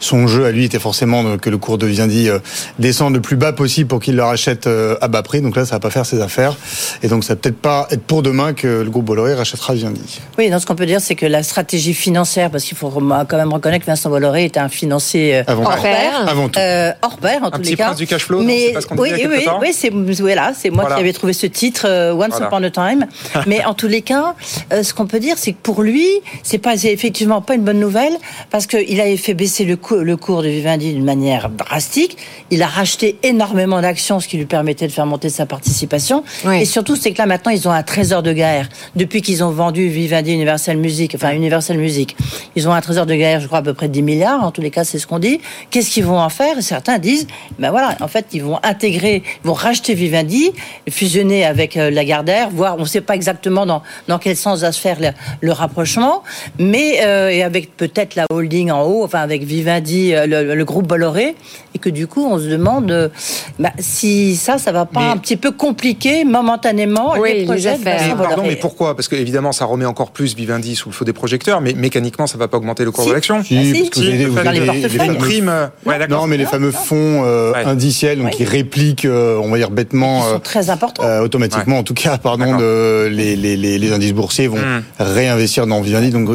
son 0.00 0.26
jeu 0.26 0.44
à 0.46 0.50
lui 0.50 0.64
était 0.64 0.78
forcément 0.80 1.22
de- 1.22 1.36
que 1.36 1.48
le 1.50 1.58
cours 1.58 1.78
de 1.78 1.86
Vivendi 1.86 2.28
euh, 2.28 2.40
descende 2.78 3.14
le 3.14 3.20
plus 3.20 3.36
bas 3.36 3.52
possible 3.52 3.88
pour 3.88 4.00
qu'il 4.00 4.16
le 4.16 4.22
rachète 4.24 4.66
euh, 4.66 4.96
à 5.00 5.06
bas 5.08 5.22
prix. 5.22 5.40
Donc 5.40 5.54
là, 5.56 5.64
ça 5.64 5.76
va 5.76 5.80
pas 5.80 5.90
faire 5.90 6.04
ses 6.06 6.20
affaires, 6.20 6.56
et 7.02 7.08
donc 7.08 7.22
ça 7.24 7.34
va 7.34 7.36
peut-être 7.40 7.58
pas 7.60 7.86
être 7.90 8.02
pour 8.02 8.22
demain 8.22 8.52
que 8.52 8.66
le 8.82 8.90
groupe 8.90 9.04
Bolloré 9.04 9.34
rachètera 9.34 9.74
Vivendi. 9.74 10.20
Oui, 10.38 10.50
donc 10.50 10.60
ce 10.60 10.66
qu'on 10.66 10.74
peut 10.74 10.86
dire, 10.86 11.00
c'est 11.00 11.14
que 11.14 11.26
la 11.26 11.42
stratégie 11.42 11.94
financière, 11.94 12.50
parce 12.50 12.64
qu'il 12.64 12.76
faut 12.76 12.88
quand 12.90 13.36
même 13.36 13.52
reconnaître 13.52 13.84
que 13.84 13.90
Vincent 13.90 14.10
Bolloré 14.10 14.44
est 14.46 14.56
un 14.56 14.68
financier 14.68 15.36
euh, 15.36 15.42
Avant 15.46 15.64
hors 15.64 15.76
tout. 15.76 15.82
pair. 15.82 16.28
Avant 16.28 16.48
tout. 16.48 16.58
Euh, 16.58 16.92
hors 17.02 17.16
pair, 17.18 17.42
en 17.42 17.46
Un 17.46 17.50
tous 17.50 17.58
petit 17.60 17.70
les 17.70 17.76
cas. 17.76 17.84
prince 17.86 17.98
du 17.98 18.06
cash 18.06 18.24
flow, 18.24 18.40
Mais 18.42 18.72
pas 18.72 18.80
ce 18.80 18.86
oui, 18.98 19.10
oui, 19.28 19.46
oui, 19.60 19.72
c'est 19.72 19.90
voilà, 20.20 20.52
c'est 20.58 20.70
moi 20.70 20.82
Voilà. 20.82 20.96
qui 20.96 21.02
avais 21.02 21.12
trouvé 21.12 21.32
ce 21.32 21.46
titre 21.46 21.84
euh, 21.86 22.12
Once 22.14 22.30
Voilà. 22.30 22.46
Upon 22.46 22.62
a 22.64 22.70
Time. 22.70 23.06
Mais 23.46 23.64
en 23.64 23.74
tous 23.74 23.88
les 23.88 24.02
cas, 24.02 24.34
euh, 24.72 24.82
ce 24.82 24.94
qu'on 24.94 25.06
peut 25.06 25.20
dire, 25.20 25.36
c'est 25.38 25.52
que 25.52 25.58
pour 25.62 25.82
lui, 25.82 26.06
c'est 26.42 26.58
pas, 26.58 26.76
c'est 26.76 26.92
effectivement 26.92 27.40
pas 27.42 27.54
une 27.54 27.64
bonne 27.64 27.80
nouvelle 27.80 28.12
parce 28.50 28.66
qu'il 28.66 29.00
avait 29.00 29.16
fait 29.16 29.34
baisser 29.34 29.64
le 29.64 29.76
cours 29.76 29.89
le 29.94 30.16
cours 30.16 30.42
de 30.42 30.48
Vivendi 30.48 30.92
d'une 30.92 31.04
manière 31.04 31.48
drastique. 31.48 32.16
Il 32.50 32.62
a 32.62 32.66
racheté 32.66 33.18
énormément 33.22 33.80
d'actions, 33.80 34.20
ce 34.20 34.28
qui 34.28 34.36
lui 34.36 34.46
permettait 34.46 34.86
de 34.86 34.92
faire 34.92 35.06
monter 35.06 35.28
sa 35.28 35.46
participation. 35.46 36.24
Et 36.52 36.64
surtout, 36.64 36.96
c'est 36.96 37.12
que 37.12 37.18
là 37.18 37.26
maintenant, 37.26 37.52
ils 37.52 37.68
ont 37.68 37.72
un 37.72 37.82
trésor 37.82 38.22
de 38.22 38.32
guerre. 38.32 38.68
Depuis 38.96 39.22
qu'ils 39.22 39.44
ont 39.44 39.50
vendu 39.50 39.88
Vivendi 39.88 40.32
Universal 40.32 40.76
Music, 40.76 41.14
enfin 41.14 41.32
Universal 41.32 41.78
Music, 41.78 42.16
ils 42.56 42.68
ont 42.68 42.72
un 42.72 42.80
trésor 42.80 43.06
de 43.06 43.14
guerre, 43.14 43.40
je 43.40 43.46
crois 43.46 43.58
à 43.58 43.62
peu 43.62 43.74
près 43.74 43.88
10 43.88 44.02
milliards. 44.02 44.42
En 44.42 44.50
tous 44.50 44.60
les 44.60 44.70
cas, 44.70 44.84
c'est 44.84 44.98
ce 44.98 45.06
qu'on 45.06 45.18
dit. 45.18 45.40
Qu'est-ce 45.70 45.90
qu'ils 45.90 46.04
vont 46.04 46.18
en 46.18 46.28
faire? 46.28 46.60
Certains 46.60 46.98
disent, 46.98 47.26
ben 47.58 47.70
voilà, 47.70 47.96
en 48.00 48.08
fait, 48.08 48.26
ils 48.32 48.42
vont 48.42 48.58
intégrer, 48.62 49.22
ils 49.44 49.46
vont 49.46 49.54
racheter 49.54 49.94
Vivendi, 49.94 50.52
fusionner 50.88 51.44
avec 51.44 51.76
euh, 51.76 51.90
Lagardère, 51.90 52.50
voir, 52.50 52.76
on 52.78 52.82
ne 52.82 52.84
sait 52.86 53.00
pas 53.00 53.14
exactement 53.14 53.66
dans, 53.66 53.82
dans 54.08 54.18
quel 54.18 54.36
sens 54.36 54.60
va 54.60 54.72
se 54.72 54.80
faire 54.80 54.98
le, 55.40 55.52
rapprochement, 55.52 56.22
mais 56.58 57.00
euh, 57.04 57.28
et 57.28 57.42
avec 57.42 57.76
peut-être 57.76 58.14
la 58.14 58.24
holding 58.30 58.70
en 58.70 58.84
haut, 58.84 59.04
enfin 59.04 59.18
avec 59.18 59.42
Vivendi, 59.42 59.79
euh, 59.88 60.54
le, 60.54 60.64
groupe 60.64 60.86
Bolloré, 60.86 61.34
et 61.74 61.78
que 61.78 61.90
du 61.90 62.06
coup, 62.06 62.24
on 62.24 62.38
se 62.38 62.46
demande 62.46 63.10
bah, 63.58 63.72
si 63.78 64.36
ça, 64.36 64.58
ça 64.58 64.72
va 64.72 64.86
pas 64.86 65.10
un 65.10 65.16
petit 65.16 65.36
peu 65.36 65.50
compliquer 65.50 66.24
momentanément 66.24 67.14
les 67.14 67.44
projets. 67.44 67.78
mais, 67.84 67.98
pardon, 68.16 68.42
mais 68.46 68.56
pourquoi? 68.56 68.94
Parce 68.96 69.08
que 69.08 69.16
évidemment, 69.16 69.52
ça 69.52 69.64
remet 69.64 69.84
encore 69.84 70.10
plus 70.10 70.34
Vivendi 70.34 70.76
sous 70.76 70.88
le 70.88 70.94
feu 70.94 71.04
des 71.04 71.12
projecteurs, 71.12 71.60
mais 71.60 71.74
mécaniquement, 71.74 72.26
ça 72.26 72.38
va 72.38 72.48
pas 72.48 72.56
augmenter 72.56 72.84
le 72.84 72.90
cours 72.90 73.06
de 73.06 73.12
l'action. 73.12 73.42
Si, 73.42 73.56
ah, 73.56 73.78
parce 73.78 73.90
que 73.90 74.00
vous 74.00 74.06
avez, 74.06 74.26
vous 74.26 74.38
avez 74.38 74.60
les, 74.60 74.88
fameux, 74.88 75.18
primes. 75.18 75.70
Ouais, 75.86 76.06
non, 76.08 76.26
mais 76.26 76.36
les 76.36 76.46
fameux 76.46 76.70
fonds 76.70 77.24
euh, 77.24 77.52
indiciels, 77.64 78.18
donc 78.18 78.30
qui 78.30 78.44
répliquent, 78.44 79.04
euh, 79.04 79.40
on 79.42 79.50
va 79.50 79.58
dire 79.58 79.70
bêtement, 79.70 80.26
euh, 80.26 80.38
très 80.38 80.70
importants. 80.70 81.04
Euh, 81.04 81.22
automatiquement, 81.22 81.78
en 81.78 81.82
tout 81.82 81.94
cas, 81.94 82.18
pardon, 82.18 82.56
de, 82.56 83.08
les, 83.10 83.36
les, 83.36 83.56
les, 83.56 83.92
indices 83.92 84.12
boursiers 84.12 84.48
vont 84.48 84.58
hmm. 84.58 84.82
réinvestir 84.98 85.66
dans 85.66 85.80
Vivendi. 85.80 86.10
Donc, 86.10 86.28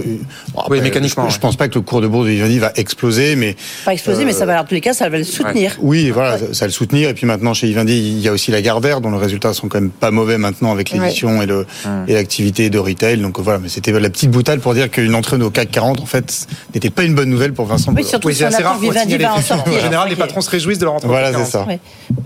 oui, 0.69 0.81
mécaniquement. 0.81 1.29
Je, 1.29 1.35
je, 1.35 1.39
pense 1.39 1.55
pas 1.55 1.67
que 1.67 1.75
le 1.75 1.81
cours 1.81 2.01
de 2.01 2.07
bourse 2.07 2.25
de 2.25 2.31
Vivendi 2.31 2.59
va 2.59 2.71
exploser, 2.75 3.34
mais 3.35 3.55
pas 3.83 3.93
exploser, 3.93 4.25
mais 4.25 4.33
ça 4.33 4.45
va, 4.45 4.61
en 4.61 4.65
tous 4.65 4.73
les 4.73 4.81
cas, 4.81 4.93
ça 4.93 5.09
va 5.09 5.17
le 5.17 5.23
soutenir. 5.23 5.77
Oui, 5.81 6.09
voilà, 6.09 6.37
ça, 6.37 6.45
va 6.61 6.65
le 6.67 6.71
soutenir. 6.71 7.09
Et 7.09 7.13
puis 7.13 7.25
maintenant, 7.25 7.53
chez 7.53 7.67
Vivendi, 7.67 7.97
il 7.97 8.19
y 8.19 8.27
a 8.27 8.31
aussi 8.31 8.51
la 8.51 8.61
Gardère, 8.61 9.01
dont 9.01 9.11
les 9.11 9.17
résultats 9.17 9.53
sont 9.53 9.67
quand 9.67 9.79
même 9.79 9.91
pas 9.91 10.11
mauvais 10.11 10.37
maintenant 10.37 10.71
avec 10.71 10.91
l'édition 10.91 11.41
et 11.41 11.45
le 11.45 11.65
et 12.07 12.13
l'activité 12.13 12.69
de 12.69 12.79
retail. 12.79 13.17
Donc 13.17 13.39
voilà, 13.39 13.59
mais 13.59 13.69
c'était 13.69 13.91
la 13.91 14.09
petite 14.09 14.31
boutade 14.31 14.59
pour 14.59 14.73
dire 14.73 14.89
qu'une 14.89 15.15
entrée 15.15 15.37
au 15.37 15.49
CAC 15.49 15.71
40, 15.71 16.01
en 16.01 16.05
fait, 16.05 16.47
n'était 16.73 16.89
pas 16.89 17.03
une 17.03 17.15
bonne 17.15 17.29
nouvelle 17.29 17.53
pour 17.53 17.65
Vincent. 17.65 17.93
Oui, 17.95 18.03
surtout 18.03 18.31
si 18.31 18.43
on 18.43 18.47
attend 18.47 18.77
Vivendi 18.77 19.17
va 19.17 19.35
en 19.35 19.41
sortir. 19.41 19.73
En 19.75 19.79
général, 19.79 20.09
les 20.09 20.15
patrons 20.15 20.41
se 20.41 20.49
réjouissent 20.49 20.79
de 20.79 20.85
leur 20.85 20.93
entrée. 20.93 21.07
Voilà, 21.07 21.33
c'est 21.33 21.51
ça. 21.51 21.65
Mais 21.67 21.79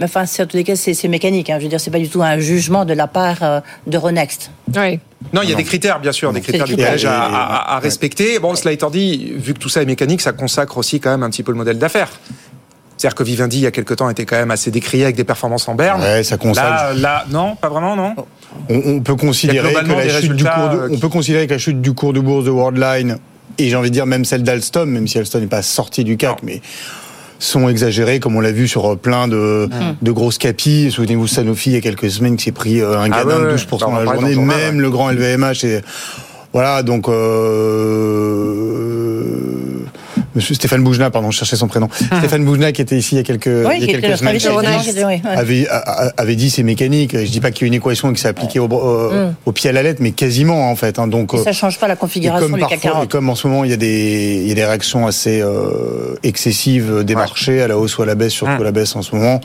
enfin, 0.04 0.24
en 0.24 0.46
tous 0.46 0.58
les 0.58 0.64
cas, 0.64 0.76
c'est 0.76 1.08
mécanique. 1.08 1.50
Hein. 1.50 1.58
Je 1.60 1.64
veux 1.64 1.70
dire, 1.70 1.80
c'est 1.80 1.92
pas 1.92 2.00
du 2.00 2.10
tout 2.10 2.22
un 2.22 2.40
jugement 2.40 2.86
de 2.86 2.94
la 2.94 3.08
part 3.08 3.38
euh, 3.42 3.60
de 3.88 3.98
Renext. 3.98 4.52
Oui. 4.76 5.00
Non, 5.34 5.42
il 5.44 5.50
y 5.50 5.54
a 5.54 5.56
des 5.56 5.64
critères, 5.64 6.00
bien 6.00 6.12
sûr, 6.12 6.32
des 6.32 6.42
critères 6.42 6.66
du 6.66 6.76
piège 6.76 7.06
à, 7.06 7.76
à, 7.76 7.80
respecter. 7.80 8.40
Bon, 8.40 8.56
cela 8.56 8.72
étant 8.72 8.90
dit, 8.90 9.34
vu 9.36 9.54
que 9.54 9.60
tout 9.60 9.70
ça 9.70 9.82
est 9.82 9.86
mécanique, 9.86 10.22
ça 10.22 10.32
consacre 10.32 10.78
aussi 10.78 11.00
quand 11.00 11.12
même 11.12 11.24
un 11.24 11.30
petit 11.30 11.44
peu 11.44 11.52
le 11.52 11.58
modèle 11.58 11.78
d'affaires. 11.78 12.10
C'est-à-dire 12.98 13.16
que 13.16 13.24
Vivendi, 13.24 13.58
il 13.58 13.64
y 13.64 13.68
a 13.68 13.72
quelque 13.72 13.94
temps, 13.94 14.10
était 14.10 14.26
quand 14.26 14.36
même 14.36 14.52
assez 14.52 14.72
décrié 14.72 15.04
avec 15.06 15.16
des 15.16 15.24
performances 15.24 15.68
en 15.68 15.76
berne. 15.76 16.02
Ouais, 16.02 16.24
ça 16.24 16.38
consacre. 16.38 16.70
Là, 16.70 16.94
là, 16.94 17.26
non, 17.30 17.56
pas 17.56 17.70
vraiment, 17.70 17.96
non. 17.96 18.14
On, 18.70 19.00
peut 19.00 19.16
considérer 19.16 19.74
que 19.74 19.92
la 19.92 20.20
chute 20.20 20.34
du 20.34 20.44
cours 20.44 20.70
de, 20.70 20.90
on 20.92 20.98
peut 20.98 21.10
considérer 21.10 21.48
que 21.48 21.54
la 21.54 21.60
chute 21.60 21.82
du 21.82 21.94
cours 21.94 22.14
de 22.14 22.20
bourse 22.20 22.46
de 22.46 22.50
Worldline 22.50 23.18
et 23.60 23.70
j'ai 23.70 23.76
envie 23.76 23.90
de 23.90 23.94
dire 23.94 24.06
même 24.06 24.26
celle 24.26 24.44
d'Alstom, 24.44 24.90
même 24.90 25.08
si 25.08 25.18
Alstom 25.18 25.42
n'est 25.42 25.48
pas 25.48 25.62
sortie 25.62 26.04
du 26.04 26.18
CAC, 26.18 26.44
mais 26.44 26.62
sont 27.40 27.70
exagérées, 27.70 28.20
comme 28.20 28.36
on 28.36 28.42
l'a 28.42 28.52
vu 28.52 28.68
sur 28.68 28.98
plein 28.98 29.28
de, 29.28 29.70
de 30.02 30.12
grosses 30.12 30.38
capis. 30.38 30.92
Souvenez-vous 30.92 31.28
Sanofi 31.28 31.72
il 31.72 31.74
y 31.74 31.78
a 31.78 31.82
quelques 31.82 32.12
semaines 32.12 32.36
qui 32.36 32.46
s'est 32.46 32.52
pris 32.52 32.82
euh, 32.82 33.00
un 33.00 33.12
ah 33.12 33.24
gain 33.24 33.40
de 33.40 33.56
12% 33.56 33.80
dans 33.80 33.96
la 33.96 34.04
journée. 34.06 34.36
Même 34.36 34.82
le 34.82 34.90
grand 34.90 35.10
LVMH, 35.12 35.64
et 35.64 35.82
voilà 36.54 36.84
donc. 36.84 37.08
Euh, 37.08 38.10
Monsieur 40.36 40.56
Stéphane 40.56 40.84
Boujna, 40.84 41.10
pardon, 41.10 41.32
je 41.32 41.38
cherchais 41.38 41.56
son 41.56 41.68
prénom. 41.68 41.90
Ah. 42.12 42.20
Stéphane 42.20 42.46
Boujna, 42.46 42.72
qui 42.72 42.82
était 42.82 42.98
ici 42.98 43.16
il 43.16 43.18
y 43.18 43.22
a 43.22 43.24
quelques, 43.24 43.48
il 43.48 43.86
y 43.86 43.96
a 43.96 44.00
quelques 44.00 44.18
semaines, 44.18 44.40
avait, 45.24 45.68
avait 46.18 46.36
dit 46.36 46.50
c'est 46.50 46.64
mécanique. 46.64 47.18
Je 47.18 47.30
dis 47.30 47.40
pas 47.40 47.52
qu'il 47.52 47.66
y 47.66 47.66
a 47.66 47.70
une 47.70 47.74
équation 47.74 48.14
qui 48.14 48.22
s'est 48.22 48.28
appliquée 48.28 48.60
au, 48.60 48.68
mm. 48.68 49.36
au, 49.46 49.52
pied 49.52 49.70
à 49.70 49.74
la 49.74 49.84
lettre, 49.84 50.00
mais 50.02 50.12
quasiment 50.12 50.70
en 50.70 50.76
fait. 50.76 51.00
Hein, 51.00 51.08
donc 51.08 51.32
ça 51.44 51.52
change 51.52 51.80
pas 51.80 51.88
la 51.88 51.96
configuration 51.96 52.50
du 52.50 52.66
CAC 52.66 52.80
40. 52.82 53.10
comme 53.10 53.30
en 53.30 53.36
ce 53.36 53.48
moment 53.48 53.64
il 53.64 53.72
y 53.72 53.74
a 53.74 53.78
des, 53.78 54.42
il 54.44 54.48
y 54.48 54.52
a 54.52 54.56
des 54.56 54.66
réactions 54.66 55.08
assez 55.08 55.42
euh, 55.42 56.16
excessives 56.24 57.04
des 57.04 57.16
marchés 57.16 57.62
à 57.62 57.68
la 57.68 57.78
hausse 57.78 57.98
ou 57.98 58.04
à 58.04 58.06
la 58.06 58.16
baisse, 58.16 58.34
surtout 58.34 58.54
mm. 58.54 58.62
à 58.62 58.64
la 58.64 58.72
baisse 58.72 58.96
en 58.96 59.02
ce 59.02 59.16
moment. 59.16 59.42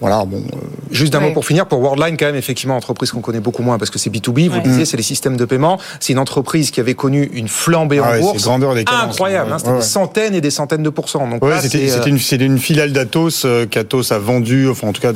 Voilà, 0.00 0.24
bon, 0.24 0.38
euh, 0.38 0.56
Juste 0.90 1.12
d'un 1.12 1.20
mot 1.20 1.32
pour 1.32 1.44
finir, 1.44 1.66
pour 1.66 1.80
Worldline, 1.80 2.16
quand 2.16 2.26
même, 2.26 2.36
effectivement, 2.36 2.76
entreprise 2.76 3.10
qu'on 3.10 3.20
connaît 3.20 3.40
beaucoup 3.40 3.62
moins 3.62 3.78
parce 3.78 3.90
que 3.90 3.98
c'est 3.98 4.10
B2B, 4.10 4.48
vous 4.48 4.56
le 4.56 4.62
disiez, 4.62 4.84
c'est 4.84 4.96
les 4.96 5.02
systèmes 5.02 5.36
de 5.36 5.44
paiement. 5.44 5.78
C'est 5.98 6.12
une 6.12 6.18
entreprise 6.18 6.70
qui 6.70 6.80
avait 6.80 6.94
connu 6.94 7.30
une 7.32 7.48
flambée 7.48 8.00
en 8.00 8.04
ah 8.04 8.18
bourse. 8.18 8.44
Grandeur 8.44 8.74
des 8.74 8.84
incroyable, 8.86 9.52
hein, 9.52 9.58
c'était 9.58 9.74
des 9.74 9.82
centaines 9.82 10.34
et 10.34 10.40
des 10.40 10.50
centaines 10.50 10.82
de 10.82 10.90
pourcents. 10.90 11.26
Donc 11.26 11.42
c'était 11.60 11.90
euh, 11.90 12.04
une, 12.06 12.18
une, 12.40 12.58
filiale 12.58 12.92
d'Atos 12.92 13.44
euh, 13.44 13.66
qu'Atos 13.66 14.12
a 14.12 14.18
vendu, 14.18 14.68
enfin 14.68 14.88
en 14.88 14.92
tout 14.92 15.00
cas, 15.00 15.12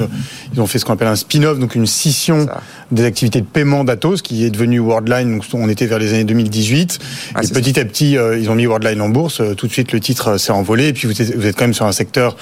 ils 0.53 0.61
ont 0.61 0.67
fait 0.67 0.79
ce 0.79 0.85
qu'on 0.85 0.95
appelle 0.95 1.09
un 1.09 1.17
spin-off, 1.17 1.59
donc 1.59 1.75
une 1.75 1.87
scission 1.87 2.47
des 2.91 3.05
activités 3.05 3.41
de 3.41 3.47
paiement 3.47 3.85
d'Atos 3.85 4.23
qui 4.23 4.45
est 4.45 4.51
devenue 4.51 4.81
Worldline. 4.81 5.39
Donc 5.39 5.45
on 5.55 5.69
était 5.69 5.87
vers 5.87 5.99
les 5.99 6.15
années 6.15 6.25
2018. 6.25 6.99
Ah, 7.35 7.41
et 7.43 7.49
petit 7.49 7.79
à 7.79 7.85
petit, 7.85 8.13
ils 8.13 8.51
ont 8.51 8.55
mis 8.55 8.67
Worldline 8.67 9.01
en 9.01 9.09
bourse. 9.09 9.43
Tout 9.57 9.67
de 9.67 9.73
suite, 9.73 9.93
le 9.93 10.01
titre 10.01 10.39
s'est 10.39 10.53
envolé. 10.53 10.89
Et 10.89 10.93
puis 10.93 11.07
vous 11.07 11.23
êtes, 11.23 11.37
vous 11.37 11.47
êtes, 11.47 11.57
quand 11.57 11.65
même 11.65 11.75
sur 11.75 11.87
un 11.87 11.93
secteur 11.93 12.37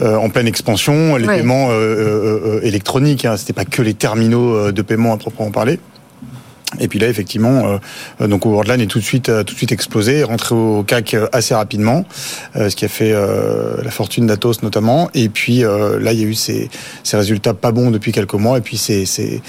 en 0.00 0.28
pleine 0.28 0.46
expansion. 0.46 1.16
Les 1.16 1.26
paiements 1.26 1.70
euh, 1.76 2.60
électronique. 2.62 3.24
Hein. 3.24 3.36
C'était 3.36 3.52
pas 3.52 3.64
que 3.64 3.82
les 3.82 3.94
terminaux 3.94 4.54
euh, 4.54 4.72
de 4.72 4.82
paiement 4.82 5.12
à 5.12 5.16
proprement 5.16 5.50
parler. 5.50 5.78
Et 6.80 6.88
puis 6.88 6.98
là, 6.98 7.08
effectivement, 7.08 7.78
euh, 8.20 8.26
donc 8.26 8.44
Worldline 8.44 8.80
est 8.80 8.86
tout 8.86 8.98
de 8.98 9.04
suite, 9.04 9.26
tout 9.26 9.54
de 9.54 9.56
suite 9.56 9.70
explosé, 9.70 10.24
rentré 10.24 10.54
au 10.54 10.82
CAC 10.82 11.16
assez 11.32 11.54
rapidement, 11.54 12.04
ce 12.54 12.74
qui 12.74 12.84
a 12.84 12.88
fait 12.88 13.12
la 13.12 13.90
fortune 13.90 14.26
d'Atos 14.26 14.62
notamment. 14.62 15.08
Et 15.14 15.28
puis 15.28 15.60
là, 15.60 16.12
il 16.12 16.20
y 16.20 16.24
a 16.24 16.26
eu 16.26 16.34
ces, 16.34 16.68
ces, 17.04 17.16
résultats 17.16 17.54
pas 17.54 17.70
bons 17.70 17.92
depuis 17.92 18.10
quelques 18.10 18.34
mois, 18.34 18.58
et 18.58 18.60
puis 18.60 18.76
ces, 18.76 19.06
ces, 19.06 19.40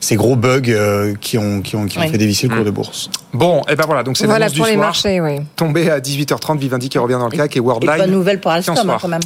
ces 0.00 0.16
gros 0.16 0.36
bugs 0.36 1.14
qui 1.18 1.38
ont, 1.38 1.62
qui 1.62 1.76
ont, 1.76 1.86
qui 1.86 1.98
ont 1.98 2.08
fait 2.08 2.18
dévisser 2.18 2.46
le 2.46 2.54
cours 2.54 2.64
de 2.66 2.70
bourse. 2.70 3.10
Bon, 3.32 3.62
et 3.68 3.74
ben 3.74 3.84
voilà, 3.86 4.02
donc 4.02 4.18
c'est 4.18 4.26
voilà 4.26 4.50
pour 4.50 4.66
les 4.66 4.76
marchés, 4.76 5.18
oui. 5.20 5.38
Tombé 5.56 5.90
à 5.90 5.98
18h30, 5.98 6.58
Vivendi 6.58 6.90
qui 6.90 6.98
revient 6.98 7.18
dans 7.18 7.30
le 7.30 7.36
CAC 7.36 7.56
et 7.56 7.60
Worldline. 7.60 7.94
Et 7.94 7.98
bonne 8.00 8.10
nouvelle 8.10 8.38
pour 8.38 8.50
Alstom 8.50 8.76
hein, 8.90 8.98
quand 9.00 9.08
même. 9.08 9.22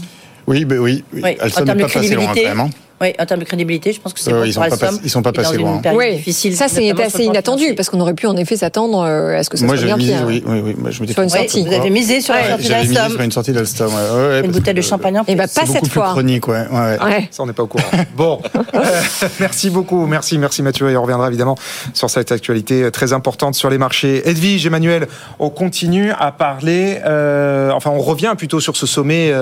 Oui, 0.51 0.65
ben 0.65 0.79
oui, 0.81 1.05
oui. 1.13 1.21
oui. 1.25 1.37
Alstom 1.39 1.65
n'est 1.65 1.75
pas 1.77 1.89
passé 1.89 2.15
loin 2.15 2.27
quand 2.27 2.43
même. 2.43 2.61
Hein. 2.61 2.71
Oui, 3.03 3.15
en 3.19 3.25
termes 3.25 3.41
de 3.41 3.47
crédibilité, 3.47 3.95
je 3.95 4.01
pense 4.01 4.13
que 4.13 4.21
c'est 4.21 4.31
euh, 4.31 4.47
ils, 4.47 4.53
sont 4.53 4.61
pas 4.61 4.91
ils 5.03 5.09
sont 5.09 5.23
pas 5.23 5.33
passés 5.33 5.57
loin. 5.57 5.81
Oui, 5.95 6.17
difficile, 6.17 6.55
ça 6.55 6.69
c'est 6.69 6.91
assez 7.01 7.25
inattendu 7.25 7.75
parce 7.75 7.89
qu'on 7.89 7.99
aurait 7.99 8.13
pu 8.13 8.27
en 8.27 8.37
effet 8.37 8.59
s'attendre 8.59 9.01
euh, 9.01 9.39
à 9.39 9.43
ce 9.43 9.49
que 9.49 9.57
ça 9.57 9.65
Moi, 9.65 9.79
soit 9.79 9.87
bien 9.87 9.97
misé, 9.97 10.13
pire. 10.13 10.25
Oui, 10.27 10.45
oui, 10.47 10.61
oui. 10.63 10.75
Moi, 10.77 10.91
je 10.91 11.03
sur 11.07 11.23
une 11.23 11.31
sortie. 11.31 11.65
Vous 11.65 11.73
avez 11.73 11.89
misé 11.89 12.21
sur 12.21 12.35
la 12.35 12.47
sortie 12.59 12.69
d'Alstom. 12.69 13.13
Sur 13.13 13.21
une 13.23 13.33
sortie 13.33 13.53
d'Alstom. 13.53 13.89
Ouais, 13.89 14.29
ouais, 14.29 14.41
une 14.45 14.51
bouteille 14.51 14.75
de 14.75 14.83
champagne 14.83 15.19
en 15.19 15.25
plus. 15.25 15.33
Et 15.33 15.37
bah 15.37 15.47
pas 15.47 15.65
cette 15.65 15.89
fois. 15.89 16.11
chronique, 16.11 16.47
ouais. 16.47 16.67
ouais. 16.71 17.29
Ça 17.31 17.43
on 17.43 17.47
n'est 17.47 17.55
pas 17.55 17.63
au 17.63 17.69
courant. 17.69 17.85
bon, 18.15 18.43
merci 19.41 19.71
beaucoup, 19.71 20.05
merci, 20.05 20.37
merci 20.37 20.63
Mathieu 20.63 20.91
et 20.91 20.97
on 20.99 21.03
reviendra 21.03 21.29
évidemment 21.29 21.57
sur 21.95 22.11
cette 22.11 22.33
actualité 22.33 22.91
très 22.91 23.15
importante 23.15 23.55
sur 23.55 23.71
les 23.71 23.79
marchés. 23.79 24.29
Edwige, 24.29 24.67
Emmanuel, 24.67 25.09
on 25.39 25.49
continue 25.49 26.13
à 26.19 26.33
parler. 26.33 26.99
Euh, 27.07 27.71
enfin, 27.71 27.91
on 27.91 28.01
revient 28.01 28.35
plutôt 28.37 28.61
sur 28.61 28.77
ce 28.77 28.87
sommet 28.87 29.33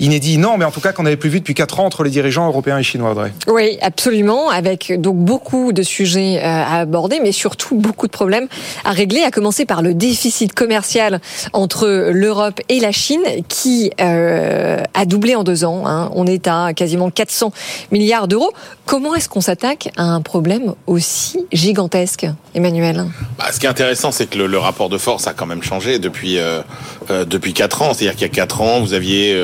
inédit. 0.00 0.38
Non, 0.38 0.56
mais 0.56 0.64
en 0.64 0.70
tout 0.70 0.80
cas 0.80 0.92
qu'on 0.92 1.02
n'avait 1.02 1.16
plus 1.16 1.30
vu 1.30 1.40
depuis 1.40 1.54
4 1.54 1.80
ans 1.80 1.84
entre 1.84 2.04
les 2.04 2.10
dirigeants 2.10 2.46
européens 2.46 2.78
et 2.78 2.82
chinois, 2.82 3.12
Audrey. 3.12 3.32
Oui, 3.46 3.78
absolument, 3.80 4.50
avec 4.50 4.92
donc 5.00 5.16
beaucoup 5.16 5.72
de 5.72 5.82
sujets 5.82 6.38
euh, 6.38 6.44
à 6.44 6.80
aborder, 6.80 7.20
mais 7.22 7.32
surtout 7.32 7.76
beaucoup 7.76 8.06
de 8.06 8.12
problèmes 8.12 8.48
à 8.84 8.92
régler, 8.92 9.22
à 9.22 9.30
commencer 9.30 9.64
par 9.64 9.82
le 9.82 9.94
déficit 9.94 10.52
commercial 10.52 11.20
entre 11.52 12.10
l'Europe 12.12 12.60
et 12.68 12.80
la 12.80 12.92
Chine, 12.92 13.22
qui 13.48 13.90
euh, 14.00 14.82
a 14.94 15.04
doublé 15.04 15.34
en 15.34 15.44
deux 15.44 15.64
ans. 15.64 15.84
Hein. 15.86 16.10
On 16.14 16.26
est 16.26 16.46
à 16.46 16.72
quasiment 16.74 17.10
400 17.10 17.52
milliards 17.92 18.28
d'euros. 18.28 18.52
Comment 18.86 19.14
est-ce 19.14 19.28
qu'on 19.28 19.40
s'attaque 19.40 19.90
à 19.96 20.04
un 20.04 20.20
problème 20.20 20.74
aussi 20.86 21.44
gigantesque, 21.52 22.26
Emmanuel? 22.54 23.04
Bah, 23.38 23.46
Ce 23.52 23.58
qui 23.58 23.66
est 23.66 23.68
intéressant, 23.68 24.12
c'est 24.12 24.26
que 24.26 24.38
le, 24.38 24.58
rapport 24.58 24.88
de 24.88 24.98
force 24.98 25.28
a 25.28 25.34
quand 25.34 25.46
même 25.46 25.62
changé 25.62 26.00
depuis 26.00 26.38
euh, 26.38 26.62
euh 27.10 27.24
depuis 27.24 27.52
quatre 27.52 27.82
ans. 27.82 27.94
C'est-à-dire 27.94 28.14
qu'il 28.14 28.22
y 28.22 28.30
a 28.30 28.34
quatre 28.34 28.60
ans, 28.60 28.80
vous 28.80 28.92
aviez 28.92 29.40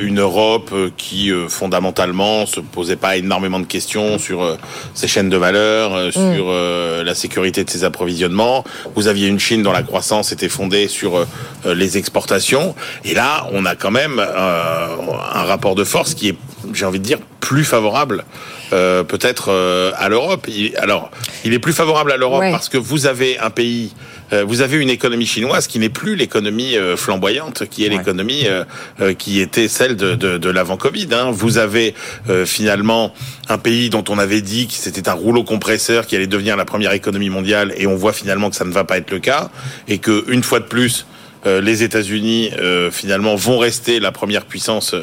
une 0.00 0.20
Europe 0.20 0.70
euh, 0.72 0.90
qui 0.96 1.30
euh, 1.30 1.48
fondamentalement 1.48 2.46
se 2.46 2.60
posait 2.60 2.96
pas 2.96 3.16
énormément 3.16 3.60
de 3.60 3.66
questions 3.66 4.18
sur 4.18 4.56
ses 4.94 5.08
chaînes 5.08 5.28
de 5.28 5.36
valeur, 5.36 6.08
mm. 6.08 6.12
sur 6.12 6.52
la 6.52 7.14
sécurité 7.14 7.64
de 7.64 7.70
ses 7.70 7.84
approvisionnements. 7.84 8.64
Vous 8.94 9.08
aviez 9.08 9.28
une 9.28 9.38
Chine 9.38 9.62
dont 9.62 9.72
la 9.72 9.82
croissance 9.82 10.32
était 10.32 10.48
fondée 10.48 10.88
sur 10.88 11.26
les 11.64 11.98
exportations. 11.98 12.74
Et 13.04 13.14
là, 13.14 13.48
on 13.52 13.64
a 13.64 13.74
quand 13.74 13.90
même 13.90 14.18
un 14.18 15.44
rapport 15.44 15.74
de 15.74 15.84
force 15.84 16.14
qui 16.14 16.28
est, 16.28 16.36
j'ai 16.72 16.84
envie 16.84 16.98
de 16.98 17.04
dire, 17.04 17.18
plus 17.40 17.64
favorable 17.64 18.24
peut-être 18.70 19.50
à 19.96 20.08
l'Europe. 20.08 20.46
Alors, 20.78 21.10
il 21.44 21.52
est 21.54 21.58
plus 21.58 21.72
favorable 21.72 22.12
à 22.12 22.16
l'Europe 22.16 22.44
parce 22.50 22.68
que 22.68 22.78
vous 22.78 23.06
avez 23.06 23.38
un 23.38 23.50
pays 23.50 23.92
euh, 23.92 24.19
vous 24.46 24.60
avez 24.60 24.76
une 24.78 24.90
économie 24.90 25.26
chinoise 25.26 25.66
qui 25.66 25.78
n'est 25.78 25.88
plus 25.88 26.16
l'économie 26.16 26.76
euh, 26.76 26.96
flamboyante, 26.96 27.68
qui 27.68 27.84
est 27.84 27.88
l'économie 27.88 28.46
euh, 28.46 29.14
qui 29.14 29.40
était 29.40 29.68
celle 29.68 29.96
de, 29.96 30.14
de, 30.14 30.38
de 30.38 30.50
l'avant 30.50 30.76
Covid. 30.76 31.08
Hein. 31.12 31.30
Vous 31.30 31.58
avez 31.58 31.94
finalement 32.44 33.12
un 33.48 33.58
pays 33.58 33.90
dont 33.90 34.04
on 34.08 34.18
avait 34.18 34.40
dit 34.40 34.66
que 34.66 34.74
c'était 34.74 35.08
un 35.08 35.14
rouleau 35.14 35.44
compresseur 35.44 36.06
qui 36.06 36.16
allait 36.16 36.26
devenir 36.26 36.56
la 36.56 36.64
première 36.64 36.92
économie 36.92 37.30
mondiale, 37.30 37.72
et 37.76 37.86
on 37.86 37.96
voit 37.96 38.12
finalement 38.12 38.50
que 38.50 38.56
ça 38.56 38.64
ne 38.64 38.72
va 38.72 38.84
pas 38.84 38.98
être 38.98 39.10
le 39.10 39.18
cas, 39.18 39.50
et 39.88 39.98
que 39.98 40.24
une 40.28 40.42
fois 40.42 40.60
de 40.60 40.64
plus, 40.64 41.00
euh, 41.00 41.19
les 41.46 41.82
États-Unis 41.82 42.50
euh, 42.58 42.90
finalement 42.90 43.34
vont 43.34 43.58
rester 43.58 43.98
la 44.00 44.12
première 44.12 44.44
puissance 44.44 44.94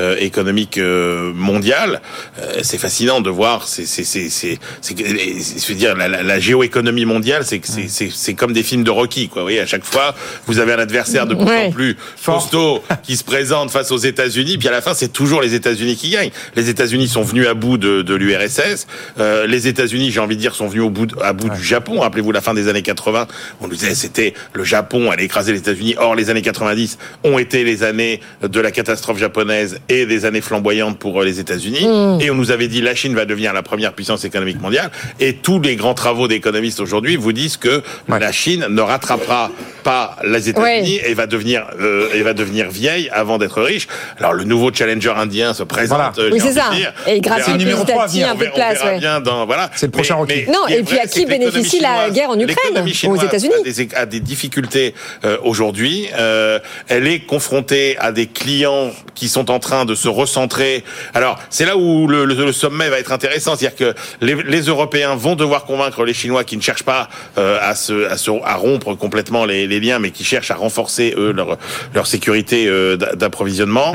euh, 0.00 0.16
économique 0.18 0.78
euh, 0.78 1.32
mondiale. 1.34 2.00
Euh, 2.40 2.60
c'est 2.62 2.78
fascinant 2.78 3.20
de 3.20 3.30
voir. 3.30 3.68
C'est 3.68 3.86
c'est 3.86 4.04
c'est 4.04 4.28
c'est 4.30 4.58
c'est 4.80 4.96
je 4.98 5.68
veux 5.68 5.74
dire 5.78 5.94
la, 5.96 6.08
la, 6.08 6.22
la 6.22 6.40
géoéconomie 6.40 7.04
mondiale, 7.04 7.44
c'est 7.44 7.58
que 7.60 7.68
c'est 7.68 7.88
c'est 7.88 8.10
c'est 8.12 8.34
comme 8.34 8.52
des 8.52 8.62
films 8.62 8.84
de 8.84 8.90
Rocky 8.90 9.28
quoi. 9.28 9.42
Vous 9.42 9.46
voyez, 9.46 9.60
à 9.60 9.66
chaque 9.66 9.84
fois 9.84 10.14
vous 10.46 10.58
avez 10.58 10.72
un 10.72 10.78
adversaire 10.78 11.26
de 11.26 11.34
plus 11.34 11.44
Ouais. 11.44 11.66
en 11.66 11.70
plus 11.70 11.96
costaud 12.24 12.82
qui 13.02 13.16
se 13.16 13.24
présente 13.24 13.70
face 13.70 13.90
aux 13.92 13.98
États-Unis, 13.98 14.58
puis 14.58 14.68
à 14.68 14.72
la 14.72 14.80
fin 14.82 14.94
c'est 14.94 15.12
toujours 15.12 15.42
les 15.42 15.54
États-Unis 15.54 15.96
qui 15.96 16.10
gagnent. 16.10 16.30
Les 16.56 16.68
États-Unis 16.70 17.06
sont 17.08 17.22
venus 17.22 17.46
à 17.46 17.54
bout 17.54 17.76
de, 17.78 18.02
de 18.02 18.14
l'URSS. 18.14 18.86
Euh, 19.20 19.46
les 19.46 19.68
États-Unis, 19.68 20.10
j'ai 20.10 20.20
envie 20.20 20.36
de 20.36 20.40
dire, 20.40 20.54
sont 20.54 20.66
venus 20.68 20.84
au 20.84 20.90
bout 20.90 21.06
de- 21.06 21.16
à 21.20 21.32
bout 21.32 21.50
du 21.50 21.62
Japon. 21.62 22.00
Rappelez-vous 22.00 22.32
la 22.32 22.40
fin 22.40 22.54
des 22.54 22.68
années 22.68 22.82
80, 22.82 23.26
on 23.60 23.68
nous 23.68 23.74
disait 23.76 23.94
c'était 23.94 24.34
le 24.54 24.64
Japon 24.64 25.10
allait 25.10 25.24
écraser 25.24 25.52
les 25.52 25.58
États-Unis. 25.58 25.83
Or 25.98 26.14
les 26.14 26.30
années 26.30 26.42
90 26.42 26.98
ont 27.24 27.38
été 27.38 27.64
les 27.64 27.82
années 27.82 28.20
de 28.42 28.60
la 28.60 28.70
catastrophe 28.70 29.18
japonaise 29.18 29.80
et 29.88 30.06
des 30.06 30.24
années 30.24 30.40
flamboyantes 30.40 30.98
pour 30.98 31.20
euh, 31.20 31.24
les 31.24 31.40
États-Unis. 31.40 31.86
Mm. 31.86 32.20
Et 32.20 32.30
on 32.30 32.34
nous 32.34 32.50
avait 32.50 32.68
dit 32.68 32.80
la 32.80 32.94
Chine 32.94 33.14
va 33.14 33.24
devenir 33.26 33.52
la 33.52 33.62
première 33.62 33.92
puissance 33.92 34.24
économique 34.24 34.60
mondiale. 34.60 34.90
Et 35.20 35.34
tous 35.34 35.60
les 35.60 35.76
grands 35.76 35.94
travaux 35.94 36.28
d'économistes 36.28 36.80
aujourd'hui 36.80 37.16
vous 37.16 37.32
disent 37.32 37.56
que 37.58 37.82
la 38.08 38.32
Chine 38.32 38.66
ne 38.70 38.80
rattrapera 38.80 39.50
pas 39.82 40.16
les 40.24 40.48
États-Unis 40.48 41.00
et 41.04 41.12
va 41.14 41.26
devenir 41.26 41.66
euh, 41.80 42.08
et 42.14 42.22
va 42.22 42.32
devenir 42.32 42.70
vieille 42.70 43.10
avant 43.12 43.38
d'être 43.38 43.62
riche. 43.62 43.86
Alors 44.18 44.32
le 44.32 44.44
nouveau 44.44 44.72
challenger 44.72 45.12
indien 45.16 45.52
se 45.52 45.62
présente. 45.62 46.18
euh, 46.18 46.30
Oui, 46.32 46.40
c'est 46.40 46.52
ça. 46.52 46.70
dire. 46.72 46.92
Et 47.06 47.20
verra- 47.20 47.84
petit 47.84 47.92
à 47.92 48.06
petit, 48.06 48.22
un 48.22 48.32
on 48.32 48.36
peu 48.36 48.46
de 48.46 48.52
place, 48.52 48.82
ouais. 48.82 49.00
dans 49.22 49.46
voilà. 49.46 49.70
C'est 49.74 49.86
le 49.86 49.92
prochain 49.92 50.16
Mais- 50.26 50.46
Non, 50.48 50.66
et 50.68 50.82
puis 50.82 50.98
à 50.98 51.06
qui 51.06 51.26
bénéficie 51.26 51.80
la 51.80 52.10
guerre 52.10 52.30
en 52.30 52.38
Ukraine 52.38 52.84
Aux 53.08 53.16
États-Unis 53.16 53.54
a 53.60 53.62
des, 53.62 53.88
a 53.94 54.06
des 54.06 54.20
difficultés 54.20 54.94
euh, 55.24 55.36
aujourd'hui. 55.42 55.73
Euh, 55.78 56.58
elle 56.88 57.06
est 57.06 57.20
confrontée 57.20 57.96
à 57.98 58.12
des 58.12 58.26
clients 58.26 58.90
qui 59.14 59.28
sont 59.28 59.50
en 59.50 59.58
train 59.58 59.84
de 59.84 59.94
se 59.94 60.08
recentrer. 60.08 60.84
Alors 61.14 61.38
c'est 61.50 61.64
là 61.64 61.76
où 61.76 62.06
le, 62.06 62.24
le- 62.24 62.34
le 62.44 62.52
sommet 62.52 62.88
va 62.90 62.98
être 62.98 63.12
intéressant, 63.12 63.56
c'est-à-dire 63.56 63.76
que 63.76 63.94
les, 64.20 64.34
les 64.42 64.60
Européens 64.62 65.14
vont 65.14 65.34
devoir 65.36 65.64
convaincre 65.64 66.04
les 66.04 66.14
Chinois 66.14 66.44
qui 66.44 66.56
ne 66.56 66.62
cherchent 66.62 66.82
pas 66.84 67.08
euh, 67.38 67.58
à, 67.62 67.74
se, 67.74 68.08
à, 68.10 68.16
se, 68.16 68.30
à 68.44 68.54
rompre 68.56 68.94
complètement 68.94 69.44
les, 69.44 69.66
les 69.66 69.80
liens, 69.80 69.98
mais 69.98 70.10
qui 70.10 70.24
cherchent 70.24 70.50
à 70.50 70.54
renforcer 70.56 71.14
eux 71.16 71.32
leur, 71.32 71.56
leur 71.94 72.06
sécurité 72.06 72.66
euh, 72.68 72.96
d'a- 72.96 73.14
d'approvisionnement, 73.14 73.94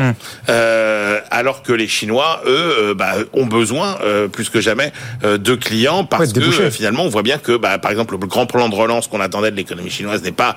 euh, 0.50 1.20
alors 1.32 1.62
que 1.64 1.74
les 1.74 1.88
Chinois 1.88 2.42
eux 2.48 2.94
bah, 2.96 3.14
ont 3.34 3.46
besoin 3.46 3.98
plus 4.32 4.50
que 4.50 4.62
jamais 4.62 4.92
de 5.24 5.56
clients 5.56 6.04
parce 6.06 6.30
Ouais, 6.30 6.66
que 6.66 6.70
finalement 6.70 7.04
on 7.04 7.10
voit 7.10 7.24
bien 7.24 7.38
que 7.38 7.56
bah, 7.58 7.78
par 7.78 7.92
exemple 7.92 8.16
le 8.20 8.28
grand 8.28 8.46
plan 8.46 8.70
de 8.70 8.76
relance 8.76 9.08
qu'on 9.08 9.20
attendait 9.22 9.52
de 9.52 9.56
l'économie 9.56 9.90
chinoise 9.90 10.22
n'est 10.24 10.32
pas 10.32 10.56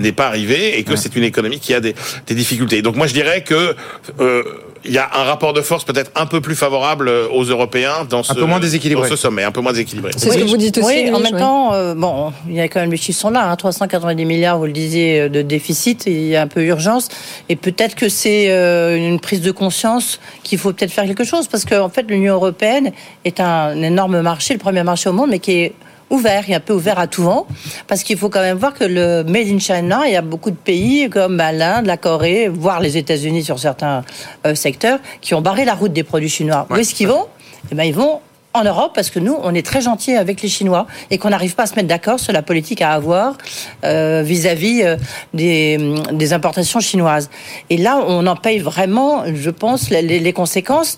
n'est 0.00 0.12
pas 0.12 0.26
arrivé 0.26 0.55
et 0.64 0.84
que 0.84 0.96
c'est 0.96 1.16
une 1.16 1.24
économie 1.24 1.60
qui 1.60 1.74
a 1.74 1.80
des, 1.80 1.94
des 2.26 2.34
difficultés. 2.34 2.82
Donc 2.82 2.96
moi 2.96 3.06
je 3.06 3.14
dirais 3.14 3.42
que 3.42 3.74
euh, 4.20 4.42
il 4.86 4.92
y 4.92 4.98
a 4.98 5.08
un 5.12 5.24
rapport 5.24 5.52
de 5.52 5.60
force 5.60 5.84
peut-être 5.84 6.10
un 6.14 6.26
peu 6.26 6.40
plus 6.40 6.54
favorable 6.54 7.08
euh, 7.08 7.26
aux 7.30 7.44
Européens 7.44 8.06
dans 8.08 8.22
ce, 8.22 8.32
peu 8.32 8.44
moins 8.44 8.60
déséquilibré. 8.60 9.08
dans 9.08 9.16
ce 9.16 9.20
sommet, 9.20 9.42
un 9.42 9.50
peu 9.50 9.60
moins 9.60 9.72
déséquilibré. 9.72 10.12
C'est 10.16 10.30
ce 10.30 10.38
que 10.38 10.44
vous 10.44 10.56
dites 10.56 10.78
aussi, 10.78 10.86
Oui, 10.86 11.12
en 11.12 11.18
même 11.18 11.36
temps, 11.36 11.72
euh, 11.72 11.94
bon, 11.94 12.32
il 12.48 12.54
y 12.54 12.60
a 12.60 12.68
quand 12.68 12.80
même 12.80 12.90
les 12.90 12.96
chiffres 12.96 13.20
sont 13.20 13.30
là, 13.30 13.50
hein, 13.50 13.56
390 13.56 14.24
milliards, 14.24 14.58
vous 14.58 14.66
le 14.66 14.72
disiez, 14.72 15.28
de 15.28 15.42
déficit, 15.42 16.06
et 16.06 16.12
il 16.12 16.28
y 16.28 16.36
a 16.36 16.42
un 16.42 16.46
peu 16.46 16.62
urgence. 16.62 17.08
Et 17.48 17.56
peut-être 17.56 17.94
que 17.94 18.08
c'est 18.08 18.50
euh, 18.50 18.96
une 18.96 19.20
prise 19.20 19.40
de 19.40 19.50
conscience 19.50 20.20
qu'il 20.42 20.58
faut 20.58 20.72
peut-être 20.72 20.92
faire 20.92 21.06
quelque 21.06 21.24
chose, 21.24 21.48
parce 21.48 21.64
qu'en 21.64 21.88
fait, 21.88 22.04
l'Union 22.08 22.34
européenne 22.34 22.92
est 23.24 23.40
un 23.40 23.80
énorme 23.82 24.20
marché, 24.20 24.54
le 24.54 24.60
premier 24.60 24.82
marché 24.82 25.08
au 25.08 25.12
monde, 25.12 25.30
mais 25.30 25.38
qui 25.38 25.52
est 25.52 25.72
ouvert, 26.10 26.44
il 26.46 26.52
est 26.52 26.56
un 26.56 26.60
peu 26.60 26.72
ouvert 26.72 26.98
à 26.98 27.06
tout 27.06 27.22
vent, 27.22 27.46
parce 27.86 28.02
qu'il 28.02 28.16
faut 28.16 28.28
quand 28.28 28.40
même 28.40 28.58
voir 28.58 28.74
que 28.74 28.84
le 28.84 29.24
Made 29.24 29.48
in 29.48 29.58
China, 29.58 30.02
il 30.06 30.12
y 30.12 30.16
a 30.16 30.22
beaucoup 30.22 30.50
de 30.50 30.56
pays 30.56 31.08
comme 31.10 31.36
bah, 31.36 31.52
l'Inde, 31.52 31.86
la 31.86 31.96
Corée, 31.96 32.48
voire 32.48 32.80
les 32.80 32.96
États-Unis 32.96 33.44
sur 33.44 33.58
certains 33.58 34.04
euh, 34.46 34.54
secteurs, 34.54 34.98
qui 35.20 35.34
ont 35.34 35.40
barré 35.40 35.64
la 35.64 35.74
route 35.74 35.92
des 35.92 36.04
produits 36.04 36.28
chinois. 36.28 36.66
Où 36.70 36.76
est-ce 36.76 36.94
qu'ils 36.94 37.08
vont? 37.08 37.26
Eh 37.72 37.74
ben, 37.74 37.84
ils 37.84 37.94
vont 37.94 38.20
en 38.56 38.64
Europe 38.64 38.92
parce 38.94 39.10
que 39.10 39.18
nous, 39.18 39.36
on 39.42 39.54
est 39.54 39.64
très 39.64 39.80
gentils 39.80 40.14
avec 40.14 40.42
les 40.42 40.48
Chinois 40.48 40.86
et 41.10 41.18
qu'on 41.18 41.30
n'arrive 41.30 41.54
pas 41.54 41.64
à 41.64 41.66
se 41.66 41.74
mettre 41.74 41.88
d'accord 41.88 42.20
sur 42.20 42.32
la 42.32 42.42
politique 42.42 42.82
à 42.82 42.92
avoir 42.92 43.36
euh, 43.84 44.22
vis-à-vis 44.24 44.82
euh, 44.82 44.96
des, 45.34 46.32
importations 46.32 46.80
chinoises. 46.80 47.30
Et 47.70 47.76
là, 47.76 48.02
on 48.06 48.26
en 48.26 48.36
paye 48.36 48.58
vraiment, 48.58 49.24
je 49.32 49.50
pense, 49.50 49.90
les, 49.90 50.32
conséquences. 50.32 50.96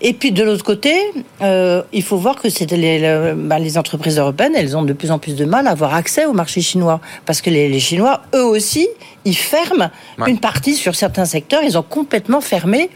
Et 0.00 0.14
puis 0.14 0.32
de 0.32 0.42
l'autre 0.42 0.64
côté, 0.64 0.94
euh, 1.42 1.82
il 1.92 2.02
faut 2.02 2.16
voir 2.16 2.36
que 2.36 2.48
c'est 2.48 2.70
les, 2.70 2.98
le- 2.98 3.34
bah, 3.34 3.58
les 3.58 3.76
entreprises 3.76 4.18
européennes, 4.18 4.54
elles 4.56 4.76
ont 4.76 4.82
de 4.82 4.92
plus 4.92 5.10
en 5.10 5.18
plus 5.18 5.36
de 5.36 5.44
mal 5.44 5.66
à 5.66 5.70
avoir 5.70 5.94
accès 5.94 6.24
au 6.24 6.32
marché 6.32 6.60
chinois 6.60 7.00
parce 7.26 7.42
que 7.42 7.50
les, 7.50 7.68
les 7.68 7.80
Chinois, 7.80 8.22
eux 8.34 8.44
aussi, 8.44 8.88
ils 9.24 9.36
ferment 9.36 9.90
Ouais. 10.18 10.30
une 10.30 10.38
partie 10.40 10.74
sur 10.74 10.94
certains 10.94 11.24
secteurs. 11.24 11.62
Ils 11.62 11.78
ont 11.78 11.82
complètement 11.82 12.40
fermé 12.40 12.90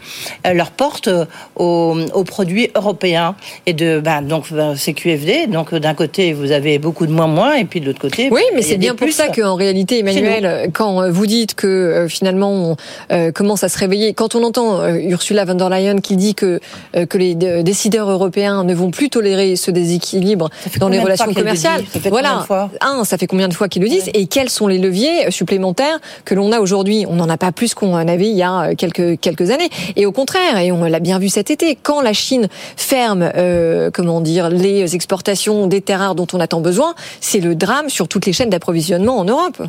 euh, 0.45 0.53
leurs 0.53 0.71
portes 0.71 1.07
euh, 1.07 1.25
aux, 1.55 1.95
aux 2.13 2.23
produits 2.23 2.69
européens. 2.75 3.35
Et 3.65 3.73
de, 3.73 3.99
ben, 3.99 4.21
donc, 4.21 4.51
ben, 4.51 4.75
c'est 4.75 4.93
QFD. 4.93 5.47
Donc, 5.47 5.73
d'un 5.73 5.93
côté, 5.93 6.33
vous 6.33 6.51
avez 6.51 6.77
beaucoup 6.79 7.05
de 7.07 7.11
moins 7.11 7.27
moins, 7.27 7.53
et 7.55 7.65
puis 7.65 7.79
de 7.79 7.85
l'autre 7.85 7.99
côté. 7.99 8.29
Oui, 8.31 8.41
ben, 8.49 8.55
mais 8.57 8.61
c'est 8.61 8.77
bien 8.77 8.93
pour 8.95 9.05
plus. 9.07 9.11
ça 9.13 9.27
qu'en 9.29 9.55
réalité, 9.55 9.99
Emmanuel, 9.99 10.69
quand 10.73 11.09
vous 11.09 11.25
dites 11.25 11.55
que 11.55 11.67
euh, 11.67 12.07
finalement 12.07 12.51
on 12.51 12.75
euh, 13.11 13.31
commence 13.31 13.63
à 13.63 13.69
se 13.69 13.77
réveiller, 13.77 14.13
quand 14.13 14.35
on 14.35 14.43
entend 14.43 14.81
euh, 14.81 14.97
Ursula 14.97 15.45
von 15.45 15.55
der 15.55 15.69
Leyen 15.69 15.99
qui 16.01 16.15
dit 16.15 16.35
que 16.35 16.59
euh, 16.95 17.05
que 17.05 17.17
les 17.17 17.33
décideurs 17.35 18.09
européens 18.09 18.63
ne 18.63 18.73
vont 18.73 18.91
plus 18.91 19.09
tolérer 19.09 19.55
ce 19.55 19.71
déséquilibre 19.71 20.49
dans 20.79 20.89
les 20.89 20.99
relations 20.99 21.33
commerciales, 21.33 21.81
dit 21.81 21.87
Ça 21.91 21.99
fait 21.99 22.09
combien 22.09 22.21
voilà. 22.21 22.41
de 22.41 22.45
fois 22.45 22.69
Un, 22.81 23.03
ça 23.03 23.17
fait 23.17 23.27
combien 23.27 23.47
de 23.47 23.53
fois 23.53 23.67
qu'ils 23.69 23.81
le 23.81 23.89
disent 23.89 24.09
et 24.13 24.27
quels 24.27 24.49
sont 24.49 24.67
les 24.67 24.77
leviers 24.77 25.31
supplémentaires 25.31 25.99
que 26.23 26.35
l'on 26.35 26.51
a 26.51 26.59
aujourd'hui 26.59 27.05
On 27.09 27.15
n'en 27.15 27.29
a 27.29 27.37
pas 27.37 27.51
plus 27.51 27.73
qu'on 27.73 27.93
en 27.93 28.07
avait 28.07 28.29
il 28.29 28.35
y 28.35 28.43
a 28.43 28.69
euh, 28.69 28.75
quelques 28.75 29.19
quelques 29.19 29.51
années. 29.51 29.69
Et 29.95 30.05
au 30.05 30.11
contraire, 30.11 30.57
et 30.57 30.71
on 30.71 30.83
l'a 30.83 30.99
bien 30.99 31.19
vu 31.19 31.29
cet 31.29 31.51
été, 31.51 31.77
quand 31.81 32.01
la 32.01 32.13
Chine 32.13 32.47
ferme, 32.77 33.29
euh, 33.35 33.89
comment 33.91 34.21
dire, 34.21 34.49
les 34.49 34.95
exportations 34.95 35.67
des 35.67 35.81
terres 35.81 35.99
rares 35.99 36.15
dont 36.15 36.27
on 36.33 36.39
a 36.39 36.47
tant 36.47 36.61
besoin, 36.61 36.95
c'est 37.21 37.39
le 37.39 37.55
drame 37.55 37.89
sur 37.89 38.07
toutes 38.07 38.25
les 38.25 38.33
chaînes 38.33 38.49
d'approvisionnement 38.49 39.17
en 39.17 39.25
Europe. 39.25 39.61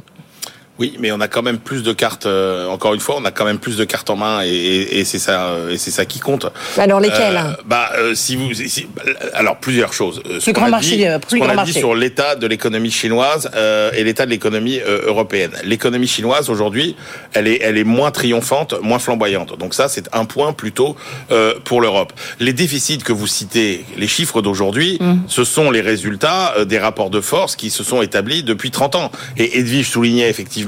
Oui, 0.79 0.95
mais 1.01 1.11
on 1.13 1.21
a 1.21 1.29
quand 1.29 1.43
même 1.43 1.59
plus 1.59 1.83
de 1.83 1.93
cartes. 1.93 2.27
euh, 2.27 2.67
encore 2.69 2.93
une 2.95 3.01
fois, 3.01 3.17
on 3.19 3.25
a 3.25 3.31
quand 3.31 3.45
même 3.45 3.59
plus 3.59 3.77
de 3.77 3.85
cartes 3.85 4.11
en 4.11 4.17
main, 4.17 4.43
et, 4.45 4.49
et, 4.49 4.99
et 5.01 5.05
c'est 5.05 5.19
ça, 5.19 5.47
euh, 5.49 5.71
et 5.71 5.79
c'est 5.79 5.91
ça 5.91 6.05
qui 6.05 6.19
compte. 6.21 6.47
Alors, 6.77 7.01
lesquelles 7.01 7.37
Euh, 7.37 7.63
Bah, 7.65 7.91
euh, 7.97 8.15
si 8.15 8.37
vous, 8.37 8.53
si- 8.55 8.87
alors 9.35 9.57
plusieurs 9.57 9.93
choses. 9.93 10.21
Euh, 10.29 10.39
ce 10.39 10.45
Plus 10.45 10.53
grand 10.53 10.67
a 10.67 10.71
marché, 10.71 10.97
dit, 10.97 11.07
euh, 11.07 11.15
ce 11.23 11.27
plus 11.27 11.39
qu'on 11.39 11.45
grand 11.47 11.53
a 11.53 11.65
dit 11.65 11.71
marché. 11.73 11.79
sur 11.81 11.95
l'état 11.95 12.37
de 12.37 12.47
l'économie 12.47 12.91
chinoise 12.91 13.51
euh, 13.55 13.91
et 13.95 14.05
l'état 14.05 14.27
de 14.27 14.31
l'économie 14.31 14.81
euh, 14.81 15.07
européenne. 15.07 15.53
L'économie 15.65 16.09
chinoise 16.09 16.51
aujourd'hui, 16.51 16.95
elle 17.33 17.49
est, 17.49 17.59
elle 17.63 17.79
est 17.79 17.85
moins 17.85 18.11
triomphante, 18.11 18.75
moins 18.83 18.99
flamboyante. 18.99 19.59
Donc 19.59 19.73
ça, 19.75 19.89
c'est 19.89 20.09
un 20.15 20.25
point 20.27 20.53
plutôt 20.53 20.97
euh, 21.31 21.55
pour 21.65 21.81
l'Europe. 21.81 22.13
Les 22.41 22.53
déficits 22.53 22.99
que 22.99 23.13
vous 23.13 23.27
citez, 23.27 23.85
les 23.97 24.09
chiffres 24.09 24.43
d'aujourd'hui, 24.43 24.99
Mm. 25.01 25.21
ce 25.29 25.45
sont 25.45 25.71
les 25.71 25.81
résultats 25.81 26.55
euh, 26.59 26.65
des 26.65 26.79
rapports 26.79 27.11
de 27.11 27.21
force 27.21 27.57
qui 27.57 27.71
se 27.71 27.83
sont 27.85 28.03
établis 28.03 28.43
depuis 28.43 28.71
30 28.71 28.95
ans. 28.95 29.11
Et 29.37 29.59
Edwige 29.59 29.89
soulignait 29.91 30.29
effectivement 30.29 30.66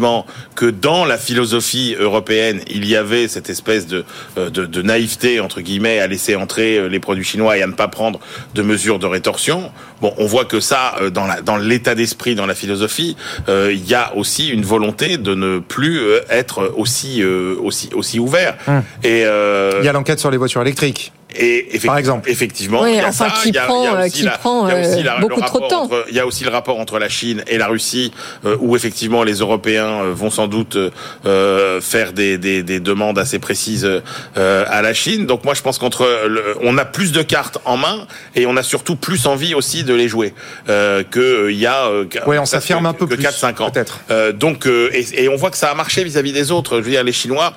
que 0.55 0.67
dans 0.67 1.05
la 1.05 1.19
philosophie 1.19 1.97
européenne, 1.99 2.61
il 2.71 2.87
y 2.87 2.97
avait 2.97 3.29
cette 3.29 3.51
espèce 3.51 3.87
de, 3.87 4.05
euh, 4.37 4.51
de, 4.51 4.65
de 4.67 4.83
naïveté, 4.83 5.41
entre 5.41 5.61
guillemets, 5.61 5.99
à 6.01 6.07
laisser 6.07 6.37
entrer 6.37 6.77
euh, 6.79 6.87
les 6.89 7.01
produits 7.01 7.25
chinois 7.25 7.57
et 7.59 7.63
à 7.63 7.67
ne 7.67 7.73
pas 7.73 7.89
prendre 7.89 8.21
de 8.55 8.63
mesures 8.63 8.99
de 8.99 9.07
rétorsion. 9.07 9.71
Bon, 10.01 10.15
on 10.19 10.27
voit 10.27 10.45
que 10.45 10.61
ça, 10.61 10.95
euh, 11.01 11.11
dans 11.11 11.27
la- 11.27 11.41
dans 11.43 11.57
l'état 11.57 11.95
d'esprit, 11.95 12.35
dans 12.35 12.47
la 12.47 12.55
philosophie, 12.55 13.17
euh, 13.49 13.73
il 13.73 13.87
y 13.89 13.95
a 13.95 14.15
aussi 14.17 14.49
une 14.49 14.63
volonté 14.65 15.19
de 15.19 15.35
ne 15.35 15.59
plus 15.59 16.01
être 16.31 16.73
aussi, 16.77 17.23
euh, 17.23 17.57
aussi, 17.61 17.91
aussi 17.95 18.19
ouvert. 18.19 18.57
Hum. 18.69 18.83
Et, 19.03 19.25
euh, 19.25 19.79
Il 19.81 19.85
y 19.85 19.89
a 19.89 19.93
l'enquête 19.93 20.21
sur 20.21 20.31
les 20.31 20.37
voitures 20.37 20.63
électriques. 20.63 21.13
Et 21.37 21.69
effecti- 21.77 21.87
Par 21.87 21.99
exemple. 21.99 22.31
effectivement, 22.31 22.81
Oui, 22.83 22.93
il 22.93 22.97
y 22.97 23.01
a 23.01 23.09
enfin, 23.09 23.29
ça, 23.29 23.35
qui 23.43 23.51
il 23.51 23.55
y 23.55 23.59
a- 23.59 23.65
prend, 23.67 23.83
il 23.83 23.85
y 23.85 23.89
a 23.89 23.95
euh, 24.01 24.07
aussi 24.07 24.13
qui 24.19 24.23
la- 24.25 24.31
prend, 24.39 24.67
il 24.67 24.73
y 24.75 24.77
a 24.77 24.81
aussi 24.81 25.01
euh, 25.01 25.03
la- 25.05 25.17
le 25.19 25.21
beaucoup 25.29 25.41
trop 25.43 25.59
de 25.59 25.65
rapport 25.65 25.69
temps. 25.69 25.83
entre- 25.85 26.05
il 26.09 26.15
y 26.17 26.21
a 26.21 26.27
aussi 26.27 26.45
le 26.45 26.51
rapport 26.51 26.81
entre 26.81 26.99
la 26.99 27.09
Chine 27.09 27.45
et 27.47 27.59
la 27.59 27.67
Russie, 27.69 28.13
euh, 28.47 28.57
où 28.61 28.77
effectivement 28.77 29.23
les 29.25 29.35
Européens 29.35 30.03
euh, 30.05 30.13
vont 30.15 30.31
sans 30.31 30.47
doute 30.49 30.79
euh, 31.27 31.81
faire 31.83 32.13
des, 32.13 32.39
des, 32.39 32.63
des 32.63 32.81
demandes 32.81 33.19
assez 33.19 33.39
précises 33.39 33.87
euh, 34.37 34.65
à 34.69 34.81
la 34.83 34.95
Chine. 34.95 35.27
Donc 35.27 35.45
moi, 35.45 35.55
je 35.55 35.63
pense 35.63 35.79
qu'entre, 35.79 36.09
on 36.63 36.79
a 36.79 36.85
plus 36.85 37.13
de 37.13 37.23
cartes 37.23 37.59
en 37.67 37.77
main 37.77 38.07
et 38.35 38.47
on 38.47 38.57
a 38.57 38.63
surtout 38.63 38.97
plus 38.97 39.27
envie 39.27 39.55
aussi 39.55 39.85
de 39.85 39.93
les 39.95 40.09
jouer 40.09 40.33
euh, 40.69 41.03
que 41.09 41.51
il 41.51 41.59
y 41.59 41.67
a. 41.67 41.87
Euh, 41.89 42.05
Ouais, 42.27 42.39
on 42.39 42.47
s'affirme 42.47 42.87
un 42.87 42.93
peu 42.95 43.07
que 43.07 43.15
plus, 43.15 43.23
4-5 43.25 43.61
ans. 43.63 43.71
peut-être. 43.71 44.01
Euh, 44.11 44.33
donc, 44.33 44.67
euh, 44.67 44.91
et, 44.95 45.25
et 45.25 45.29
on 45.29 45.37
voit 45.37 45.51
que 45.51 45.57
ça 45.59 45.71
a 45.71 45.75
marché 45.75 46.05
vis-à-vis 46.05 46.33
des 46.33 46.51
autres. 46.51 46.79
Je 46.79 46.83
veux 46.85 46.91
dire, 46.91 47.05
les 47.05 47.13
Chinois. 47.13 47.53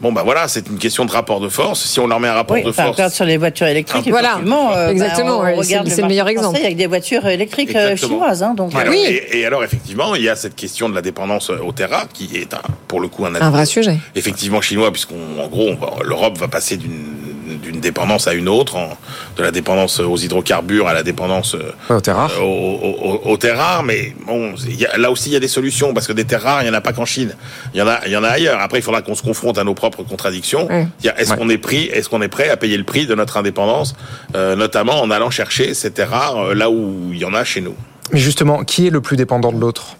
Bon 0.00 0.12
bah 0.12 0.22
voilà, 0.24 0.46
c'est 0.46 0.68
une 0.68 0.78
question 0.78 1.04
de 1.04 1.10
rapport 1.10 1.40
de 1.40 1.48
force. 1.48 1.84
Si 1.84 1.98
on 1.98 2.06
leur 2.06 2.20
met 2.20 2.28
un 2.28 2.34
rapport 2.34 2.54
Oui, 2.56 2.62
de 2.62 2.68
enfin, 2.68 2.84
force, 2.84 2.96
regarde 2.96 3.12
sur 3.12 3.24
les 3.24 3.36
voitures 3.36 3.66
électriques. 3.66 4.08
Voilà. 4.08 4.28
effectivement, 4.34 4.72
euh, 4.72 4.90
Exactement, 4.90 5.38
ben, 5.38 5.44
ouais, 5.44 5.54
on 5.58 5.62
c'est- 5.62 6.02
le 6.02 6.06
meilleur 6.06 6.26
français 6.26 6.30
exemple. 6.32 6.56
avec 6.64 6.76
des 6.76 6.86
voitures 6.86 7.26
électriques 7.26 7.74
euh, 7.74 7.90
Exactement. 7.90 8.20
chinoises. 8.20 8.42
Hein, 8.44 8.54
donc, 8.54 8.72
Et 8.72 8.76
euh, 8.76 8.80
alors, 8.80 8.94
et, 8.94 9.28
et 9.40 9.46
alors, 9.46 9.64
effectivement, 9.64 10.14
il 10.14 10.22
y 10.22 10.28
a 10.28 10.36
cette 10.36 10.54
question 10.54 10.88
de 10.88 10.94
la 10.94 11.02
dépendance 11.02 11.50
au 11.50 11.72
terrain, 11.72 12.02
qui 12.12 12.30
est 12.36 12.54
un, 12.54 12.60
pour 12.86 13.00
le 13.00 13.08
coup 13.08 13.26
un, 13.26 13.34
Un 13.34 13.50
vrai 13.50 13.66
sujet. 13.66 13.96
effectivement 14.14 14.60
chinois, 14.60 14.92
puisqu'on, 14.92 15.40
en 15.42 15.48
gros, 15.48 15.70
l'Europe 16.04 16.38
va 16.38 16.46
passer 16.46 16.76
d'une 16.76 17.27
d'une 17.62 17.80
dépendance 17.80 18.26
à 18.28 18.34
une 18.34 18.48
autre, 18.48 18.76
en- 18.76 18.96
de 19.36 19.42
la 19.42 19.50
dépendance 19.50 20.00
aux 20.00 20.16
hydrocarbures 20.16 20.88
à 20.88 20.94
la 20.94 21.02
dépendance 21.02 21.54
euh, 21.54 21.72
aux 21.94 22.00
terres 22.00 22.16
rares. 22.16 22.32
aux, 22.42 22.44
aux- 22.44 23.20
aux 23.30 23.36
terres 23.36 23.58
rares. 23.58 23.82
Mais 23.82 24.14
bon, 24.26 24.54
il 24.66 24.74
y 24.80 24.86
a- 24.86 24.96
là 24.96 25.10
aussi 25.10 25.30
il 25.30 25.32
y 25.32 25.36
a 25.36 25.40
des 25.40 25.48
solutions 25.48 25.94
parce 25.94 26.06
que 26.06 26.12
des 26.12 26.24
terres 26.24 26.42
rares, 26.42 26.62
il 26.62 26.66
y 26.66 26.70
en 26.70 26.74
a 26.74 26.80
pas 26.80 26.92
qu'en 26.92 27.04
Chine, 27.04 27.34
il 27.74 27.78
y 27.78 27.82
en 27.82 27.88
a, 27.88 28.00
il 28.06 28.12
y 28.12 28.16
en 28.16 28.24
a 28.24 28.28
ailleurs. 28.28 28.60
Après, 28.60 28.78
il 28.78 28.82
faudra 28.82 29.02
qu'on 29.02 29.14
se 29.14 29.22
confronte 29.22 29.58
à 29.58 29.64
nos 29.64 29.74
propres 29.74 30.02
contradictions. 30.02 30.68
Est-ce 31.02 31.34
qu'on 31.34 31.48
est 31.48 31.58
pris, 31.58 31.84
est-ce 31.84 32.08
qu'on 32.08 32.22
est 32.22 32.28
prêt 32.28 32.48
à 32.48 32.56
payer 32.56 32.76
le 32.76 32.84
prix 32.84 33.06
de 33.06 33.14
notre 33.14 33.36
indépendance, 33.36 33.94
euh, 34.34 34.56
notamment 34.56 35.00
en 35.00 35.10
allant 35.10 35.30
chercher 35.30 35.74
ces 35.74 35.90
terres 35.90 36.10
rares 36.10 36.36
euh, 36.38 36.54
là 36.54 36.70
où 36.70 37.10
il 37.12 37.18
y 37.18 37.24
en 37.24 37.34
a 37.34 37.44
chez 37.44 37.60
nous? 37.60 37.74
Mais 38.12 38.18
justement, 38.20 38.64
qui 38.64 38.86
est 38.86 38.90
le 38.90 39.00
plus 39.00 39.16
dépendant 39.16 39.52
de 39.52 39.60
l'autre? 39.60 39.96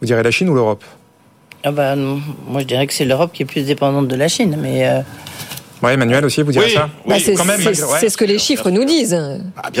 Vous 0.00 0.06
direz 0.06 0.22
la 0.22 0.30
Chine 0.30 0.48
ou 0.48 0.54
l'Europe? 0.54 0.84
Ah 1.64 1.70
bah, 1.72 1.94
moi, 1.94 2.60
je 2.60 2.64
dirais 2.64 2.86
que 2.86 2.92
c'est 2.94 3.04
l'Europe 3.04 3.32
qui 3.34 3.42
est 3.42 3.46
plus 3.46 3.64
dépendante 3.66 4.08
de 4.08 4.16
la 4.16 4.28
Chine. 4.28 4.56
Mais 4.60 4.88
euh, 4.88 5.00
Ouais, 5.82 5.94
Emmanuel 5.94 6.24
aussi, 6.24 6.42
vous 6.42 6.52
direz 6.52 6.66
Oui, 6.66 6.72
ça 6.72 6.88
Bah, 7.06 7.14
c'est 7.22 7.34
quand 7.34 7.44
même, 7.44 7.60
c'est- 7.60 7.82
ouais. 7.84 7.98
c'est 8.00 8.08
ce 8.10 8.16
que 8.16 8.24
les 8.24 8.38
chiffres 8.38 8.70
nous 8.70 8.84
disent. 8.84 9.18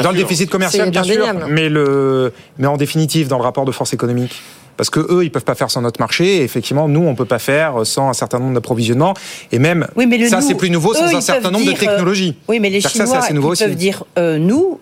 Dans 0.02 0.10
le 0.12 0.16
déficit 0.18 0.48
commercial, 0.50 0.90
bien 0.90 1.02
sûr, 1.02 1.26
mais, 1.48 1.68
le, 1.68 2.32
mais 2.58 2.66
en 2.66 2.76
définitive, 2.76 3.28
dans 3.28 3.38
le 3.38 3.44
rapport 3.44 3.64
de 3.64 3.72
force 3.72 3.92
économique. 3.92 4.40
Parce 4.76 4.88
que 4.88 5.00
eux, 5.12 5.24
ils 5.24 5.30
peuvent 5.30 5.44
pas 5.44 5.54
faire 5.54 5.70
sans 5.70 5.82
notre 5.82 6.00
marché. 6.00 6.36
Et 6.36 6.42
effectivement, 6.42 6.88
nous, 6.88 7.02
on 7.02 7.14
peut 7.14 7.26
pas 7.26 7.38
faire 7.38 7.74
sans 7.84 8.08
un 8.08 8.12
certain 8.14 8.38
nombre 8.38 8.54
d'approvisionnements. 8.54 9.12
Et 9.52 9.58
même, 9.58 9.86
oui, 9.94 10.06
mais 10.06 10.26
ça, 10.26 10.40
c'est 10.40 10.54
plus 10.54 10.70
nouveau 10.70 10.92
eux, 10.92 10.96
sans 10.96 11.16
un 11.16 11.20
certain 11.20 11.50
nombre 11.50 11.66
de 11.66 11.70
dire, 11.72 11.76
euh, 11.82 11.86
technologies. 11.86 12.34
oui, 12.48 12.60
mais 12.60 12.70
les 12.70 12.80
Chinois 12.80 13.04
ça, 13.06 13.12
c'est 13.12 13.18
assez 13.18 13.34
nouveau 13.34 13.48
ils 13.48 13.52
aussi. 13.52 13.64
peuvent 13.64 13.74
dire 13.74 14.04
euh, 14.18 14.38
nous. 14.38 14.78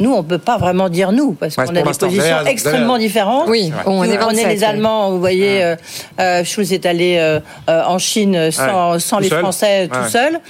Nous, 0.00 0.12
on 0.12 0.22
peut 0.22 0.38
pas 0.38 0.56
vraiment 0.58 0.88
dire 0.88 1.12
nous, 1.12 1.32
parce 1.32 1.56
Ouais, 1.56 1.64
qu'on 1.66 1.76
a 1.76 1.82
des 1.82 1.90
positions 1.98 2.44
extrêmement 2.46 2.98
différentes. 2.98 3.48
Oui, 3.48 3.70
on 3.86 4.02
est 4.02 4.08
Nous, 4.16 4.24
27, 4.24 4.46
les 4.48 4.58
oui. 4.58 4.64
Allemands, 4.64 5.10
vous 5.10 5.20
voyez, 5.20 5.62
euh, 5.62 5.76
euh, 6.20 6.42
Schulz 6.42 6.72
est 6.72 6.86
allé 6.86 7.16
euh, 7.18 7.38
euh, 7.68 7.82
en 7.84 7.98
Chine 7.98 8.50
sans, 8.50 8.92
Ouais, 8.94 9.22
les 9.22 9.28
seul. 9.28 9.38
Français 9.40 9.88
tout 9.92 9.98
Ouais. 9.98 10.08
seul. 10.08 10.40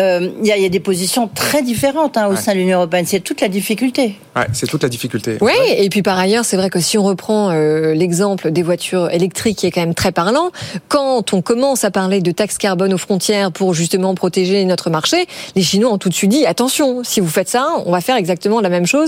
Euh, 0.00 0.28
Il 0.40 0.46
y, 0.46 0.52
a- 0.52 0.56
il 0.56 0.62
y 0.62 0.66
a 0.66 0.68
des 0.70 0.80
positions 0.80 1.28
très 1.34 1.62
différentes 1.62 2.16
hein, 2.16 2.28
au 2.28 2.36
sein 2.36 2.52
de 2.52 2.58
l'Union 2.58 2.78
européenne. 2.78 3.04
C'est 3.06 3.20
toute 3.20 3.40
la 3.40 3.48
difficulté. 3.48 4.14
Ouais, 4.36 4.46
c'est 4.52 4.66
toute 4.68 4.82
la 4.82 4.88
difficulté. 4.88 5.38
Oui, 5.40 5.52
et 5.76 5.88
puis 5.88 6.02
par 6.02 6.18
ailleurs, 6.18 6.44
c'est 6.44 6.56
vrai 6.56 6.70
que 6.70 6.78
si 6.80 6.96
on 6.96 7.02
reprend 7.02 7.50
euh, 7.50 7.94
l'exemple 7.94 8.50
des 8.52 8.62
voitures 8.62 9.10
électriques 9.10 9.58
qui 9.58 9.66
est 9.66 9.70
quand 9.72 9.80
même 9.80 9.94
très 9.94 10.12
parlant, 10.12 10.50
quand 10.88 11.32
on 11.32 11.42
commence 11.42 11.84
à 11.84 11.90
parler 11.90 12.20
de 12.20 12.30
taxes 12.30 12.58
carbone 12.58 12.94
aux 12.94 12.98
frontières 12.98 13.50
pour 13.50 13.74
justement 13.74 14.14
protéger 14.14 14.64
notre 14.66 14.88
marché, 14.90 15.26
les 15.56 15.62
Chinois 15.62 15.90
ont 15.92 15.98
tout 15.98 16.08
de 16.08 16.14
suite 16.14 16.30
dit 16.30 16.46
attention, 16.46 17.02
si 17.02 17.20
vous 17.20 17.28
faites 17.28 17.48
ça, 17.48 17.66
on 17.84 17.90
va 17.90 18.00
faire 18.00 18.16
exactement 18.16 18.60
la 18.60 18.68
même 18.68 18.86
chose 18.86 18.99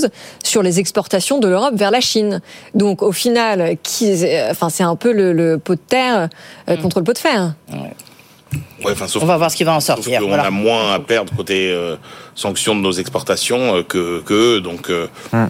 sur 0.43 0.63
les 0.63 0.79
exportations 0.81 1.39
de 1.39 1.49
l'Europe 1.49 1.75
vers 1.75 1.91
la 1.91 2.01
Chine. 2.01 2.41
Donc 2.75 3.03
au 3.03 3.13
final, 3.13 3.77
qui, 3.83 4.13
euh, 4.25 4.51
enfin 4.51 4.69
c'est 4.69 4.83
un 4.83 4.97
peu 4.97 5.13
le, 5.13 5.33
le 5.33 5.59
pot 5.59 5.75
de 5.75 5.81
terre 5.81 6.29
euh, 6.69 6.77
contre 6.77 6.99
le 6.99 7.05
pot 7.05 7.13
de 7.13 7.19
fer. 7.19 7.55
Ouais, 8.85 8.93
enfin, 8.93 9.07
sauf 9.09 9.23
On 9.23 9.27
va 9.27 9.37
voir 9.39 9.51
ce 9.51 9.57
qui 9.57 9.65
va 9.65 9.73
en 9.75 9.81
Sauf 9.81 9.97
sortir. 9.97 10.21
qu'on 10.21 10.29
voilà. 10.29 10.45
a 10.45 10.51
moins 10.51 10.93
à 10.93 10.99
perdre 10.99 11.33
côté 11.35 11.71
euh, 11.71 11.97
sanctions 12.35 12.75
de 12.77 12.81
nos 12.81 12.93
exportations 12.93 13.77
euh, 13.77 13.83
que, 13.83 14.21
que 14.21 14.35
eux, 14.57 14.61
donc. 14.61 14.91
euh, 14.91 15.07
Ah 15.33 15.49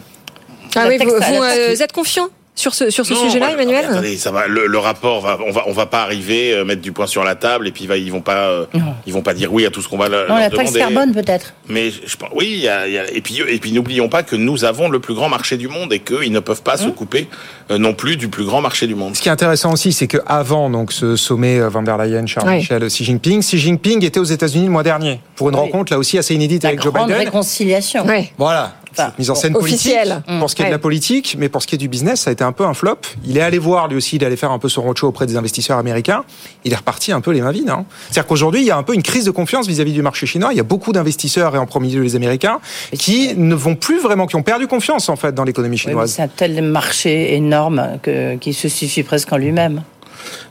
La 0.76 0.86
oui, 0.88 0.98
vous, 1.02 1.10
euh, 1.10 1.74
êtes 1.76 1.92
confiant? 1.92 2.28
Sur 2.54 2.74
ce 2.74 2.90
sur 2.90 3.06
ce 3.06 3.14
sujet-là, 3.14 3.52
Emmanuel 3.52 3.86
attendez, 3.86 4.16
ça 4.18 4.30
va. 4.30 4.46
Le, 4.46 4.66
le 4.66 4.78
rapport, 4.78 5.22
va, 5.22 5.38
on 5.46 5.50
va, 5.52 5.64
on 5.66 5.72
va 5.72 5.86
pas 5.86 6.02
arriver 6.02 6.52
euh, 6.52 6.64
mettre 6.66 6.82
du 6.82 6.92
poing 6.92 7.06
sur 7.06 7.24
la 7.24 7.34
table 7.34 7.66
et 7.66 7.72
puis 7.72 7.86
va, 7.86 7.96
ils 7.96 8.12
vont 8.12 8.20
pas, 8.20 8.48
euh, 8.50 8.66
ils 9.06 9.12
vont 9.12 9.22
pas 9.22 9.32
dire 9.32 9.52
oui 9.52 9.64
à 9.64 9.70
tout 9.70 9.80
ce 9.80 9.88
qu'on 9.88 9.96
va 9.96 10.08
leur, 10.10 10.28
Non, 10.28 10.34
leur 10.36 10.50
la 10.50 10.50
taxe 10.50 10.72
carbone 10.72 11.12
peut-être. 11.14 11.54
Mais 11.68 11.90
je, 11.90 12.14
pense, 12.16 12.28
oui, 12.34 12.50
il 12.52 12.60
y 12.60 12.68
a, 12.68 12.86
il 12.86 12.92
y 12.92 12.98
a- 12.98 13.10
et 13.10 13.22
puis 13.22 13.40
et 13.48 13.58
puis 13.58 13.72
n'oublions 13.72 14.10
pas 14.10 14.22
que 14.22 14.36
nous 14.36 14.64
avons 14.64 14.90
le 14.90 15.00
plus 15.00 15.14
grand 15.14 15.30
marché 15.30 15.56
du 15.56 15.68
monde 15.68 15.92
et 15.94 16.00
qu'ils 16.00 16.30
ne 16.30 16.40
peuvent 16.40 16.62
pas 16.62 16.76
se 16.76 16.88
couper 16.88 17.26
euh, 17.70 17.78
non 17.78 17.94
plus 17.94 18.16
du 18.16 18.28
plus 18.28 18.44
grand 18.44 18.60
marché 18.60 18.86
du 18.86 18.94
monde. 18.94 19.16
Ce 19.16 19.22
qui 19.22 19.28
est 19.30 19.32
intéressant 19.32 19.72
aussi, 19.72 19.92
c'est 19.94 20.06
qu'avant 20.06 20.68
donc 20.68 20.92
ce 20.92 21.16
sommet 21.16 21.58
euh, 21.58 21.70
Van 21.70 21.82
der 21.82 21.96
Leyen, 21.96 22.26
Charles. 22.26 22.50
Michel, 22.50 22.86
Xi 22.86 23.02
Jinping, 23.04 23.40
Xi 23.40 23.56
Jinping 23.58 24.04
était 24.04 24.20
aux 24.20 24.24
États-Unis 24.24 24.66
le 24.66 24.72
mois 24.72 24.82
dernier 24.82 25.20
pour 25.36 25.48
une 25.48 25.54
Oui. 25.54 25.60
rencontre 25.62 25.90
là 25.92 25.98
aussi 25.98 26.18
assez 26.18 26.34
inédite 26.34 26.64
La 26.64 26.68
avec 26.68 26.82
Joe 26.82 26.92
grande 26.92 27.08
Biden. 27.08 27.24
réconciliation. 27.24 28.04
Ouais. 28.06 28.30
Voilà. 28.36 28.74
Enfin, 28.94 29.06
Cette 29.06 29.18
mise 29.20 29.30
en 29.30 29.34
scène 29.34 29.56
officielle. 29.56 30.08
politique, 30.26 30.38
pour 30.38 30.50
ce 30.50 30.54
qui 30.54 30.60
est 30.60 30.64
de 30.66 30.68
Ouais. 30.68 30.72
la 30.74 30.78
politique, 30.78 31.36
mais 31.38 31.48
pour 31.48 31.62
ce 31.62 31.66
qui 31.66 31.76
est 31.76 31.78
du 31.78 31.88
business, 31.88 32.20
ça 32.20 32.28
a 32.30 32.32
été 32.34 32.41
un 32.44 32.52
peu 32.52 32.64
un 32.64 32.74
flop. 32.74 32.96
Il 33.24 33.36
est 33.36 33.40
allé 33.42 33.58
voir, 33.58 33.88
lui 33.88 33.96
aussi, 33.96 34.16
il 34.16 34.24
allait 34.24 34.36
faire 34.36 34.50
un 34.52 34.58
peu 34.58 34.68
son 34.68 34.82
roadshow 34.82 35.08
auprès 35.08 35.26
des 35.26 35.36
investisseurs 35.36 35.78
américains. 35.78 36.24
Il 36.64 36.72
est 36.72 36.76
reparti 36.76 37.12
un 37.12 37.20
peu 37.20 37.30
les 37.32 37.40
mains 37.40 37.52
vides. 37.52 37.70
hein. 37.70 37.84
C'est-à-dire 38.10 38.26
qu'aujourd'hui, 38.26 38.60
il 38.60 38.66
y 38.66 38.70
a 38.70 38.76
un 38.76 38.82
peu 38.82 38.94
une 38.94 39.02
crise 39.02 39.24
de 39.24 39.30
confiance 39.30 39.66
vis-à-vis 39.66 39.92
du 39.92 40.02
marché 40.02 40.26
chinois. 40.26 40.52
Il 40.52 40.56
y 40.56 40.60
a 40.60 40.64
beaucoup 40.64 40.92
d'investisseurs, 40.92 41.54
et 41.54 41.58
en 41.58 41.66
premier 41.66 41.88
lieu 41.90 42.02
les 42.02 42.16
Américains, 42.16 42.60
qui 42.98 43.34
ne 43.36 43.54
vont 43.54 43.74
plus 43.74 44.00
vraiment, 44.00 44.26
qui 44.26 44.36
ont 44.36 44.42
perdu 44.42 44.66
confiance, 44.66 45.08
en 45.08 45.16
fait, 45.16 45.32
dans 45.34 45.44
l'économie 45.44 45.76
Oui, 45.76 45.78
chinoise. 45.82 46.12
c'est 46.12 46.22
un 46.22 46.28
tel 46.28 46.62
marché 46.62 47.34
énorme 47.34 47.98
que, 48.02 48.36
qui 48.36 48.52
se 48.54 48.68
suffit 48.68 49.02
presque 49.02 49.32
en 49.32 49.36
lui-même. 49.36 49.82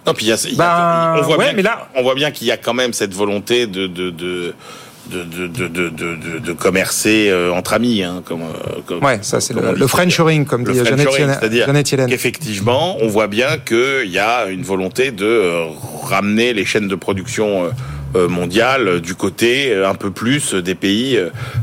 Non, 0.05 0.13
puis 0.13 0.25
il 0.25 0.29
y 0.29 0.31
a, 0.33 0.37
il 0.45 0.51
y 0.57 0.61
a- 0.61 1.13
Ben, 1.15 1.21
on 1.21 1.25
voit 1.25 1.37
ouais, 1.37 1.45
bien, 1.45 1.53
mais 1.53 1.61
là- 1.61 1.87
on 1.95 2.03
voit 2.03 2.15
bien 2.15 2.31
qu'il 2.31 2.47
y 2.47 2.51
a 2.51 2.57
quand 2.57 2.73
même 2.73 2.91
cette 2.93 3.13
volonté 3.13 3.67
de 3.67 3.87
de 3.87 4.09
de 4.09 4.53
de 5.11 5.23
de 5.23 5.47
de, 5.47 5.67
de, 5.67 5.89
de- 5.89 6.15
de- 6.15 6.39
de 6.39 6.53
commercer 6.53 7.29
euh, 7.29 7.51
entre 7.51 7.73
amis, 7.73 8.01
hein, 8.03 8.21
comme, 8.25 8.41
euh, 8.41 8.79
comme- 8.85 9.03
Ouais, 9.03 9.19
ça 9.21 9.41
c'est 9.41 9.53
le, 9.53 9.73
le. 9.75 9.87
Frenchoring, 9.87 10.45
comme 10.45 10.65
Le 10.65 10.73
dit 10.73 10.79
Jeannette 10.85 11.91
Yellen. 11.91 12.07
qu'effectivement, 12.09 12.97
on 13.01 13.07
voit 13.07 13.27
bien 13.27 13.57
qu'il 13.57 14.09
y 14.09 14.19
a 14.19 14.47
une 14.47 14.63
volonté 14.63 15.11
de 15.11 15.25
euh, 15.25 15.65
ramener 16.03 16.53
les 16.53 16.65
chaînes 16.65 16.87
de 16.87 16.95
production 16.95 17.65
euh, 18.15 18.27
mondiales 18.27 18.87
euh, 18.87 18.99
du 18.99 19.15
côté 19.15 19.71
euh, 19.71 19.89
un 19.89 19.95
peu 19.95 20.11
plus 20.11 20.53
des 20.53 20.75
pays 20.75 21.19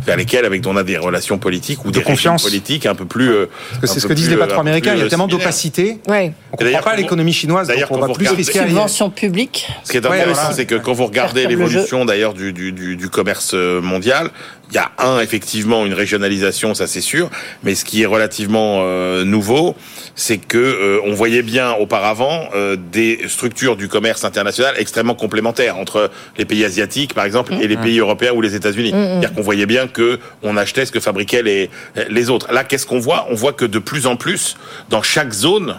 vers 0.07 0.17
lesquels 0.17 0.45
avec 0.45 0.61
dont 0.61 0.73
on 0.73 0.77
a 0.77 0.83
des 0.83 0.97
relations 0.97 1.39
politiques 1.39 1.85
ou 1.85 1.91
des 1.91 2.03
confiance. 2.03 2.43
politiques 2.43 2.87
un 2.87 2.95
peu 2.95 3.05
plus. 3.05 3.31
c'est 3.85 4.01
ce 4.01 4.07
que 4.07 4.13
disent 4.13 4.31
les 4.31 4.37
patrons 4.37 4.61
américains. 4.61 4.95
Il 4.95 5.01
y 5.01 5.03
a 5.03 5.09
tellement 5.09 5.27
d'opacité. 5.29 5.99
Ouais. 6.09 6.33
On 6.49 6.57
comprend 6.57 6.65
d'ailleurs, 6.65 6.85
pas 6.85 6.97
l'économie 6.97 7.33
chinoise, 7.33 7.69
d'ailleurs, 7.69 7.91
on 7.91 7.95
quand 7.97 8.01
va 8.01 8.07
vous 8.09 8.13
plus 8.15 8.25
regardez- 8.27 8.43
fiscaliser. 8.45 8.71
Subvention 8.71 9.11
publique. 9.11 9.67
Ce 9.85 9.91
qui 9.91 9.97
est 9.99 10.07
Ouais, 10.07 10.17
intéressant, 10.21 10.41
voilà. 10.43 10.57
c'est 10.57 10.67
que 10.67 10.75
quand 10.77 10.93
vous 10.93 11.07
regardez 11.07 11.47
l'évolution 11.47 12.05
d'ailleurs 12.05 12.35
du, 12.35 12.53
du, 12.53 12.73
du, 12.73 12.97
du 12.97 13.09
commerce 13.09 13.55
mondial, 13.55 14.31
il 14.71 14.75
y 14.75 14.79
a 14.79 14.91
un 14.99 15.21
effectivement 15.21 15.87
une 15.87 15.95
régionalisation, 15.95 16.75
ça 16.75 16.87
c'est 16.87 17.01
sûr, 17.01 17.31
mais 17.63 17.75
ce 17.75 17.85
qui 17.87 18.03
est 18.03 18.07
relativement 18.07 18.81
euh, 18.83 19.25
nouveau, 19.25 19.75
c'est 20.15 20.37
que 20.37 20.59
euh, 20.59 21.01
on 21.07 21.15
voyait 21.15 21.43
bien 21.43 21.73
auparavant 21.73 22.51
euh, 22.55 22.77
des 22.93 23.21
structures 23.29 23.77
du 23.77 23.89
commerce 23.89 24.25
international 24.25 24.75
extrêmement 24.77 25.15
complémentaires 25.15 25.79
entre 25.79 26.11
les 26.39 26.45
pays 26.45 26.65
asiatiques 26.65 27.15
par 27.15 27.25
exemple 27.25 27.53
et 27.61 27.67
les 27.67 27.77
pays 27.77 27.99
européens 27.99 28.33
ou 28.33 28.41
les 28.41 28.55
États-Unis. 28.55 28.91
C'est-à-dire 28.91 29.35
qu'on 29.35 29.43
voyait 29.43 29.67
bien 29.67 29.89
que 29.89 30.19
on 30.43 30.57
achetait 30.57 30.87
ce 30.87 30.93
que 30.93 31.01
fabriquaient 31.01 31.43
les 31.43 31.71
les 32.09 32.31
autres. 32.31 32.53
Là, 32.53 32.65
qu'est-ce 32.65 32.87
qu'on 32.87 33.01
voit? 33.01 33.27
On 33.31 33.35
voit 33.35 33.53
que 33.53 33.65
de 33.65 33.79
plus 33.79 34.07
en 34.07 34.17
plus 34.17 34.57
dans 34.89 35.03
chaque 35.03 35.33
zone 35.33 35.77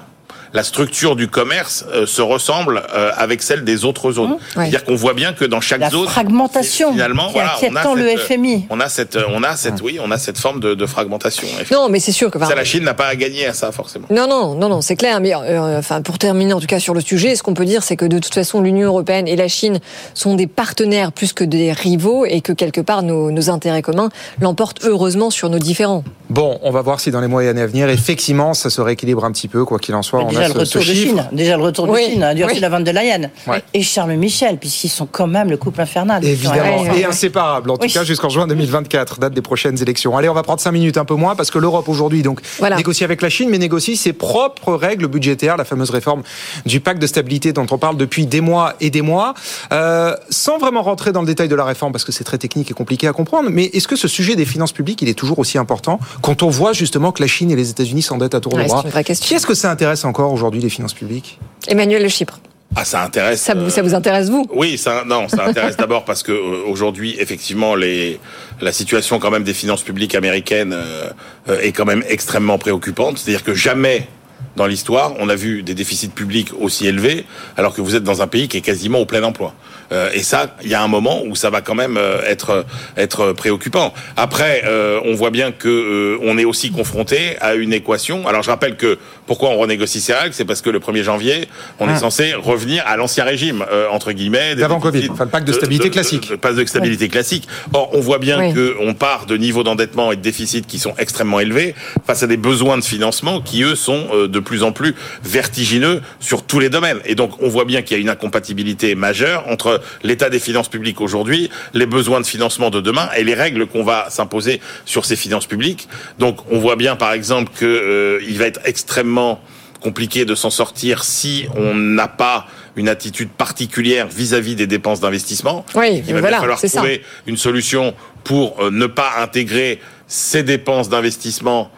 la 0.54 0.64
structure 0.64 1.16
du 1.16 1.28
commerce 1.28 1.86
euh, 1.94 2.06
se 2.06 2.22
ressemble 2.22 2.84
euh, 2.94 3.12
avec 3.16 3.42
celle 3.42 3.64
des 3.64 3.86
autres 3.86 4.12
zones. 4.12 4.38
C'est-à-dire 4.54 4.84
qu'on 4.84 4.96
voit 4.96 5.14
bien 5.14 5.34
que 5.34 5.46
dans 5.46 5.62
chaque 5.62 5.80
La 5.80 5.90
zone, 5.90 6.08
fragmentation 6.08 6.92
finalement, 6.92 7.28
qui 7.28 7.34
voilà, 7.34 7.56
inquiète 7.56 7.72
on 7.74 7.76
a 7.76 7.84
tant 7.84 7.96
le 7.96 8.10
cette, 8.10 8.20
FMI. 8.20 8.68
On 8.70 8.80
a 8.80 8.90
cette, 8.90 9.18
on 9.30 9.44
a 9.44 9.56
cette, 9.56 9.82
oui, 9.82 10.00
on 10.04 10.12
a 10.12 10.18
cette 10.18 10.38
forme 10.38 10.60
de, 10.60 10.74
de 10.74 10.86
fragmentation. 10.86 11.48
Non, 11.72 11.90
mais 11.90 12.00
c'est 12.00 12.12
sûr 12.12 12.32
que. 12.32 12.40
Ça, 12.40 12.56
la 12.56 12.64
Chine 12.64 12.84
n'a 12.84 12.94
pas 12.94 13.08
à 13.08 13.16
gagner 13.16 13.46
à 13.46 13.54
ça 13.54 13.72
forcément. 13.72 14.08
Non, 14.10 14.28
non, 14.28 14.56
non, 14.56 14.70
non, 14.70 14.82
c'est 14.82 14.96
clair. 14.96 15.20
Mais 15.22 15.34
euh, 15.36 15.80
enfin, 15.80 16.02
pour 16.02 16.18
terminer 16.18 16.54
en 16.54 16.60
tout 16.60 16.68
cas 16.68 16.80
sur 16.80 16.94
le 16.94 17.02
sujet, 17.02 17.36
ce 17.36 17.44
qu'on 17.44 17.54
peut 17.54 17.66
dire, 17.66 17.84
c'est 17.84 17.96
que 17.96 18.06
de 18.06 18.20
toute 18.20 18.34
façon, 18.34 18.62
l'Union 18.62 18.88
européenne 18.88 19.28
et 19.28 19.36
la 19.36 19.48
Chine 19.48 19.80
sont 20.14 20.36
des 20.36 20.48
partenaires 20.48 21.12
plus 21.12 21.34
que 21.34 21.44
des 21.44 21.72
rivaux, 21.72 22.26
et 22.26 22.42
que 22.42 22.54
quelque 22.54 22.82
part 22.82 23.04
nos, 23.04 23.32
nos 23.32 23.50
intérêts 23.50 23.82
communs 23.82 24.10
l'emportent 24.42 24.80
heureusement 24.84 25.30
sur 25.30 25.50
nos 25.50 25.60
différends. 25.60 26.04
Bon, 26.30 26.60
on 26.62 26.72
va 26.72 26.82
voir 26.82 27.00
si 27.00 27.12
dans 27.12 27.22
les 27.22 27.28
mois 27.28 27.44
et 27.44 27.50
années 27.50 27.62
à 27.62 27.68
venir, 27.68 27.90
effectivement, 27.90 28.54
ça 28.54 28.70
se 28.70 28.82
rééquilibre 28.82 29.26
un 29.26 29.32
petit 29.32 29.48
peu, 29.48 29.66
quoi 29.66 29.80
qu'il 29.80 29.96
en 29.96 30.04
soit. 30.04 30.24
on 30.24 30.39
Déjà 30.48 30.54
le 30.60 30.66
ce 30.66 30.78
retour 30.78 30.82
de. 30.82 30.94
Chine. 31.00 31.28
Déjà 31.32 31.58
le 31.58 31.64
retour 31.64 31.88
de 31.88 31.96
Chine. 31.98 32.24
Hein, 32.24 32.34
oui. 32.36 32.60
la 32.60 32.70
der 32.82 32.94
Leyen. 32.94 33.30
Ouais. 33.48 33.64
Et 33.74 33.82
Charles 33.84 34.14
Michel, 34.14 34.58
puisqu'ils 34.58 34.90
sont 34.90 35.08
quand 35.10 35.28
même 35.28 35.50
le 35.50 35.58
couple 35.58 35.82
infernal. 35.82 36.24
Évidemment, 36.26 36.86
et 36.96 37.06
inséparable, 37.06 37.72
en 37.72 37.78
tout 37.78 37.88
cas 37.88 38.04
jusqu'en 38.04 38.30
juin 38.30 38.48
2024, 38.48 39.20
date 39.20 39.34
des 39.34 39.42
prochaines 39.42 39.82
élections. 39.82 40.16
Allez, 40.18 40.30
on 40.30 40.34
va 40.34 40.44
prendre 40.44 40.60
5 40.62 40.72
minutes, 40.72 40.98
un 40.98 41.06
peu 41.06 41.16
moins, 41.16 41.36
parce 41.36 41.52
que 41.52 41.60
l'Europe 41.60 41.88
aujourd'hui 41.90 42.22
donc 42.22 42.42
Voilà. 42.60 42.76
négocie 42.78 43.04
avec 43.04 43.22
la 43.22 43.30
Chine, 43.30 43.50
mais 43.50 43.58
négocie 43.58 43.98
ses 43.98 44.14
propres 44.14 44.74
règles 44.74 45.08
budgétaires, 45.08 45.58
la 45.58 45.66
fameuse 45.66 45.90
réforme 45.90 46.24
du 46.66 46.80
pacte 46.80 47.02
de 47.02 47.08
stabilité 47.08 47.54
dont 47.54 47.66
on 47.72 47.78
parle 47.78 47.98
depuis 47.98 48.26
des 48.26 48.42
mois 48.42 48.74
et 48.80 48.90
des 48.90 49.02
mois, 49.02 49.34
Euh, 49.72 50.16
sans 50.30 50.58
vraiment 50.58 50.82
rentrer 50.82 51.12
dans 51.12 51.22
le 51.22 51.28
détail 51.28 51.48
de 51.48 51.56
la 51.56 51.64
réforme, 51.66 51.92
parce 51.92 52.04
que 52.04 52.12
c'est 52.12 52.24
très 52.24 52.38
technique 52.38 52.72
et 52.72 52.74
compliqué 52.74 53.08
à 53.08 53.14
comprendre. 53.14 53.50
Mais 53.52 53.66
est-ce 53.66 53.88
que 53.88 53.96
ce 53.96 54.08
sujet 54.08 54.36
des 54.36 54.46
finances 54.46 54.72
publiques, 54.72 55.02
il 55.02 55.10
est 55.10 55.14
toujours 55.14 55.40
aussi 55.40 55.58
important 55.58 56.00
quand 56.22 56.44
on 56.44 56.50
voit 56.50 56.74
justement 56.74 57.12
que 57.12 57.22
la 57.22 57.28
Chine 57.28 57.52
et 57.52 57.56
les 57.56 57.70
États-Unis 57.70 58.02
s'endettent 58.02 58.36
à 58.36 58.40
tour 58.40 58.54
de 58.54 58.64
bras 58.64 58.82
une 58.84 58.90
vraie 58.90 59.04
question. 59.04 59.26
Qui 59.28 59.34
est-ce 59.36 59.46
que 59.48 59.54
ça 59.54 59.70
intéresse 59.72 60.06
encore 60.06 60.29
aujourd'hui 60.32 60.62
les 60.62 60.70
finances 60.70 60.94
publiques 60.94 61.40
Emmanuel 61.68 62.02
Le 62.04 62.10
Chypre, 62.10 62.40
Ah, 62.76 62.86
ça 62.86 63.04
intéresse. 63.04 63.42
ça, 63.42 63.54
vous- 63.54 63.62
euh, 63.66 63.70
ça 63.70 63.82
vous 63.82 63.94
intéresse 63.96 64.30
vous? 64.30 64.46
Oui, 64.54 64.78
ça, 64.78 65.04
non, 65.06 65.28
ça 65.28 65.46
intéresse 65.46 65.76
d'abord 65.84 66.06
parce 66.06 66.24
que 66.24 66.32
euh, 66.32 66.64
aujourd'hui, 66.68 67.16
effectivement, 67.20 67.76
les, 67.76 68.20
la 68.62 68.72
situation 68.72 69.20
quand 69.20 69.32
même 69.32 69.44
des 69.44 69.54
finances 69.54 69.84
publiques 69.84 70.16
américaines 70.16 70.74
euh, 70.74 71.10
euh, 71.50 71.60
est 71.62 71.72
quand 71.72 71.86
même 71.86 72.04
extrêmement 72.08 72.58
préoccupante. 72.58 73.18
C'est-à-dire 73.18 73.44
que 73.44 73.54
jamais 73.54 74.08
dans 74.56 74.68
l'histoire, 74.68 75.14
on 75.20 75.30
a 75.30 75.36
vu 75.36 75.64
des 75.64 75.74
déficits 75.76 76.10
publics 76.10 76.50
aussi 76.60 76.88
élevés, 76.88 77.26
alors 77.58 77.74
que 77.74 77.82
vous 77.82 77.96
êtes 77.96 78.04
dans 78.04 78.22
un 78.22 78.28
pays 78.28 78.48
qui 78.48 78.58
est 78.58 78.62
quasiment 78.62 79.00
au 79.00 79.06
plein 79.06 79.24
emploi. 79.24 79.54
Euh, 79.92 80.10
et 80.14 80.22
ça, 80.22 80.56
il 80.64 80.70
y 80.70 80.76
a 80.76 80.84
un 80.84 80.88
moment 80.88 81.24
où 81.26 81.36
ça 81.36 81.50
va 81.50 81.62
quand 81.62 81.74
même 81.74 81.98
euh, 81.98 82.22
être 82.28 82.64
être 82.96 83.34
préoccupant. 83.34 83.92
Après, 84.18 84.62
euh, 84.66 85.00
on 85.06 85.14
voit 85.16 85.32
bien 85.32 85.52
que 85.52 86.18
on 86.22 86.38
est 86.38 86.46
aussi 86.46 86.72
confronté 86.72 87.38
à 87.42 87.56
une 87.56 87.74
équation. 87.74 88.28
Alors 88.28 88.44
je 88.44 88.50
rappelle 88.52 88.76
que 88.76 89.00
pourquoi 89.26 89.50
on 89.50 89.58
renégocie 89.58 90.00
ces 90.00 90.14
règles, 90.14 90.34
c'est 90.34 90.46
parce 90.46 90.62
que 90.62 90.70
le 90.70 90.80
1er 90.80 91.02
janvier, 91.04 91.48
on 91.80 91.88
est 91.90 91.94
Ah. 91.94 91.98
censé 92.00 92.34
revenir 92.36 92.84
à 92.86 92.98
l'ancien 92.98 93.24
régime 93.24 93.66
entre 93.92 94.12
guillemets. 94.12 94.56
D'avant 94.56 94.80
déficits 94.80 95.08
Covid, 95.08 95.10
enfin, 95.14 95.24
le 95.26 95.30
pacte 95.32 95.48
de 95.48 95.54
stabilité 95.54 95.90
classique. 95.90 96.30
Le 96.30 96.38
pacte 96.38 96.56
de 96.58 96.66
stabilité 96.66 97.08
classique. 97.10 97.48
Or, 97.74 97.90
on 97.94 98.00
voit 98.00 98.20
bien 98.20 98.40
Oui. 98.40 98.54
que 98.54 98.76
on 98.82 98.94
part 98.94 99.26
de 99.26 99.38
niveaux 99.38 99.64
d'endettement 99.64 100.12
et 100.12 100.16
de 100.18 100.22
déficit 100.22 100.68
qui 100.68 100.78
sont 100.78 100.94
extrêmement 101.00 101.40
élevés 101.40 101.74
face 102.06 102.22
à 102.24 102.28
des 102.28 102.38
besoins 102.38 102.78
de 102.78 102.84
financement 102.84 103.42
qui 103.42 103.64
eux 103.64 103.76
sont 103.76 104.08
euh, 104.14 104.28
de 104.40 104.46
plus 104.46 104.64
en 104.64 104.72
plus 104.72 104.96
vertigineux 105.24 106.02
sur 106.20 106.44
tous 106.44 106.60
les 106.60 106.70
domaines. 106.70 107.00
Et 107.06 107.16
donc, 107.16 107.42
on 107.42 107.50
voit 107.50 107.66
bien 107.66 107.82
qu'il 107.82 107.98
y 107.98 108.00
a 108.00 108.02
une 108.02 108.10
incompatibilité 108.10 108.96
majeure 108.96 109.48
entre 109.48 109.82
l'état 110.04 110.30
des 110.30 110.40
finances 110.40 110.70
publiques 110.70 111.02
aujourd'hui, 111.02 111.50
les 111.74 111.86
besoins 111.86 112.22
de 112.22 112.26
financement 112.26 112.70
de 112.70 112.82
demain 112.82 113.10
et 113.18 113.24
les 113.24 113.34
règles 113.34 113.68
qu'on 113.68 113.84
va 113.84 114.10
s'imposer 114.10 114.62
sur 114.86 115.06
ces 115.06 115.16
finances 115.16 115.46
publiques. 115.46 115.88
Donc, 116.18 116.40
on 116.52 116.60
voit 116.60 116.76
bien, 116.76 116.96
par 116.96 117.14
exemple, 117.14 117.52
que 117.58 117.66
euh, 117.66 118.20
va 118.38 118.46
être 118.46 118.62
extrêmement 118.64 119.42
compliqué 119.82 120.26
de 120.26 120.36
s'en 120.36 120.50
sortir 120.50 121.04
si 121.04 121.46
on 121.56 121.74
n'a 121.74 122.08
pas 122.08 122.48
une 122.76 122.90
attitude 122.90 123.30
particulière 123.30 124.08
vis-à-vis 124.08 124.56
des 124.56 124.68
dépenses 124.68 125.00
d'investissement. 125.00 125.66
Oui, 125.76 126.04
il 126.08 126.14
va 126.14 126.22
voilà, 126.22 126.40
falloir 126.40 126.60
ça. 126.60 126.68
trouver 126.70 127.02
une 127.28 127.38
solution 127.38 127.94
pour 128.24 128.62
euh, 128.62 128.72
ne 128.72 128.88
pas 128.88 129.14
intégrer 129.20 129.80
ces 130.08 130.44
dépenses 130.44 130.90
d'investissement 130.90 131.72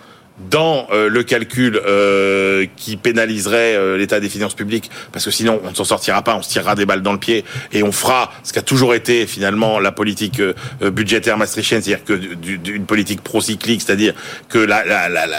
dans 0.50 0.88
euh, 0.92 1.10
le 1.10 1.24
calcul 1.24 1.80
euh, 1.86 2.66
qui 2.76 2.98
pénaliserait 2.98 3.76
euh, 3.76 3.98
l'état 3.98 4.20
des 4.20 4.30
finances 4.30 4.54
publiques, 4.56 4.90
parce 5.12 5.26
que 5.26 5.32
sinon 5.32 5.62
on 5.64 5.70
ne 5.72 5.76
s'en 5.76 5.84
sortira 5.84 6.22
pas, 6.24 6.36
on 6.36 6.42
se 6.42 6.50
tirera 6.50 6.76
des 6.76 6.86
balles 6.86 7.02
dans 7.02 7.14
le 7.14 7.20
pied 7.20 7.44
et 7.72 7.84
on 7.84 7.92
fera 7.92 8.32
ce 8.44 8.54
qu'a 8.54 8.62
toujours 8.62 8.94
été 8.96 9.28
finalement 9.28 9.80
la 9.80 9.92
politique 9.92 10.42
budgétaire 10.82 11.38
maastrichtienne, 11.38 11.82
c'est-à-dire 11.82 12.06
que 12.06 12.14
du- 12.14 12.58
du- 12.58 12.76
une 12.76 12.86
politique 12.86 13.22
procyclique, 13.22 13.82
c'est-à-dire 13.82 14.14
que 14.50 14.60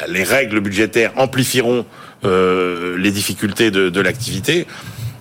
les 0.09 0.23
règles 0.23 0.61
budgétaires 0.61 1.13
amplifieront 1.17 1.85
les 2.25 3.11
difficultés 3.11 3.71
de 3.71 4.01
l'activité. 4.01 4.67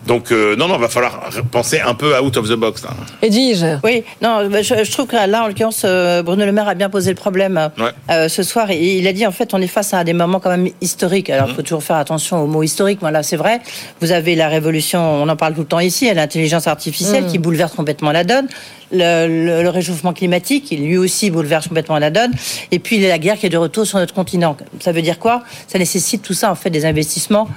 Donc 0.08 0.32
euh, 0.32 0.56
non, 0.56 0.68
non, 0.68 0.78
va 0.78 0.90
falloir 0.90 1.30
penser 1.52 1.80
un 1.80 1.94
peu 1.94 2.18
out 2.20 2.36
of 2.38 2.50
the 2.50 2.54
box. 2.54 2.84
Là. 2.84 2.90
Edwige 3.22 3.64
Oui, 3.84 4.04
non, 4.22 4.48
bah, 4.50 4.62
je, 4.64 4.84
je 4.84 4.92
trouve 4.92 5.06
que 5.06 5.16
là, 5.16 5.44
en 5.44 5.48
l'occurrence, 5.48 5.84
euh, 5.86 6.24
Bruno 6.24 6.44
Le 6.46 6.52
Maire 6.52 6.68
a 6.68 6.74
bien 6.74 6.90
posé 6.90 7.10
le 7.12 7.16
problème 7.16 7.58
euh, 7.58 7.84
Ouais. 7.84 7.92
euh, 8.10 8.28
ce 8.28 8.42
soir. 8.42 8.72
Et 8.72 8.98
il 8.98 9.08
a 9.08 9.14
dit, 9.14 9.28
en 9.28 9.32
fait, 9.32 9.54
on 9.54 9.62
est 9.62 9.68
face 9.68 9.94
à 9.94 10.04
des 10.04 10.14
moments 10.14 10.40
quand 10.40 10.50
même 10.50 10.70
historiques. 10.82 11.30
Alors, 11.30 11.50
il 11.50 11.56
faut 11.56 11.62
toujours 11.62 11.84
faire 11.84 11.98
attention 11.98 12.42
aux 12.44 12.48
mots 12.48 12.64
historiques. 12.64 12.98
Voilà, 13.02 13.22
c'est 13.22 13.36
vrai. 13.38 13.60
Vous 14.02 14.12
avez 14.12 14.36
la 14.36 14.48
révolution, 14.50 15.00
on 15.22 15.30
en 15.30 15.36
parle 15.36 15.54
tout 15.54 15.62
le 15.62 15.68
temps 15.68 15.80
ici, 15.80 16.10
à 16.10 16.14
l'intelligence 16.16 16.68
artificielle 16.68 17.26
Mm. 17.26 17.28
qui 17.28 17.38
bouleverse 17.38 17.74
complètement 17.74 18.12
la 18.12 18.24
donne. 18.24 18.48
Le, 18.94 19.28
le- 19.28 19.64
le 19.64 19.70
réchauffement 19.70 20.12
climatique, 20.14 20.66
qui 20.66 20.78
lui 20.78 20.98
aussi 20.98 21.30
bouleverse 21.32 21.68
complètement 21.68 22.00
la 22.00 22.10
donne. 22.10 22.32
Et 22.72 22.80
puis, 22.80 23.00
la 23.00 23.20
guerre 23.20 23.38
qui 23.38 23.46
est 23.46 23.50
de 23.50 23.58
retour 23.58 23.86
sur 23.86 24.00
notre 24.00 24.14
continent. 24.14 24.58
Ça 24.80 24.92
veut 24.92 25.02
dire 25.02 25.20
quoi? 25.20 25.44
Ça 25.68 25.78
nécessite 25.80 26.24
tout 26.24 26.34
ça, 26.34 26.52
en 26.52 26.56
fait, 26.56 26.70
des 26.72 26.86
investissements 26.86 27.48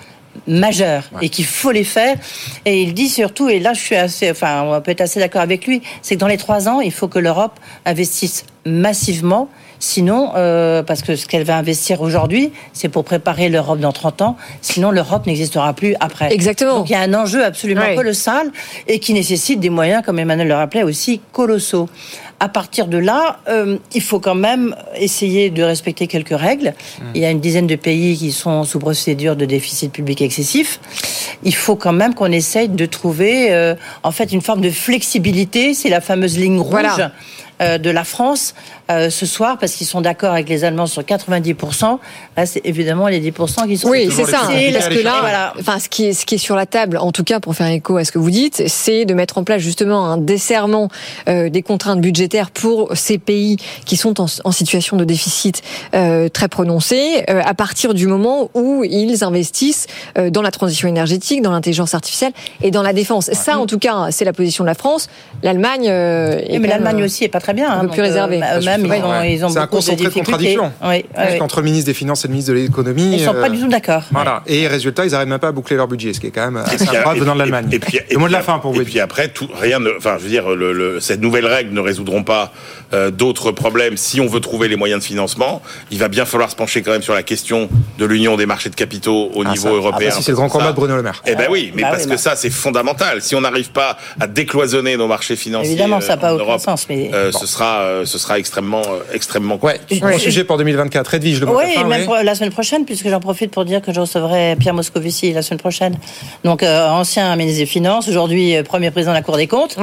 majeurs 0.47 1.11
et 1.23 1.29
qu'il 1.29 1.45
faut 1.47 1.71
les 1.71 1.85
faire. 1.85 2.17
Et 2.65 2.83
il 2.83 2.95
dit 2.95 3.09
surtout, 3.09 3.49
et 3.49 3.59
là 3.61 3.73
je 3.75 3.81
suis 3.81 3.97
assez, 3.97 4.31
enfin 4.31 4.63
on 4.67 4.81
peut 4.81 4.91
être 4.91 5.01
assez 5.01 5.21
d'accord 5.21 5.43
avec 5.43 5.67
lui, 5.67 5.83
c'est 6.03 6.15
que 6.17 6.21
dans 6.21 6.27
les 6.29 6.37
trois 6.37 6.69
ans, 6.69 6.81
il 6.81 6.93
faut 6.93 7.09
que 7.09 7.19
l'Europe 7.19 7.59
investisse 7.85 8.45
massivement. 8.67 9.49
Sinon, 9.81 10.33
euh, 10.37 10.83
parce 10.83 11.03
que 11.03 11.15
ce 11.15 11.27
qu'elle 11.27 11.43
va 11.45 11.59
investir 11.59 12.01
aujourd'hui, 12.01 12.53
c'est 12.73 12.89
pour 12.89 13.05
préparer 13.05 13.51
l'Europe 13.51 13.81
dans 13.81 13.93
30 13.93 14.23
ans. 14.23 14.37
Sinon, 14.63 14.91
l'Europe 14.91 15.27
n'existera 15.27 15.75
plus 15.75 15.95
après. 16.01 16.33
Exactement. 16.33 16.79
Donc 16.79 16.89
il 16.89 16.93
y 16.93 16.97
a 16.97 17.01
un 17.01 17.13
enjeu 17.13 17.45
absolument 17.45 17.83
Ouais. 17.83 17.95
colossal 17.95 18.51
et 18.87 18.99
qui 18.99 19.13
nécessite 19.13 19.61
des 19.61 19.69
moyens, 19.69 20.03
comme 20.03 20.19
Emmanuel 20.19 20.49
le 20.49 20.55
rappelait, 20.55 20.85
aussi 20.85 21.21
colossaux. 21.33 21.89
À 22.41 22.49
partir 22.49 22.87
de 22.89 22.99
là, 22.99 23.39
euh, 23.49 23.79
il 23.95 24.03
faut 24.03 24.19
quand 24.21 24.35
même 24.35 24.75
essayer 24.97 25.51
de 25.51 25.63
respecter 25.63 26.07
quelques 26.07 26.37
règles. 26.37 26.75
Il 27.15 27.21
y 27.21 27.25
a 27.25 27.31
une 27.31 27.41
dizaine 27.41 27.67
de 27.67 27.77
pays 27.77 28.17
qui 28.17 28.33
sont 28.33 28.65
sous 28.65 28.79
procédure 28.79 29.37
de 29.37 29.45
déficit 29.47 29.93
public 29.93 30.21
excessif. 30.21 30.81
Il 31.43 31.55
faut 31.55 31.77
quand 31.77 31.93
même 31.93 32.15
qu'on 32.15 32.33
essaye 32.33 32.69
de 32.69 32.87
trouver, 32.87 33.53
euh, 33.53 33.75
en 34.03 34.11
fait, 34.11 34.33
une 34.33 34.41
forme 34.43 34.61
de 34.61 34.71
flexibilité. 34.71 35.75
C'est 35.75 35.89
la 35.91 36.01
fameuse 36.01 36.39
ligne 36.39 36.59
rouge. 36.59 36.71
Voilà. 36.71 37.13
euh, 37.63 37.79
de 37.79 37.89
la 37.91 38.03
France 38.05 38.55
euh, 38.91 39.11
ce 39.11 39.27
soir 39.27 39.59
parce 39.59 39.73
qu'ils 39.73 39.87
sont 39.87 40.01
d'accord 40.01 40.33
avec 40.33 40.49
les 40.49 40.65
Allemands 40.65 40.87
sur 40.87 41.03
90%. 41.03 41.99
Là, 42.37 42.47
c'est 42.47 42.61
évidemment 42.65 43.09
les 43.09 43.21
10% 43.21 43.67
qui 43.67 43.77
sont 43.79 43.89
Oui, 43.89 44.09
c'est 44.11 44.25
ça. 44.25 44.41
Parce 44.73 44.89
que 44.89 45.03
là, 45.03 45.17
Voilà. 45.21 45.55
enfin, 45.59 45.79
ce 45.79 45.89
qui 45.89 46.07
est 46.07 46.13
ce 46.13 46.27
qui 46.27 46.35
est 46.37 46.39
sur 46.39 46.57
la 46.57 46.67
table, 46.67 46.97
en 46.99 47.13
tout 47.13 47.25
cas 47.25 47.41
pour 47.41 47.55
faire 47.55 47.69
écho 47.69 47.97
à 47.97 48.05
ce 48.05 48.13
que 48.13 48.19
vous 48.19 48.31
dites, 48.31 48.65
c'est 48.69 49.05
de 49.05 49.15
mettre 49.15 49.39
en 49.39 49.45
place 49.45 49.61
justement 49.61 50.07
un 50.07 50.19
desserrement 50.19 50.89
euh, 51.29 51.49
des 51.49 51.63
contraintes 51.63 52.01
budgétaires 52.01 52.51
pour 52.51 52.91
ces 52.95 53.19
pays 53.19 53.57
qui 53.85 53.97
sont 53.97 54.21
en, 54.21 54.27
en 54.45 54.53
situation 54.53 54.97
de 54.97 55.05
déficit 55.05 55.63
euh, 55.95 56.29
très 56.29 56.49
prononcé, 56.49 57.25
euh, 57.31 57.41
à 57.45 57.55
partir 57.55 57.95
du 57.95 58.07
moment 58.07 58.51
où 58.55 58.85
ils 58.85 59.25
investissent 59.25 59.87
euh, 60.19 60.31
dans 60.31 60.43
la 60.43 60.51
transition 60.51 60.89
énergétique, 60.89 61.43
dans 61.43 61.53
l'intelligence 61.53 61.95
artificielle 61.95 62.33
et 62.63 62.71
dans 62.71 62.83
la 62.83 62.93
défense. 62.93 63.31
Ça, 63.33 63.59
en 63.59 63.67
tout 63.67 63.79
cas, 63.79 64.09
c'est 64.11 64.25
la 64.25 64.33
position 64.33 64.65
de 64.65 64.69
la 64.69 64.75
France. 64.75 65.09
L'Allemagne, 65.43 65.87
euh, 65.89 66.41
mais 66.51 66.69
l'Allemagne 66.69 67.03
aussi 67.03 67.25
est 67.25 67.29
pas 67.29 67.41
très 67.41 67.55
bien. 67.55 67.71
un 67.71 67.75
hein, 67.75 67.81
peu 67.81 67.87
donc, 67.87 67.93
plus 67.95 68.03
réservée. 68.03 68.41
euh, 68.43 68.61
Ils 68.83 68.87
ont, 69.05 69.11
Ouais. 69.11 69.33
ils 69.35 69.45
ont 69.45 69.49
C'est 69.49 69.59
un 69.59 69.63
beaucoup 69.63 69.77
de 69.77 69.81
concentré 69.81 70.05
de 70.05 70.09
difficultés. 70.11 70.57
contradiction. 70.57 70.73
Oui. 70.85 71.41
Entre 71.41 71.59
le 71.61 71.65
ministre 71.65 71.87
des 71.87 71.95
Finances 71.95 72.25
et 72.25 72.29
le 72.29 72.33
ministre 72.33 72.53
de 72.53 72.59
l'économie. 72.59 73.15
Ils 73.15 73.21
sont 73.25 73.33
pas 73.33 73.47
euh, 73.47 73.49
du 73.51 73.61
tout 73.61 73.69
d'accord. 73.69 74.03
Voilà. 74.11 74.43
Et 74.47 74.67
résultat, 74.67 75.05
ils 75.05 75.11
n'arrivent 75.13 75.29
même 75.29 75.39
pas 75.39 75.49
à 75.49 75.53
boucler 75.53 75.77
leur 75.77 75.89
budget, 75.89 76.13
ce 76.13 76.21
qui 76.21 76.27
est 76.29 76.31
quand 76.31 76.45
même 76.51 76.57
assez 76.57 76.85
et- 76.85 77.19
venant 77.19 77.35
de 77.35 77.39
l'Allemagne. 77.39 77.69
Et 77.73 77.79
puis, 77.79 78.01
Le 78.11 78.19
mot 78.19 78.29
de 78.29 78.33
la 78.33 78.43
fin 78.43 78.59
pour 78.59 78.73
vous. 78.73 78.81
Et 78.81 78.85
puis 78.85 79.01
après, 79.01 79.29
tout, 79.29 79.49
rien 79.61 79.79
ne, 79.81 79.91
enfin, 79.97 80.17
je 80.19 80.25
veux 80.25 80.31
dire, 80.31 80.49
le, 80.51 80.73
le- 80.73 81.01
cette 81.01 81.21
nouvelle 81.21 81.47
règle 81.47 81.73
ne 81.73 81.81
résoudront 81.81 82.23
pas 82.25 82.53
euh, 82.93 83.11
d'autres 83.11 83.53
problèmes. 83.53 83.97
Si 83.97 84.21
on 84.21 84.27
veut 84.27 84.41
trouver 84.41 84.69
les 84.69 84.77
moyens 84.77 85.01
de 85.01 85.05
financement, 85.07 85.63
il 85.91 85.99
va 85.99 86.09
bien 86.09 86.25
falloir 86.25 86.51
se 86.51 86.57
pencher 86.57 86.83
quand 86.83 86.93
même 86.93 87.03
sur 87.03 87.15
la 87.15 87.23
question 87.23 87.69
de 87.99 88.05
l'union 88.05 88.37
des 88.37 88.47
marchés 88.47 88.71
de 88.71 88.75
capitaux 88.75 89.31
au 89.35 89.43
Ah, 89.45 89.51
niveau 89.51 89.69
ça. 89.69 89.75
européen. 89.75 90.09
Ah, 90.11 90.15
bah, 90.15 90.17
si, 90.19 90.23
c'est 90.23 90.31
le 90.33 90.37
grand 90.37 90.49
Ça- 90.49 90.59
combat 90.59 90.71
de 90.73 90.77
Bruno 90.77 90.97
Le 90.97 91.03
Maire. 91.03 91.23
Eh 91.27 91.35
ben 91.35 91.47
oui, 91.51 91.73
mais 91.75 91.83
Bah 91.83 91.89
parce 91.91 92.03
oui, 92.05 92.09
que 92.11 92.15
bah. 92.15 92.19
ça, 92.19 92.37
c'est 92.37 92.51
fondamental. 92.51 93.21
Si 93.23 93.35
on 93.35 93.41
n'arrive 93.41 93.71
pas 93.71 93.97
à 94.21 94.27
décloisonner 94.27 94.97
nos 94.97 95.07
marchés 95.09 95.37
financiers, 95.37 95.73
Évidemment, 95.73 96.01
ça 96.01 96.09
n'a 96.09 96.15
euh, 96.15 96.17
pas 96.21 96.35
aucun 96.35 96.43
Europe, 96.45 96.61
sens. 96.61 96.87
Mais... 96.89 97.11
euh, 97.13 97.33
ce 97.33 97.47
sera, 97.47 97.81
euh, 97.81 98.05
ce 98.05 98.19
sera 98.19 98.39
extrêmement, 98.39 98.64
euh, 98.73 99.03
extrêmement. 99.13 99.59
Ouais. 99.63 99.79
Bon 100.01 100.19
sujet 100.19 100.45
pour 100.45 100.57
2024. 100.57 101.15
Edwige, 101.15 101.41
le 101.41 101.49
Oui, 101.49 101.65
même 101.87 102.09
oui. 102.09 102.17
la 102.25 102.35
semaine 102.35 102.51
prochaine, 102.53 102.85
puisque 102.87 103.09
j'en 103.11 103.21
profite 103.21 103.51
pour 103.51 103.65
dire 103.65 103.83
que 103.83 103.93
je 103.93 104.01
recevrai 104.01 104.57
Pierre 104.59 104.73
Moscovici 104.75 105.33
la 105.33 105.43
semaine 105.43 105.59
prochaine. 105.61 105.97
Donc, 106.45 106.63
euh, 106.63 106.89
ancien 106.89 107.35
ministre 107.37 107.59
des 107.61 107.67
Finances, 107.67 108.09
aujourd'hui 108.09 108.57
euh, 108.57 108.63
premier 108.63 108.91
président 108.91 109.13
de 109.13 109.17
la 109.19 109.23
Cour 109.23 109.37
des 109.37 109.47
comptes. 109.47 109.77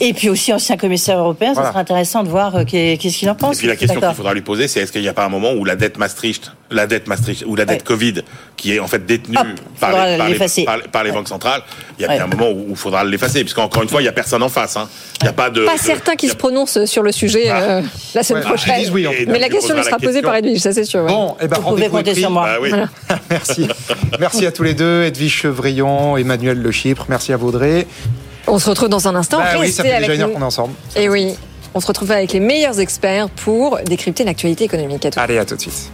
Et 0.00 0.12
puis 0.12 0.28
aussi 0.28 0.52
ancien 0.52 0.76
commissaire 0.76 1.18
européen. 1.18 1.52
Voilà. 1.54 1.66
Ça 1.68 1.72
sera 1.72 1.80
intéressant 1.80 2.22
de 2.22 2.28
voir 2.28 2.54
euh, 2.54 2.64
qu'est- 2.64 2.96
qu'est-ce 3.00 3.16
qu'il 3.18 3.30
en 3.30 3.34
pense. 3.34 3.56
Et 3.56 3.58
puis 3.58 3.66
la 3.68 3.76
question 3.76 4.00
qu'il 4.00 4.14
faudra 4.14 4.34
lui 4.34 4.42
poser, 4.42 4.68
c'est 4.68 4.80
est-ce 4.80 4.92
qu'il 4.92 5.00
n'y 5.02 5.08
a 5.08 5.14
pas 5.14 5.24
un 5.24 5.28
moment 5.30 5.52
où 5.52 5.64
la 5.64 5.76
dette 5.76 5.98
Maastricht, 5.98 6.52
la 6.70 6.86
dette 6.86 7.06
Maastricht 7.08 7.44
ou 7.46 7.56
la 7.56 7.64
dette 7.64 7.82
Covid, 7.84 8.22
qui 8.56 8.74
est 8.74 8.80
en 8.80 8.86
fait 8.86 9.04
détenue 9.04 9.34
par, 9.34 9.44
les, 9.90 10.16
par, 10.16 10.26
les, 10.26 10.32
l'effacer. 10.34 10.64
par 10.64 10.76
les- 10.76 10.82
par 10.84 11.04
les 11.04 11.10
banques 11.12 11.28
centrales, 11.28 11.62
il 11.98 12.02
y 12.02 12.04
a 12.04 12.08
Ouais. 12.08 12.14
bien 12.16 12.24
un 12.24 12.28
moment 12.28 12.50
où 12.50 12.66
il 12.70 12.76
faudra 12.76 13.02
l'effacer, 13.04 13.40
puisqu'encore 13.40 13.82
une 13.82 13.88
fois, 13.88 14.00
il 14.00 14.04
n'y 14.04 14.08
a 14.08 14.12
personne 14.12 14.42
en 14.42 14.48
face. 14.48 14.76
hein. 14.76 14.88
Il 15.20 15.24
n'y 15.24 15.30
a 15.30 15.32
pas 15.32 15.50
de. 15.50 15.64
Pas 15.64 15.74
de- 15.76 15.80
certains 15.80 16.14
qui 16.16 16.28
se 16.28 16.34
prononcent 16.36 16.84
sur 16.84 17.02
le 17.02 17.12
sujet 17.12 17.50
euh, 17.50 17.82
la 18.14 18.22
semaine 18.22 18.42
Ouais, 18.42 18.48
prochaine. 18.48 18.74
ils 18.78 18.80
disent 18.82 18.90
oui. 18.92 19.06
Mais 19.26 19.38
la 19.38 19.48
question 19.48 19.74
poseras 19.74 19.82
sera 19.84 19.96
la 20.00 20.06
posée 20.06 20.22
par. 20.22 20.34
Edwige, 20.36 20.60
ça 20.60 20.72
c'est 20.72 20.84
sûr. 20.84 21.00
ouais. 21.02 21.08
Bon, 21.08 21.36
eh 21.40 21.48
ben, 21.48 21.56
Vous 21.58 21.70
pouvez 21.70 21.88
compter 21.88 22.14
sur 22.14 22.30
moi. 22.30 22.46
Bah 22.46 22.58
oui. 22.62 22.68
Voilà. 22.70 22.88
Merci. 23.30 23.66
Merci 24.18 24.46
à 24.46 24.52
tous 24.52 24.62
les 24.62 24.74
deux, 24.74 25.02
Edwige 25.04 25.34
Chevrillon, 25.34 26.16
Emmanuel 26.16 26.58
Le 26.60 26.70
Chypre. 26.70 27.06
Merci 27.08 27.32
à 27.32 27.36
Vaudrey. 27.36 27.86
On 28.46 28.58
se 28.58 28.68
retrouve 28.70 28.88
dans 28.88 29.06
un 29.08 29.14
instant. 29.16 29.38
Bah 29.38 29.46
oui, 29.60 29.70
ça 29.72 29.82
fait 29.82 29.98
déjà 30.00 30.14
une 30.14 30.20
heure 30.22 30.28
nous. 30.28 30.34
qu'on 30.34 30.40
est 30.40 30.44
ensemble. 30.44 30.74
Et 30.96 31.08
oui, 31.08 31.34
on 31.74 31.80
se 31.80 31.86
retrouve 31.86 32.10
avec 32.12 32.32
les 32.32 32.40
meilleurs 32.40 32.80
experts 32.80 33.28
pour 33.28 33.78
décrypter 33.84 34.24
l'actualité 34.24 34.64
économique. 34.64 35.04
À 35.06 35.10
tout. 35.10 35.20
Allez, 35.20 35.38
à 35.38 35.44
tout 35.44 35.56
de 35.56 35.60
suite. 35.60 35.90